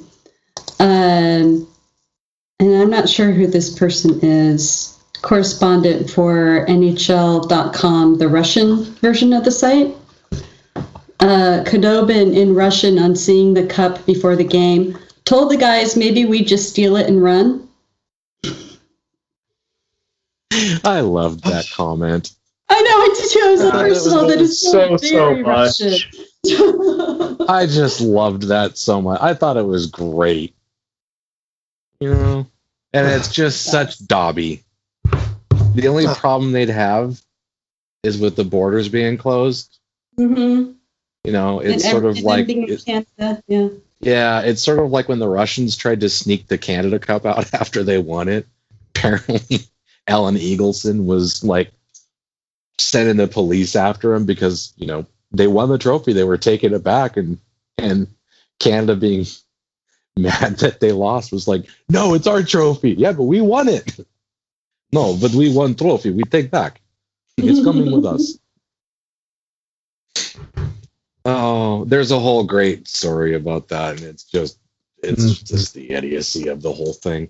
um, 0.79 1.67
and 2.59 2.75
I'm 2.75 2.89
not 2.89 3.09
sure 3.09 3.31
who 3.31 3.47
this 3.47 3.77
person 3.77 4.19
is. 4.21 4.95
Correspondent 5.21 6.09
for 6.09 6.65
NHL.com, 6.69 8.19
the 8.19 8.29
Russian 8.29 8.85
version 9.01 9.33
of 9.33 9.43
the 9.43 9.51
site. 9.51 9.93
Uh, 11.19 11.65
Khudobin 11.65 12.33
in 12.33 12.55
Russian 12.55 12.97
on 12.97 13.17
seeing 13.17 13.53
the 13.53 13.67
cup 13.67 14.05
before 14.05 14.37
the 14.37 14.45
game 14.45 14.97
told 15.25 15.51
the 15.51 15.57
guys 15.57 15.97
maybe 15.97 16.23
we 16.23 16.43
just 16.43 16.69
steal 16.69 16.95
it 16.95 17.07
and 17.07 17.21
run. 17.21 17.67
I 20.51 21.01
loved 21.01 21.43
that 21.43 21.69
comment. 21.73 22.33
I 22.71 22.81
know 22.81 23.01
it 23.03 23.17
did 23.17 23.31
too. 23.31 23.39
It 23.39 23.51
was 23.51 23.61
so 23.61 23.79
it 23.79 23.89
was 23.89 24.03
personal. 24.03 24.27
That 24.27 24.41
is 24.41 24.61
so, 24.61 24.71
so, 24.71 24.97
so 24.97 25.15
very 25.15 25.43
much. 25.43 25.81
Russian. 25.81 27.45
I 27.49 27.65
just 27.65 27.99
loved 27.99 28.43
that 28.43 28.77
so 28.77 29.01
much. 29.01 29.19
I 29.21 29.33
thought 29.33 29.57
it 29.57 29.65
was 29.65 29.87
great. 29.87 30.55
You 31.99 32.11
know, 32.13 32.47
and 32.93 33.07
it's 33.07 33.33
just 33.33 33.63
such 33.63 34.05
Dobby. 34.05 34.63
The 35.75 35.87
only 35.87 36.05
problem 36.07 36.51
they'd 36.51 36.69
have 36.69 37.21
is 38.03 38.17
with 38.17 38.35
the 38.35 38.43
borders 38.45 38.87
being 38.89 39.17
closed. 39.17 39.77
mm-hmm. 40.17 40.71
You 41.25 41.33
know, 41.33 41.59
it's 41.59 41.83
and 41.83 41.91
sort 41.91 42.05
of 42.05 42.19
like 42.19 42.47
it- 42.47 42.85
Canada. 42.85 43.43
Yeah. 43.47 43.67
yeah, 43.99 44.41
it's 44.41 44.61
sort 44.61 44.79
of 44.79 44.89
like 44.91 45.09
when 45.09 45.19
the 45.19 45.27
Russians 45.27 45.75
tried 45.75 45.99
to 45.99 46.09
sneak 46.09 46.47
the 46.47 46.57
Canada 46.57 46.97
Cup 46.99 47.25
out 47.25 47.53
after 47.53 47.83
they 47.83 47.97
won 47.97 48.29
it. 48.29 48.47
Apparently, 48.95 49.67
Alan 50.09 50.35
Eagleson 50.35 51.05
was 51.05 51.43
like 51.43 51.71
sending 52.79 53.17
the 53.17 53.27
police 53.27 53.75
after 53.75 54.13
him 54.13 54.25
because 54.25 54.73
you 54.75 54.87
know 54.87 55.05
they 55.31 55.47
won 55.47 55.69
the 55.69 55.77
trophy. 55.77 56.13
They 56.13 56.23
were 56.23 56.37
taking 56.37 56.73
it 56.73 56.83
back, 56.83 57.15
and 57.15 57.37
and 57.77 58.07
Canada 58.59 58.95
being 58.95 59.25
mad 60.17 60.57
that 60.59 60.79
they 60.79 60.91
lost 60.91 61.31
was 61.31 61.47
like, 61.47 61.67
no, 61.87 62.13
it's 62.15 62.27
our 62.27 62.43
trophy. 62.43 62.91
Yeah, 62.91 63.13
but 63.13 63.23
we 63.23 63.39
won 63.41 63.69
it. 63.69 63.99
No, 64.91 65.15
but 65.15 65.29
we 65.35 65.53
won 65.53 65.75
trophy. 65.75 66.09
We 66.09 66.23
take 66.23 66.49
back. 66.49 66.81
It's 67.37 67.63
coming 67.63 67.91
with 67.91 68.05
us. 68.07 68.39
Oh, 71.25 71.85
there's 71.85 72.09
a 72.11 72.17
whole 72.19 72.43
great 72.43 72.87
story 72.87 73.35
about 73.35 73.67
that, 73.67 73.97
and 73.97 74.03
it's 74.03 74.23
just 74.23 74.57
it's 75.03 75.23
Mhm. 75.23 75.43
just 75.45 75.73
the 75.75 75.91
idiocy 75.91 76.47
of 76.47 76.61
the 76.63 76.73
whole 76.73 76.93
thing. 76.93 77.29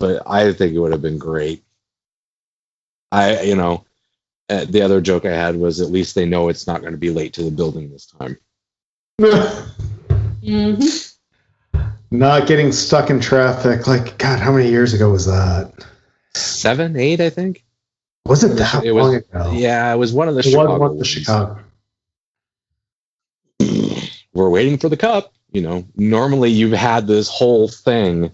But 0.00 0.22
I 0.26 0.52
think 0.52 0.74
it 0.74 0.80
would 0.80 0.90
have 0.92 1.02
been 1.02 1.18
great. 1.18 1.62
I, 3.10 3.42
you 3.42 3.56
know, 3.56 3.84
uh, 4.48 4.64
the 4.68 4.82
other 4.82 5.00
joke 5.00 5.24
I 5.24 5.30
had 5.32 5.56
was 5.56 5.80
at 5.80 5.90
least 5.90 6.14
they 6.14 6.26
know 6.26 6.48
it's 6.48 6.66
not 6.66 6.80
going 6.80 6.92
to 6.92 6.98
be 6.98 7.10
late 7.10 7.34
to 7.34 7.42
the 7.42 7.50
building 7.50 7.90
this 7.90 8.06
time. 8.06 8.38
hmm 10.40 10.74
Not 12.10 12.46
getting 12.46 12.72
stuck 12.72 13.10
in 13.10 13.20
traffic. 13.20 13.86
Like, 13.86 14.16
God, 14.18 14.38
how 14.40 14.52
many 14.52 14.70
years 14.70 14.94
ago 14.94 15.10
was 15.10 15.26
that? 15.26 15.72
Seven, 16.34 16.96
eight, 16.96 17.20
I 17.20 17.30
think. 17.30 17.64
Was 18.26 18.44
it 18.44 18.52
It 18.52 18.56
that 18.56 18.84
it 18.84 18.92
was- 18.92 19.04
long 19.04 19.14
ago? 19.16 19.52
Yeah, 19.54 19.92
it 19.92 19.96
was 19.96 20.12
one 20.12 20.28
of 20.28 20.34
the 20.34 20.40
It 20.40 20.44
Chicago. 20.50 20.78
one 20.78 20.90
of 20.92 20.98
the. 20.98 21.04
Chicago. 21.04 21.60
We're 24.32 24.50
waiting 24.50 24.78
for 24.78 24.88
the 24.88 24.96
cup. 24.96 25.32
You 25.50 25.62
know, 25.62 25.84
normally 25.96 26.50
you've 26.50 26.72
had 26.72 27.06
this 27.06 27.28
whole 27.28 27.68
thing. 27.68 28.30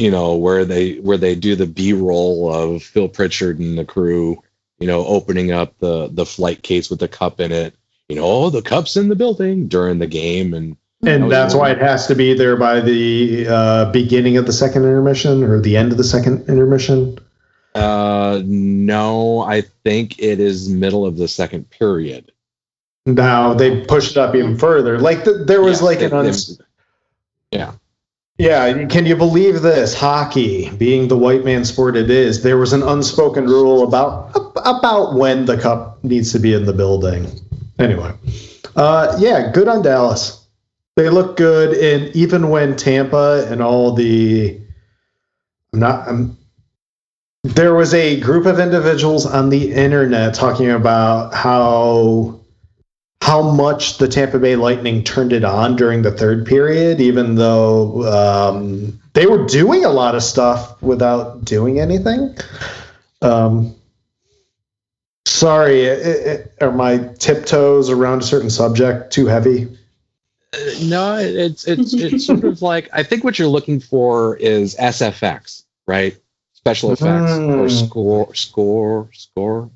You 0.00 0.10
know, 0.10 0.34
where 0.36 0.64
they 0.64 0.94
where 0.94 1.18
they 1.18 1.34
do 1.34 1.54
the 1.56 1.66
B 1.66 1.92
roll 1.92 2.52
of 2.52 2.82
Phil 2.82 3.08
Pritchard 3.08 3.58
and 3.58 3.76
the 3.78 3.84
crew. 3.84 4.42
You 4.78 4.86
know, 4.86 5.04
opening 5.04 5.52
up 5.52 5.76
the 5.78 6.08
the 6.10 6.24
flight 6.24 6.62
case 6.62 6.88
with 6.88 7.00
the 7.00 7.08
cup 7.08 7.38
in 7.40 7.52
it. 7.52 7.74
You 8.08 8.16
know, 8.16 8.24
oh, 8.24 8.50
the 8.50 8.62
cup's 8.62 8.96
in 8.96 9.08
the 9.08 9.14
building 9.14 9.68
during 9.68 9.98
the 9.98 10.06
game, 10.06 10.54
and 10.54 10.76
And 11.04 11.30
that's 11.30 11.54
why 11.54 11.70
it 11.70 11.78
has 11.78 12.06
to 12.06 12.14
be 12.14 12.32
there 12.34 12.56
by 12.56 12.80
the 12.80 13.46
uh, 13.48 13.92
beginning 13.92 14.36
of 14.38 14.46
the 14.46 14.52
second 14.52 14.84
intermission 14.84 15.44
or 15.44 15.60
the 15.60 15.76
end 15.76 15.92
of 15.92 15.98
the 15.98 16.04
second 16.04 16.48
intermission. 16.48 17.18
uh, 17.74 18.40
no, 18.44 19.40
I 19.42 19.60
think 19.84 20.18
it 20.18 20.40
is 20.40 20.68
middle 20.68 21.06
of 21.06 21.16
the 21.18 21.28
second 21.28 21.70
period. 21.70 22.32
Now 23.06 23.54
they 23.54 23.82
pushed 23.84 24.12
it 24.12 24.16
up 24.16 24.34
even 24.34 24.58
further. 24.58 24.98
Like 24.98 25.24
the, 25.24 25.44
there 25.46 25.62
was 25.62 25.80
Yeah, 25.80 25.84
like 25.86 25.98
they- 26.00 26.04
an 26.06 26.12
uns- 26.14 26.56
they- 26.56 26.64
yeah. 27.58 27.72
Yeah, 28.40 28.86
can 28.86 29.04
you 29.04 29.16
believe 29.16 29.60
this? 29.60 29.94
Hockey, 29.94 30.70
being 30.70 31.08
the 31.08 31.18
white 31.18 31.44
man 31.44 31.62
sport 31.66 31.94
it 31.94 32.08
is, 32.08 32.42
there 32.42 32.56
was 32.56 32.72
an 32.72 32.82
unspoken 32.82 33.44
rule 33.44 33.86
about 33.86 34.34
about 34.64 35.14
when 35.14 35.44
the 35.44 35.58
cup 35.58 36.02
needs 36.02 36.32
to 36.32 36.38
be 36.38 36.54
in 36.54 36.64
the 36.64 36.72
building. 36.72 37.30
Anyway, 37.78 38.14
uh, 38.76 39.14
yeah, 39.18 39.52
good 39.52 39.68
on 39.68 39.82
Dallas. 39.82 40.42
They 40.96 41.10
look 41.10 41.36
good, 41.36 41.76
and 41.76 42.16
even 42.16 42.48
when 42.48 42.76
Tampa 42.76 43.46
and 43.50 43.60
all 43.60 43.92
the, 43.92 44.58
I'm 45.74 45.80
not, 45.80 46.08
I'm 46.08 46.38
there 47.44 47.74
was 47.74 47.92
a 47.92 48.20
group 48.20 48.46
of 48.46 48.58
individuals 48.58 49.26
on 49.26 49.50
the 49.50 49.70
internet 49.70 50.32
talking 50.32 50.70
about 50.70 51.34
how 51.34 52.39
how 53.30 53.42
much 53.42 53.98
the 53.98 54.08
Tampa 54.08 54.40
Bay 54.40 54.56
Lightning 54.56 55.04
turned 55.04 55.32
it 55.32 55.44
on 55.44 55.76
during 55.76 56.02
the 56.02 56.10
third 56.10 56.44
period, 56.44 57.00
even 57.00 57.36
though 57.36 58.02
um, 58.02 59.00
they 59.12 59.24
were 59.26 59.46
doing 59.46 59.84
a 59.84 59.88
lot 59.88 60.16
of 60.16 60.22
stuff 60.24 60.82
without 60.82 61.44
doing 61.44 61.78
anything. 61.78 62.36
Um, 63.22 63.76
sorry, 65.26 65.82
it, 65.82 66.26
it, 66.26 66.54
are 66.60 66.72
my 66.72 66.98
tiptoes 67.20 67.88
around 67.88 68.22
a 68.22 68.24
certain 68.24 68.50
subject 68.50 69.12
too 69.12 69.26
heavy? 69.26 69.78
Uh, 70.52 70.58
no, 70.82 71.16
it's 71.16 71.68
it's 71.68 71.94
it's 71.94 72.26
sort 72.26 72.42
of 72.42 72.62
like 72.62 72.88
I 72.92 73.04
think 73.04 73.22
what 73.22 73.38
you're 73.38 73.46
looking 73.46 73.78
for 73.78 74.36
is 74.38 74.74
SFX, 74.74 75.62
right? 75.86 76.16
Special 76.54 76.90
effects 76.90 77.30
mm. 77.30 77.58
or 77.58 77.68
score, 77.68 78.34
score, 78.34 79.08
score, 79.12 79.70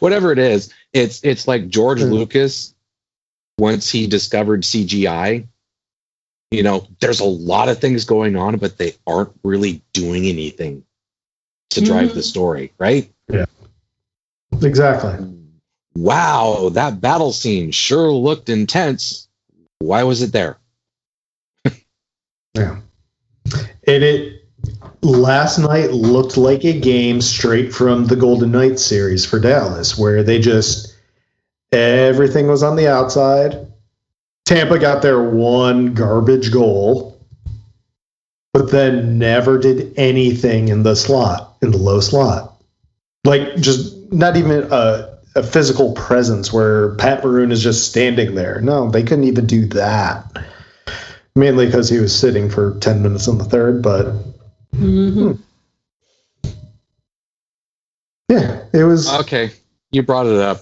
whatever 0.00 0.32
it 0.32 0.40
is. 0.40 0.74
It's 0.92 1.22
it's 1.22 1.46
like 1.46 1.68
George 1.68 2.00
mm. 2.00 2.10
Lucas 2.10 2.71
once 3.58 3.90
he 3.90 4.06
discovered 4.06 4.62
CGI. 4.62 5.46
You 6.50 6.62
know, 6.62 6.86
there's 7.00 7.20
a 7.20 7.24
lot 7.24 7.68
of 7.68 7.80
things 7.80 8.04
going 8.04 8.36
on, 8.36 8.56
but 8.58 8.76
they 8.76 8.94
aren't 9.06 9.32
really 9.42 9.82
doing 9.94 10.26
anything 10.26 10.84
to 11.70 11.80
drive 11.80 12.10
mm. 12.10 12.14
the 12.14 12.22
story, 12.22 12.72
right? 12.78 13.10
Yeah. 13.28 13.46
Exactly. 14.60 15.38
Wow, 15.94 16.70
that 16.72 17.00
battle 17.00 17.32
scene 17.32 17.70
sure 17.70 18.12
looked 18.12 18.48
intense. 18.48 19.28
Why 19.78 20.04
was 20.04 20.22
it 20.22 20.32
there? 20.32 20.58
yeah. 22.54 22.80
And 23.86 24.04
it 24.04 24.42
last 25.02 25.58
night 25.58 25.90
looked 25.90 26.36
like 26.36 26.64
a 26.64 26.78
game 26.78 27.20
straight 27.20 27.72
from 27.72 28.06
the 28.06 28.16
Golden 28.16 28.52
Knights 28.52 28.84
series 28.84 29.24
for 29.26 29.38
Dallas, 29.38 29.98
where 29.98 30.22
they 30.22 30.38
just 30.38 30.91
everything 31.72 32.46
was 32.46 32.62
on 32.62 32.76
the 32.76 32.88
outside. 32.88 33.66
Tampa 34.44 34.78
got 34.78 35.02
their 35.02 35.22
one 35.22 35.94
garbage 35.94 36.52
goal, 36.52 37.18
but 38.52 38.70
then 38.70 39.18
never 39.18 39.58
did 39.58 39.94
anything 39.96 40.68
in 40.68 40.82
the 40.82 40.94
slot, 40.94 41.56
in 41.62 41.70
the 41.70 41.78
low 41.78 42.00
slot. 42.00 42.54
Like 43.24 43.56
just 43.56 44.12
not 44.12 44.36
even 44.36 44.68
a, 44.70 45.18
a 45.36 45.42
physical 45.42 45.92
presence 45.92 46.52
where 46.52 46.94
Pat 46.96 47.24
Maroon 47.24 47.52
is 47.52 47.62
just 47.62 47.88
standing 47.88 48.34
there. 48.34 48.60
No, 48.60 48.90
they 48.90 49.02
couldn't 49.02 49.24
even 49.24 49.46
do 49.46 49.66
that. 49.66 50.44
Mainly 51.34 51.66
because 51.66 51.88
he 51.88 51.98
was 51.98 52.14
sitting 52.14 52.50
for 52.50 52.78
10 52.80 53.02
minutes 53.02 53.26
in 53.26 53.38
the 53.38 53.44
third, 53.44 53.80
but. 53.80 54.06
Mm-hmm. 54.74 55.30
Hmm. 55.30 55.32
Yeah, 58.28 58.64
it 58.72 58.84
was. 58.84 59.12
Okay, 59.12 59.50
you 59.90 60.02
brought 60.02 60.26
it 60.26 60.38
up. 60.38 60.60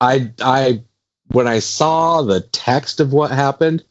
I, 0.00 0.32
I, 0.40 0.82
when 1.28 1.46
I 1.46 1.58
saw 1.58 2.22
the 2.22 2.40
text 2.40 3.00
of 3.00 3.12
what 3.12 3.30
happened, 3.30 3.84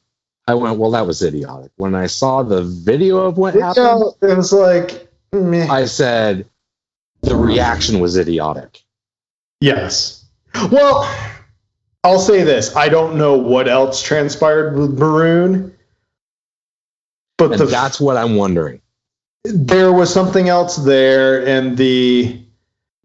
I 0.48 0.54
went, 0.54 0.80
well, 0.80 0.92
that 0.92 1.06
was 1.06 1.22
idiotic. 1.22 1.72
When 1.76 1.94
I 1.94 2.08
saw 2.08 2.44
the 2.44 2.64
video 2.64 3.18
of 3.26 3.38
what 3.38 3.56
uh, 3.56 3.74
happened, 3.74 4.14
it 4.22 4.38
was 4.38 4.54
like, 4.54 5.12
meh. 5.34 5.68
I 5.70 5.86
said, 5.86 6.48
the 7.22 7.36
reaction 7.36 8.00
was 8.00 8.18
idiotic. 8.18 8.84
Yes. 9.60 10.26
Well, 10.72 11.04
I'll 12.04 12.20
say 12.20 12.44
this: 12.44 12.76
I 12.76 12.90
don't 12.90 13.18
know 13.18 13.36
what 13.36 13.68
else 13.68 14.02
transpired 14.02 14.78
with 14.78 14.98
Maroon, 14.98 15.76
but 17.38 17.58
the, 17.58 17.66
that's 17.66 18.00
what 18.00 18.18
I'm 18.18 18.36
wondering. 18.36 18.82
There 19.44 19.92
was 19.92 20.14
something 20.14 20.48
else 20.48 20.78
there, 20.78 21.46
and 21.46 21.78
the 21.78 22.42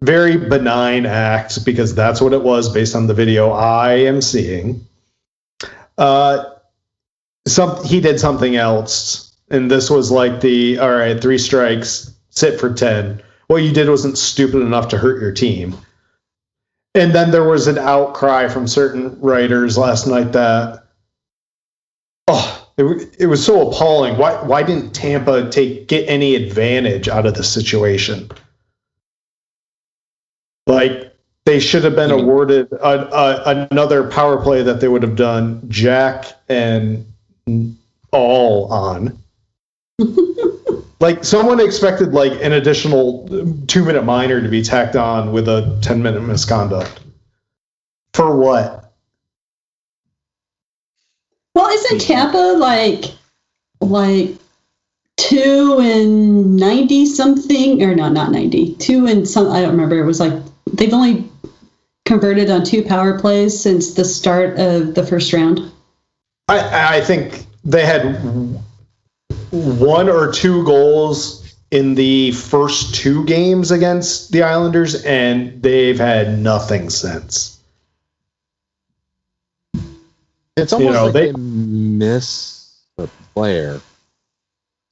very 0.02 0.36
benign 0.36 1.06
act, 1.06 1.64
because 1.64 1.94
that's 1.94 2.20
what 2.20 2.32
it 2.32 2.42
was 2.42 2.72
based 2.72 2.94
on 2.94 3.06
the 3.06 3.14
video 3.14 3.50
I 3.50 3.94
am 3.94 4.20
seeing. 4.20 4.86
Uh, 5.96 6.44
some 7.46 7.84
he 7.84 8.00
did 8.00 8.20
something 8.20 8.56
else, 8.56 9.34
and 9.50 9.70
this 9.70 9.90
was 9.90 10.10
like 10.10 10.40
the 10.40 10.78
all 10.78 10.90
right, 10.90 11.20
three 11.20 11.38
strikes, 11.38 12.12
sit 12.30 12.60
for 12.60 12.72
ten. 12.72 13.22
What 13.46 13.62
you 13.62 13.72
did 13.72 13.88
wasn't 13.88 14.18
stupid 14.18 14.62
enough 14.62 14.88
to 14.88 14.98
hurt 14.98 15.20
your 15.20 15.32
team 15.32 15.76
and 16.94 17.14
then 17.14 17.30
there 17.30 17.48
was 17.48 17.66
an 17.66 17.78
outcry 17.78 18.48
from 18.48 18.66
certain 18.66 19.18
writers 19.20 19.78
last 19.78 20.06
night 20.06 20.32
that 20.32 20.84
oh 22.28 22.68
it, 22.76 23.16
it 23.18 23.26
was 23.26 23.44
so 23.44 23.68
appalling 23.68 24.16
why 24.16 24.34
why 24.42 24.62
didn't 24.62 24.92
tampa 24.92 25.48
take 25.50 25.88
get 25.88 26.08
any 26.08 26.34
advantage 26.34 27.08
out 27.08 27.26
of 27.26 27.34
the 27.34 27.44
situation 27.44 28.30
like 30.66 31.14
they 31.44 31.60
should 31.60 31.84
have 31.84 31.96
been 31.96 32.10
mm-hmm. 32.10 32.24
awarded 32.24 32.72
a, 32.72 33.16
a, 33.16 33.68
another 33.70 34.08
power 34.08 34.40
play 34.40 34.62
that 34.62 34.80
they 34.80 34.88
would 34.88 35.02
have 35.02 35.16
done 35.16 35.62
jack 35.68 36.26
and 36.48 37.06
all 38.12 38.72
on. 38.72 39.18
Like 41.02 41.24
someone 41.24 41.58
expected 41.58 42.12
like 42.12 42.30
an 42.44 42.52
additional 42.52 43.28
two 43.66 43.84
minute 43.84 44.04
minor 44.04 44.40
to 44.40 44.48
be 44.48 44.62
tacked 44.62 44.94
on 44.94 45.32
with 45.32 45.48
a 45.48 45.76
10 45.82 46.00
minute 46.00 46.20
misconduct. 46.20 47.00
For 48.14 48.36
what? 48.36 48.92
Well 51.56 51.68
isn't 51.70 52.02
tampa 52.02 52.56
like 52.56 53.06
like 53.80 54.36
two 55.16 55.80
and 55.82 56.56
90 56.56 57.06
something? 57.06 57.82
Or 57.82 57.96
not 57.96 58.12
not 58.12 58.30
90 58.30 58.76
two 58.76 59.08
and 59.08 59.28
some 59.28 59.50
i 59.50 59.60
don't 59.60 59.72
remember. 59.72 59.98
It 59.98 60.06
was 60.06 60.20
like 60.20 60.40
they've 60.72 60.92
only 60.92 61.30
converted 62.04 62.50
on 62.50 62.64
two 62.64 62.82
power 62.82 63.18
plays 63.18 63.58
since 63.58 63.94
the 63.94 64.04
start 64.04 64.58
of 64.58 64.94
the 64.94 65.06
first 65.06 65.32
round 65.32 65.60
i 66.48 66.96
i 66.96 67.00
think 67.00 67.46
they 67.64 67.84
had 67.86 68.16
one 69.50 70.08
or 70.08 70.32
two 70.32 70.64
goals 70.64 71.42
in 71.72 71.94
the 71.94 72.32
first 72.32 72.94
two 72.94 73.24
games 73.24 73.70
against 73.70 74.30
the 74.30 74.42
Islanders, 74.42 75.02
and 75.04 75.62
they've 75.62 75.98
had 75.98 76.38
nothing 76.38 76.90
since. 76.90 77.58
It's 80.54 80.72
almost 80.74 80.86
you 80.86 80.92
know, 80.92 81.04
like 81.06 81.12
they, 81.14 81.32
they 81.32 81.38
miss 81.38 82.78
a 82.98 83.08
player. 83.32 83.80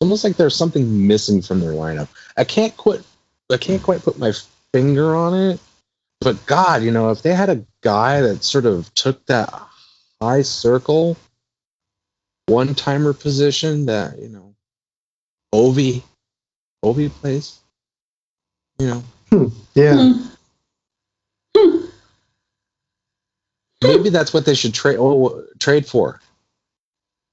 Almost 0.01 0.25
like 0.25 0.37
there's 0.37 0.57
something 0.57 1.07
missing 1.07 1.43
from 1.43 1.61
their 1.61 1.73
lineup. 1.73 2.09
I 2.39 2.45
can't 2.45 2.75
quit. 2.79 3.05
I 3.53 3.59
can't 3.59 3.83
quite 3.83 4.03
put 4.03 4.19
my 4.19 4.33
finger 4.73 5.15
on 5.15 5.35
it, 5.35 5.61
but 6.21 6.45
God, 6.47 6.83
you 6.83 6.91
know, 6.91 7.11
if 7.11 7.23
they 7.23 7.35
had 7.35 7.49
a 7.49 7.65
guy 7.83 8.21
that 8.21 8.45
sort 8.45 8.67
of 8.67 8.93
took 8.95 9.25
that 9.27 9.53
high 10.21 10.43
circle 10.43 11.17
one 12.47 12.75
timer 12.75 13.13
position 13.13 13.87
that 13.87 14.19
you 14.19 14.29
know 14.29 14.55
Ovi 15.55 16.03
Ovi 16.85 17.11
plays. 17.11 17.59
You 18.79 18.87
know. 18.87 19.05
Hmm. 19.31 19.47
Yeah. 19.75 20.13
Hmm. 21.57 21.87
Maybe 23.83 24.11
that's 24.11 24.35
what 24.35 24.45
they 24.45 24.55
should 24.55 24.75
trade 24.75 24.97
oh, 24.99 25.45
trade 25.59 25.87
for. 25.87 26.21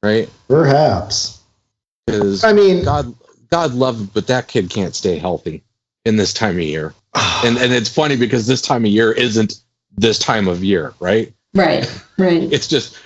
Right? 0.04 0.30
Perhaps. 0.48 1.42
Because 2.06 2.44
I 2.44 2.54
mean 2.54 2.84
God 2.84 3.14
God 3.50 3.74
love 3.74 4.14
but 4.14 4.28
that 4.28 4.48
kid 4.48 4.70
can't 4.70 4.96
stay 4.96 5.18
healthy 5.18 5.64
in 6.08 6.16
this 6.16 6.34
time 6.34 6.56
of 6.56 6.64
year. 6.64 6.94
Ah. 7.14 7.42
and 7.46 7.58
and 7.58 7.74
it's 7.74 7.90
funny 7.90 8.16
because 8.16 8.48
this 8.48 8.62
time 8.62 8.86
of 8.86 8.92
year 8.92 9.12
isn't 9.12 9.62
this 9.98 10.20
time 10.20 10.48
of 10.48 10.64
year, 10.64 10.94
right? 11.00 11.34
Right. 11.54 11.90
Right. 12.18 12.52
It's 12.52 12.68
just 12.68 12.98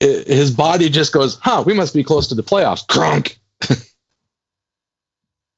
it, 0.00 0.26
his 0.26 0.50
body 0.50 0.88
just 0.88 1.12
goes, 1.12 1.38
"Huh, 1.40 1.62
we 1.66 1.74
must 1.74 1.94
be 1.94 2.04
close 2.04 2.28
to 2.28 2.34
the 2.34 2.42
playoffs." 2.42 2.86
Crunk. 2.86 3.36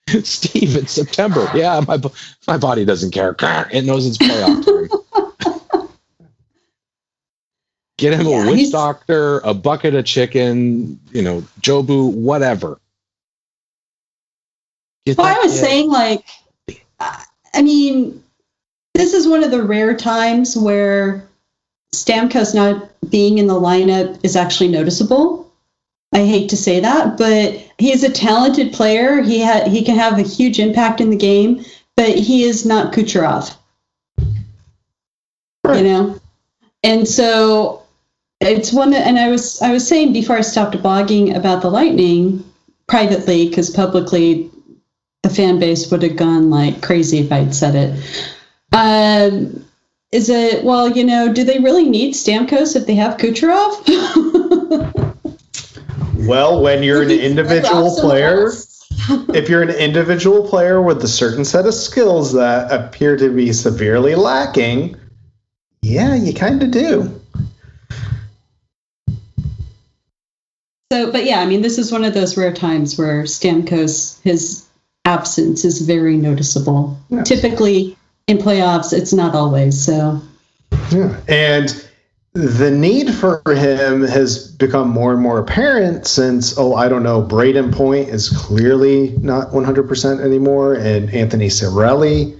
Steve, 0.25 0.77
it's 0.77 0.93
September. 0.93 1.51
Yeah, 1.55 1.81
my 1.87 2.01
my 2.47 2.57
body 2.57 2.85
doesn't 2.85 3.11
care. 3.11 3.35
It 3.73 3.85
knows 3.85 4.07
it's 4.07 4.19
playoff 4.19 4.65
time. 4.65 4.89
Get 7.99 8.15
him 8.15 8.29
yeah, 8.29 8.45
a 8.45 8.51
witch 8.51 8.71
doctor, 8.71 9.41
a 9.41 9.53
bucket 9.53 9.97
of 9.97 10.05
chicken, 10.05 11.01
you 11.13 11.21
know, 11.21 11.43
Jobu, 11.61 12.15
whatever. 12.15 12.81
well, 15.05 15.17
I 15.19 15.41
was 15.41 15.53
kid. 15.53 15.59
saying, 15.59 15.91
like, 15.91 16.25
I 17.01 17.63
mean, 17.63 18.23
this 18.95 19.15
is 19.15 19.29
one 19.29 19.45
of 19.45 19.51
the 19.51 19.63
rare 19.63 19.97
times 19.97 20.57
where 20.57 21.29
Stamkos 21.95 22.55
not 22.55 22.89
being 23.11 23.39
in 23.39 23.47
the 23.47 23.61
lineup 23.61 24.19
is 24.23 24.37
actually 24.37 24.69
noticeable. 24.69 25.51
I 26.13 26.25
hate 26.25 26.51
to 26.51 26.57
say 26.57 26.81
that, 26.81 27.19
but 27.19 27.63
he's 27.79 28.03
a 28.03 28.11
talented 28.11 28.73
player. 28.73 29.23
He 29.23 29.43
ha- 29.45 29.69
he 29.69 29.85
can 29.85 29.97
have 29.97 30.19
a 30.19 30.23
huge 30.23 30.59
impact 30.59 31.01
in 31.01 31.11
the 31.11 31.17
game, 31.17 31.65
but 31.97 32.17
he 32.17 32.45
is 32.45 32.65
not 32.65 32.93
Kucherov. 32.93 33.55
You 34.19 35.83
know, 35.83 36.21
and 36.83 37.07
so 37.07 37.83
it's 38.41 38.73
one. 38.73 38.95
And 38.95 39.19
I 39.19 39.29
was 39.29 39.61
I 39.61 39.71
was 39.71 39.87
saying 39.87 40.15
before 40.15 40.37
I 40.37 40.41
stopped 40.41 40.77
blogging 40.77 41.37
about 41.37 41.61
the 41.61 41.71
Lightning 41.71 42.43
privately 42.87 43.49
because 43.49 43.69
publicly 43.69 44.51
the 45.29 45.35
fan 45.35 45.59
base 45.59 45.91
would 45.91 46.03
have 46.03 46.17
gone 46.17 46.51
like 46.51 46.83
crazy 46.83 47.19
if 47.19 47.33
I'd 47.33 47.55
said 47.55 47.75
it. 47.75 48.25
Um, 48.73 49.65
is 50.11 50.29
it 50.31 50.65
well? 50.65 50.89
You 50.89 51.05
know, 51.05 51.33
do 51.33 51.45
they 51.45 51.59
really 51.59 51.89
need 51.89 52.15
Stamkos 52.15 52.77
if 52.77 52.87
they 52.87 52.95
have 52.97 53.19
Kucherov? 53.19 53.85
Well, 56.19 56.63
when 56.63 56.83
you're 56.83 57.03
an 57.03 57.11
individual 57.11 57.97
player, 57.97 58.49
if 59.33 59.49
you're 59.49 59.63
an 59.63 59.71
individual 59.71 60.47
player 60.47 60.83
with 60.83 61.03
a 61.05 61.09
certain 61.09 61.45
set 61.45 61.65
of 61.65 61.73
skills 61.73 62.33
that 62.33 62.73
appear 62.73 63.17
to 63.17 63.31
be 63.31 63.53
severely 63.53 64.17
lacking, 64.17 64.97
yeah, 65.81 66.15
you 66.17 66.35
kind 66.35 66.63
of 66.63 66.73
do. 66.73 67.21
So, 70.91 71.13
but 71.13 71.25
yeah, 71.25 71.41
I 71.41 71.47
mean, 71.47 71.63
this 71.63 71.79
is 71.79 71.93
one 71.93 72.05
of 72.05 72.15
those 72.15 72.37
rare 72.37 72.53
times 72.53 72.99
where 72.99 73.23
Stamkos, 73.23 74.21
his 74.23 74.68
absence 75.09 75.65
is 75.65 75.81
very 75.81 76.17
noticeable. 76.17 76.99
Yeah. 77.09 77.23
Typically 77.23 77.97
in 78.27 78.37
playoffs, 78.39 78.93
it's 78.93 79.13
not 79.13 79.35
always. 79.35 79.83
So, 79.83 80.21
Yeah. 80.93 81.19
And 81.27 81.85
the 82.35 82.71
need 82.71 83.13
for 83.15 83.43
him 83.47 84.03
has 84.03 84.53
become 84.53 84.91
more 84.91 85.13
and 85.15 85.23
more 85.23 85.39
apparent 85.39 86.07
since, 86.07 86.57
oh, 86.59 86.75
I 86.75 86.89
don't 86.89 87.03
know, 87.03 87.23
Brayden 87.23 87.73
Point 87.73 88.11
is 88.11 88.29
clearly 88.29 89.17
not 89.21 89.49
100% 89.51 90.21
anymore, 90.21 90.75
and 90.75 91.13
Anthony 91.13 91.49
Cirelli 91.49 92.39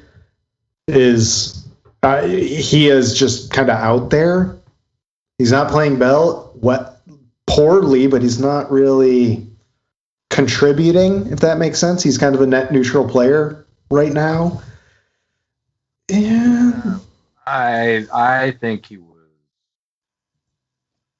is, 0.87 1.67
uh, 2.03 2.23
he 2.23 2.89
is 2.89 3.19
just 3.19 3.51
kind 3.51 3.71
of 3.71 3.77
out 3.77 4.11
there. 4.11 4.57
He's 5.39 5.53
not 5.53 5.71
playing 5.71 5.99
Bell 5.99 6.53
what, 6.61 7.01
poorly, 7.47 8.07
but 8.07 8.21
he's 8.23 8.39
not 8.39 8.71
really 8.71 9.48
contributing, 10.39 11.27
if 11.33 11.41
that 11.41 11.59
makes 11.59 11.81
sense. 11.81 12.01
He's 12.01 12.17
kind 12.17 12.33
of 12.33 12.41
a 12.41 12.47
net 12.47 12.71
neutral 12.71 13.09
player 13.09 13.67
right 13.91 14.13
now. 14.13 14.63
Yeah. 16.09 16.99
I 17.45 18.07
I 18.15 18.53
think 18.53 18.87
he 18.87 18.99
was 18.99 19.17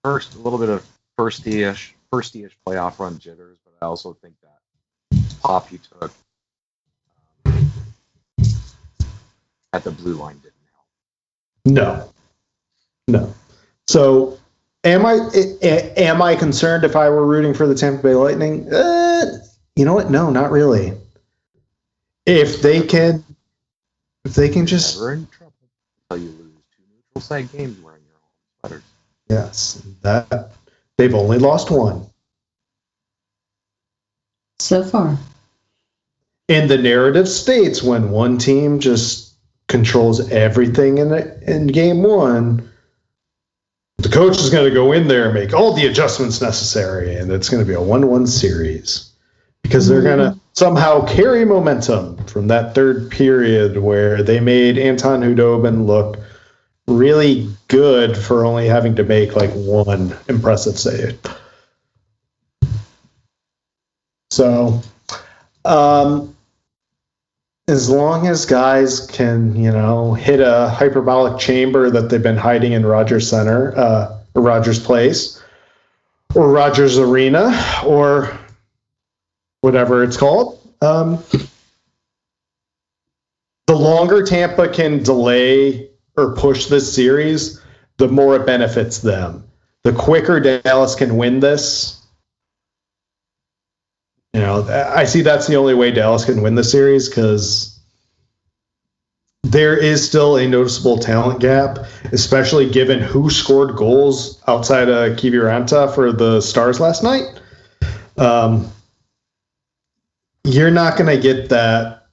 first 0.05 0.37
a 0.37 0.39
little 0.39 0.59
bit 0.59 0.69
of 0.69 0.87
firsty-ish 1.19 1.97
firsty-ish 2.13 2.57
playoff 2.65 3.01
run 3.01 3.19
jitters, 3.19 3.59
but 3.65 3.75
I 3.83 3.89
also 3.89 4.17
think 4.23 4.35
that 4.43 5.41
pop 5.41 5.69
he 5.69 5.79
took 5.79 6.13
um, 7.47 7.73
at 9.73 9.83
the 9.83 9.91
blue 9.91 10.15
line 10.15 10.37
didn't 10.37 10.55
help. 10.73 10.87
No, 11.65 12.13
no. 13.09 13.35
So, 13.89 14.39
am 14.85 15.07
I 15.07 15.13
am 15.97 16.23
I 16.23 16.37
concerned 16.37 16.85
if 16.85 16.97
I 16.97 17.09
were 17.09 17.27
rooting 17.27 17.55
for 17.55 17.67
the 17.67 17.75
Tampa 17.75 18.03
Bay 18.03 18.15
Lightning? 18.15 18.73
Uh, 18.73 19.39
you 19.77 19.85
know 19.85 19.95
what? 19.95 20.11
No, 20.11 20.31
not 20.31 20.51
really. 20.51 20.93
If 22.27 22.61
they 22.63 22.83
can, 22.83 23.25
if 24.25 24.35
they 24.35 24.49
can 24.49 24.67
just 24.67 24.97
Never 24.99 25.13
in 25.15 25.27
trouble 25.29 25.55
until 26.11 26.25
you 26.25 26.31
lose 26.33 26.53
two 26.77 26.83
neutral 26.95 27.21
site 27.23 27.51
games 27.53 27.79
wearing 27.81 28.03
your 28.07 28.17
home 28.21 28.61
sweaters. 28.61 28.83
yes, 29.29 29.83
that 30.03 30.53
they've 30.99 31.15
only 31.15 31.39
lost 31.39 31.71
one. 31.71 32.07
so 34.59 34.85
far. 34.85 35.17
And 36.51 36.69
the 36.71 36.79
narrative 36.79 37.29
states 37.29 37.83
when 37.83 38.11
one 38.11 38.39
team 38.39 38.81
just 38.81 39.35
controls 39.69 40.31
everything 40.31 40.99
in 40.99 41.13
in 41.47 41.67
game 41.69 42.03
one, 42.03 42.71
the 43.99 44.09
coach 44.09 44.39
is 44.39 44.51
going 44.51 44.65
to 44.65 44.75
go 44.75 44.93
in 44.93 45.09
there 45.09 45.27
and 45.27 45.35
make 45.35 45.53
all 45.53 45.73
the 45.73 45.87
adjustments 45.87 46.41
necessary, 46.41 47.17
and 47.17 47.31
it's 47.31 47.49
going 47.49 47.63
to 47.63 47.67
be 47.67 47.75
a 47.75 47.83
one-one 47.83 48.27
series 48.27 49.13
because 49.63 49.89
they're 49.89 50.03
going 50.03 50.19
to 50.19 50.39
somehow 50.53 51.05
carry 51.07 51.45
momentum 51.45 52.17
from 52.25 52.47
that 52.49 52.75
third 52.75 53.11
period 53.11 53.79
where 53.79 54.23
they 54.23 54.41
made 54.41 54.79
Anton 54.79 55.21
Khudobin 55.21 55.87
look 55.87 56.19
really 56.87 57.49
good 57.67 58.17
for 58.17 58.45
only 58.45 58.67
having 58.67 58.95
to 58.97 59.05
make 59.05 59.37
like 59.37 59.51
one 59.51 60.17
impressive 60.29 60.79
save. 60.79 61.19
So, 64.31 64.81
um, 65.65 66.37
as 67.69 67.91
long 67.91 68.27
as 68.27 68.47
guys 68.47 69.07
can, 69.07 69.55
you 69.55 69.71
know, 69.71 70.15
hit 70.15 70.41
a 70.41 70.71
hyperbolic 70.71 71.39
chamber 71.39 71.91
that 71.91 72.09
they've 72.09 72.23
been 72.23 72.37
hiding 72.37 72.73
in 72.73 72.85
Rogers 72.85 73.29
Center, 73.29 73.77
uh, 73.77 74.19
or 74.35 74.43
Rogers 74.43 74.81
Place, 74.81 75.41
or 76.35 76.51
Rogers 76.51 76.99
Arena, 76.99 77.53
or 77.85 78.37
whatever 79.61 80.03
it's 80.03 80.17
called, 80.17 80.59
um, 80.81 81.23
the 83.67 83.77
longer 83.77 84.25
Tampa 84.25 84.69
can 84.69 85.03
delay 85.03 85.91
or 86.17 86.35
push 86.35 86.67
this 86.67 86.93
series, 86.93 87.61
the 87.99 88.09
more 88.09 88.37
it 88.37 88.47
benefits 88.47 88.99
them. 88.99 89.45
The 89.83 89.93
quicker 89.93 90.41
Dallas 90.41 90.95
can 90.95 91.19
win 91.19 91.41
this, 91.41 91.98
you 94.39 94.45
know, 94.45 94.63
I 94.95 95.03
see 95.03 95.23
that's 95.23 95.49
the 95.49 95.57
only 95.57 95.75
way 95.75 95.91
Dallas 95.91 96.25
can 96.25 96.43
win 96.43 96.55
the 96.55 96.63
series 96.63 97.09
because 97.09 97.77
there 99.43 99.77
is 99.77 100.07
still 100.07 100.37
a 100.37 100.47
noticeable 100.47 100.97
talent 100.97 101.41
gap, 101.41 101.79
especially 102.13 102.71
given 102.71 103.01
who 103.01 103.31
scored 103.31 103.75
goals 103.75 104.41
outside 104.47 104.89
of 104.89 105.17
Kiviranta 105.17 105.93
for 105.93 106.13
the 106.13 106.41
Stars 106.41 106.79
last 106.79 107.03
night. 107.03 107.25
Um, 108.17 108.71
you're 110.45 110.71
not 110.71 110.97
going 110.97 111.11
to 111.11 111.21
get 111.21 111.49
that 111.49 112.07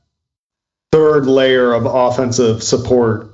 third 0.91 1.27
layer 1.27 1.73
of 1.73 1.85
offensive 1.85 2.63
support 2.63 3.29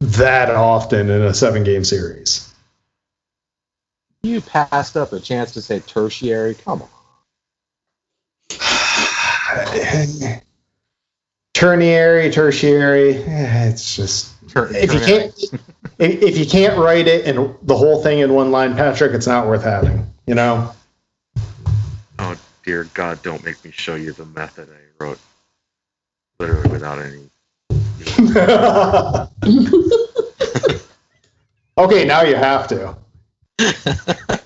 that 0.00 0.48
often 0.48 1.10
in 1.10 1.20
a 1.20 1.34
seven 1.34 1.64
game 1.64 1.84
series. 1.84 2.50
You 4.22 4.40
passed 4.40 4.96
up 4.96 5.12
a 5.12 5.20
chance 5.20 5.52
to 5.52 5.60
say 5.60 5.80
tertiary. 5.80 6.54
Come 6.54 6.80
on. 6.80 6.88
Tertiary, 11.54 12.30
tertiary, 12.30 13.16
eh, 13.16 13.68
it's 13.68 13.94
just 13.94 14.32
Ter- 14.48 14.74
if 14.74 14.92
you 14.92 15.00
can't 15.00 15.32
if 15.98 16.22
if 16.22 16.38
you 16.38 16.46
can't 16.46 16.78
write 16.78 17.06
it 17.06 17.26
and 17.26 17.54
the 17.62 17.76
whole 17.76 18.02
thing 18.02 18.18
in 18.18 18.32
one 18.32 18.50
line, 18.50 18.74
Patrick, 18.74 19.12
it's 19.12 19.26
not 19.26 19.46
worth 19.46 19.62
having. 19.62 20.06
You 20.26 20.34
know. 20.34 20.72
Oh 22.18 22.36
dear 22.64 22.84
God! 22.94 23.22
Don't 23.22 23.44
make 23.44 23.64
me 23.64 23.70
show 23.70 23.94
you 23.94 24.12
the 24.12 24.26
method 24.26 24.68
I 24.68 25.02
wrote, 25.02 25.18
literally 26.38 26.70
without 26.70 26.98
any. 26.98 27.30
okay, 31.78 32.04
now 32.04 32.22
you 32.22 32.34
have 32.34 32.66
to. 32.68 32.96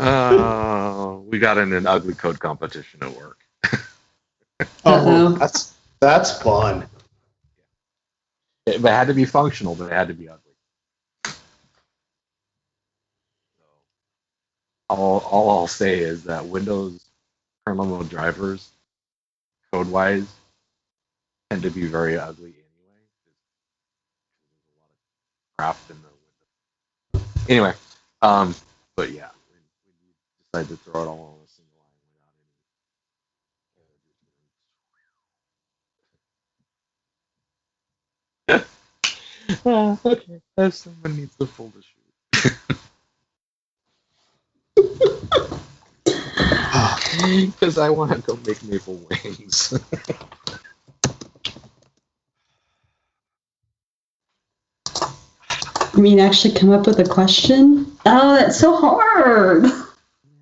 Uh, 0.00 0.89
we 1.30 1.38
got 1.38 1.58
in 1.58 1.72
an 1.72 1.86
ugly 1.86 2.14
code 2.14 2.40
competition 2.40 3.00
at 3.02 3.14
work. 3.16 3.38
Uh-oh. 3.64 3.78
Oh, 4.84 5.28
that's 5.32 5.74
that's 6.00 6.42
fun. 6.42 6.86
It, 8.66 8.82
but 8.82 8.88
it 8.88 8.94
had 8.94 9.08
to 9.08 9.14
be 9.14 9.24
functional, 9.24 9.74
but 9.74 9.86
it 9.86 9.92
had 9.92 10.08
to 10.08 10.14
be 10.14 10.28
ugly. 10.28 10.52
So, 11.24 11.32
all, 14.88 15.18
all 15.20 15.50
I'll 15.50 15.66
say 15.66 15.98
is 16.00 16.24
that 16.24 16.46
Windows 16.46 17.04
kernel 17.64 17.86
mode 17.86 18.10
drivers, 18.10 18.68
code 19.72 19.88
wise, 19.88 20.26
tend 21.50 21.62
to 21.62 21.70
be 21.70 21.86
very 21.86 22.18
ugly 22.18 22.54
anyway. 22.54 23.00
There's 24.48 24.62
a 24.66 24.78
lot 24.78 24.90
of 24.90 25.56
craft 25.56 25.90
in 25.90 25.96
the 26.02 26.08
window. 27.14 27.30
Anyway, 27.48 27.74
um, 28.22 28.54
but 28.96 29.10
yeah, 29.10 29.28
when, 29.30 29.30
when 29.30 29.36
you 29.36 29.39
decide 30.52 30.68
to 30.68 30.76
throw 30.76 31.02
it 31.02 31.06
all 31.06 31.20
on 31.20 31.34
a 31.44 31.48
single 31.48 31.78
line 31.78 32.02
without 38.46 38.64
any. 38.64 38.66
Uh, 39.64 39.96
okay, 40.04 40.40
if 40.58 40.74
someone 40.74 41.16
needs 41.16 41.34
to 41.36 41.46
fold 41.46 41.72
a 41.78 41.82
shoe. 41.82 42.54
Because 47.46 47.76
I 47.76 47.90
want 47.90 48.12
to 48.12 48.18
go 48.18 48.38
make 48.46 48.62
maple 48.62 48.94
wings. 48.94 49.74
I 55.92 56.00
mean, 56.00 56.20
actually 56.20 56.54
come 56.54 56.70
up 56.70 56.86
with 56.86 56.98
a 57.00 57.04
question? 57.04 57.94
Oh, 58.06 58.36
that's 58.36 58.58
so 58.58 58.74
hard. 58.74 59.64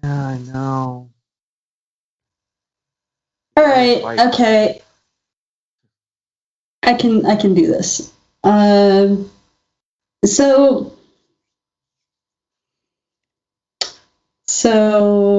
yeah, 0.02 0.26
I 0.26 0.38
know. 0.38 1.10
Okay. 3.96 4.80
I 6.82 6.94
can 6.94 7.26
I 7.26 7.36
can 7.36 7.54
do 7.54 7.66
this. 7.66 8.12
Um, 8.44 9.30
so 10.24 10.92
so 14.46 15.38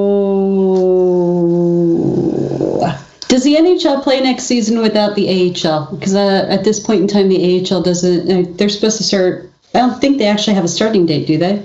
Does 3.30 3.44
the 3.44 3.56
NHL 3.56 4.04
play 4.04 4.20
next 4.22 4.46
season 4.46 4.82
without 4.82 5.16
the 5.16 5.28
AHL? 5.30 5.96
Because 5.96 6.16
uh, 6.16 6.48
at 6.50 6.64
this 6.64 6.80
point 6.80 7.02
in 7.02 7.08
time, 7.08 7.30
the 7.30 7.64
AHL 7.64 7.84
doesn't. 7.84 8.30
Uh, 8.30 8.52
they're 8.56 8.70
supposed 8.70 8.98
to 8.98 9.04
start. 9.04 9.52
I 9.76 9.80
don't 9.80 10.02
think 10.02 10.18
they 10.18 10.26
actually 10.26 10.56
have 10.56 10.66
a 10.66 10.68
starting 10.68 11.06
date, 11.06 11.28
do 11.28 11.38
they? 11.38 11.64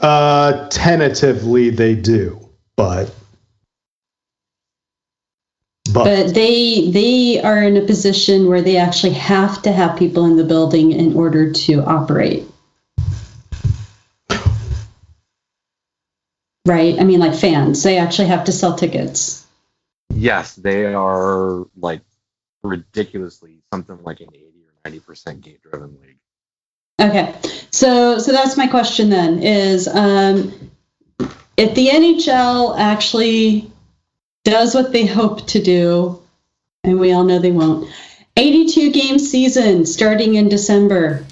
Uh, 0.00 0.68
tentatively, 0.68 1.70
they 1.70 1.94
do, 1.94 2.38
but 2.76 3.14
but, 5.92 6.04
but 6.04 6.34
they 6.34 6.90
they 6.90 7.40
are 7.42 7.62
in 7.62 7.76
a 7.76 7.82
position 7.82 8.48
where 8.48 8.62
they 8.62 8.76
actually 8.76 9.14
have 9.14 9.62
to 9.62 9.72
have 9.72 9.98
people 9.98 10.24
in 10.24 10.36
the 10.36 10.44
building 10.44 10.92
in 10.92 11.16
order 11.16 11.52
to 11.52 11.82
operate. 11.82 12.44
Right? 16.64 16.98
I 16.98 17.04
mean, 17.04 17.20
like 17.20 17.34
fans, 17.34 17.82
they 17.82 17.98
actually 17.98 18.28
have 18.28 18.44
to 18.44 18.52
sell 18.52 18.76
tickets. 18.76 19.46
Yes, 20.10 20.56
they 20.56 20.92
are 20.94 21.66
like 21.76 22.02
ridiculously 22.62 23.62
something 23.72 23.98
like 24.02 24.20
an 24.20 24.28
80 24.32 24.44
or 24.84 24.90
90% 24.90 25.40
gate 25.40 25.60
driven 25.62 25.96
league. 26.02 26.18
Okay. 27.00 27.34
So 27.70 28.18
so 28.18 28.32
that's 28.32 28.56
my 28.56 28.66
question 28.66 29.10
then 29.10 29.42
is 29.42 29.86
um, 29.86 30.70
if 31.56 31.74
the 31.74 31.88
NHL 31.88 32.78
actually 32.78 33.70
does 34.50 34.74
what 34.74 34.92
they 34.92 35.04
hope 35.04 35.46
to 35.48 35.60
do, 35.60 36.22
and 36.84 37.00
we 37.00 37.12
all 37.12 37.24
know 37.24 37.38
they 37.38 37.50
won't. 37.50 37.90
82 38.36 38.92
game 38.92 39.18
season 39.18 39.84
starting 39.84 40.36
in 40.36 40.48
December. 40.48 41.24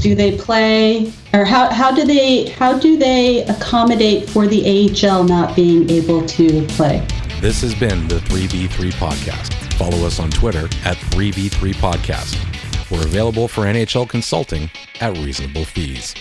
Do 0.00 0.14
they 0.14 0.36
play 0.38 1.12
or 1.34 1.44
how, 1.44 1.70
how 1.70 1.94
do 1.94 2.04
they 2.04 2.48
how 2.50 2.78
do 2.78 2.96
they 2.96 3.44
accommodate 3.44 4.30
for 4.30 4.46
the 4.46 4.62
AHL 4.64 5.24
not 5.24 5.54
being 5.54 5.90
able 5.90 6.24
to 6.26 6.66
play? 6.68 7.06
This 7.40 7.60
has 7.60 7.74
been 7.74 8.08
the 8.08 8.18
3v3 8.20 8.92
podcast. 8.92 9.52
Follow 9.74 10.06
us 10.06 10.18
on 10.20 10.30
Twitter 10.30 10.64
at 10.84 10.96
3v3 10.96 11.74
podcast. 11.74 12.90
We're 12.90 13.04
available 13.04 13.46
for 13.46 13.62
NHL 13.62 14.08
consulting 14.08 14.70
at 15.00 15.16
reasonable 15.18 15.64
fees. 15.64 16.14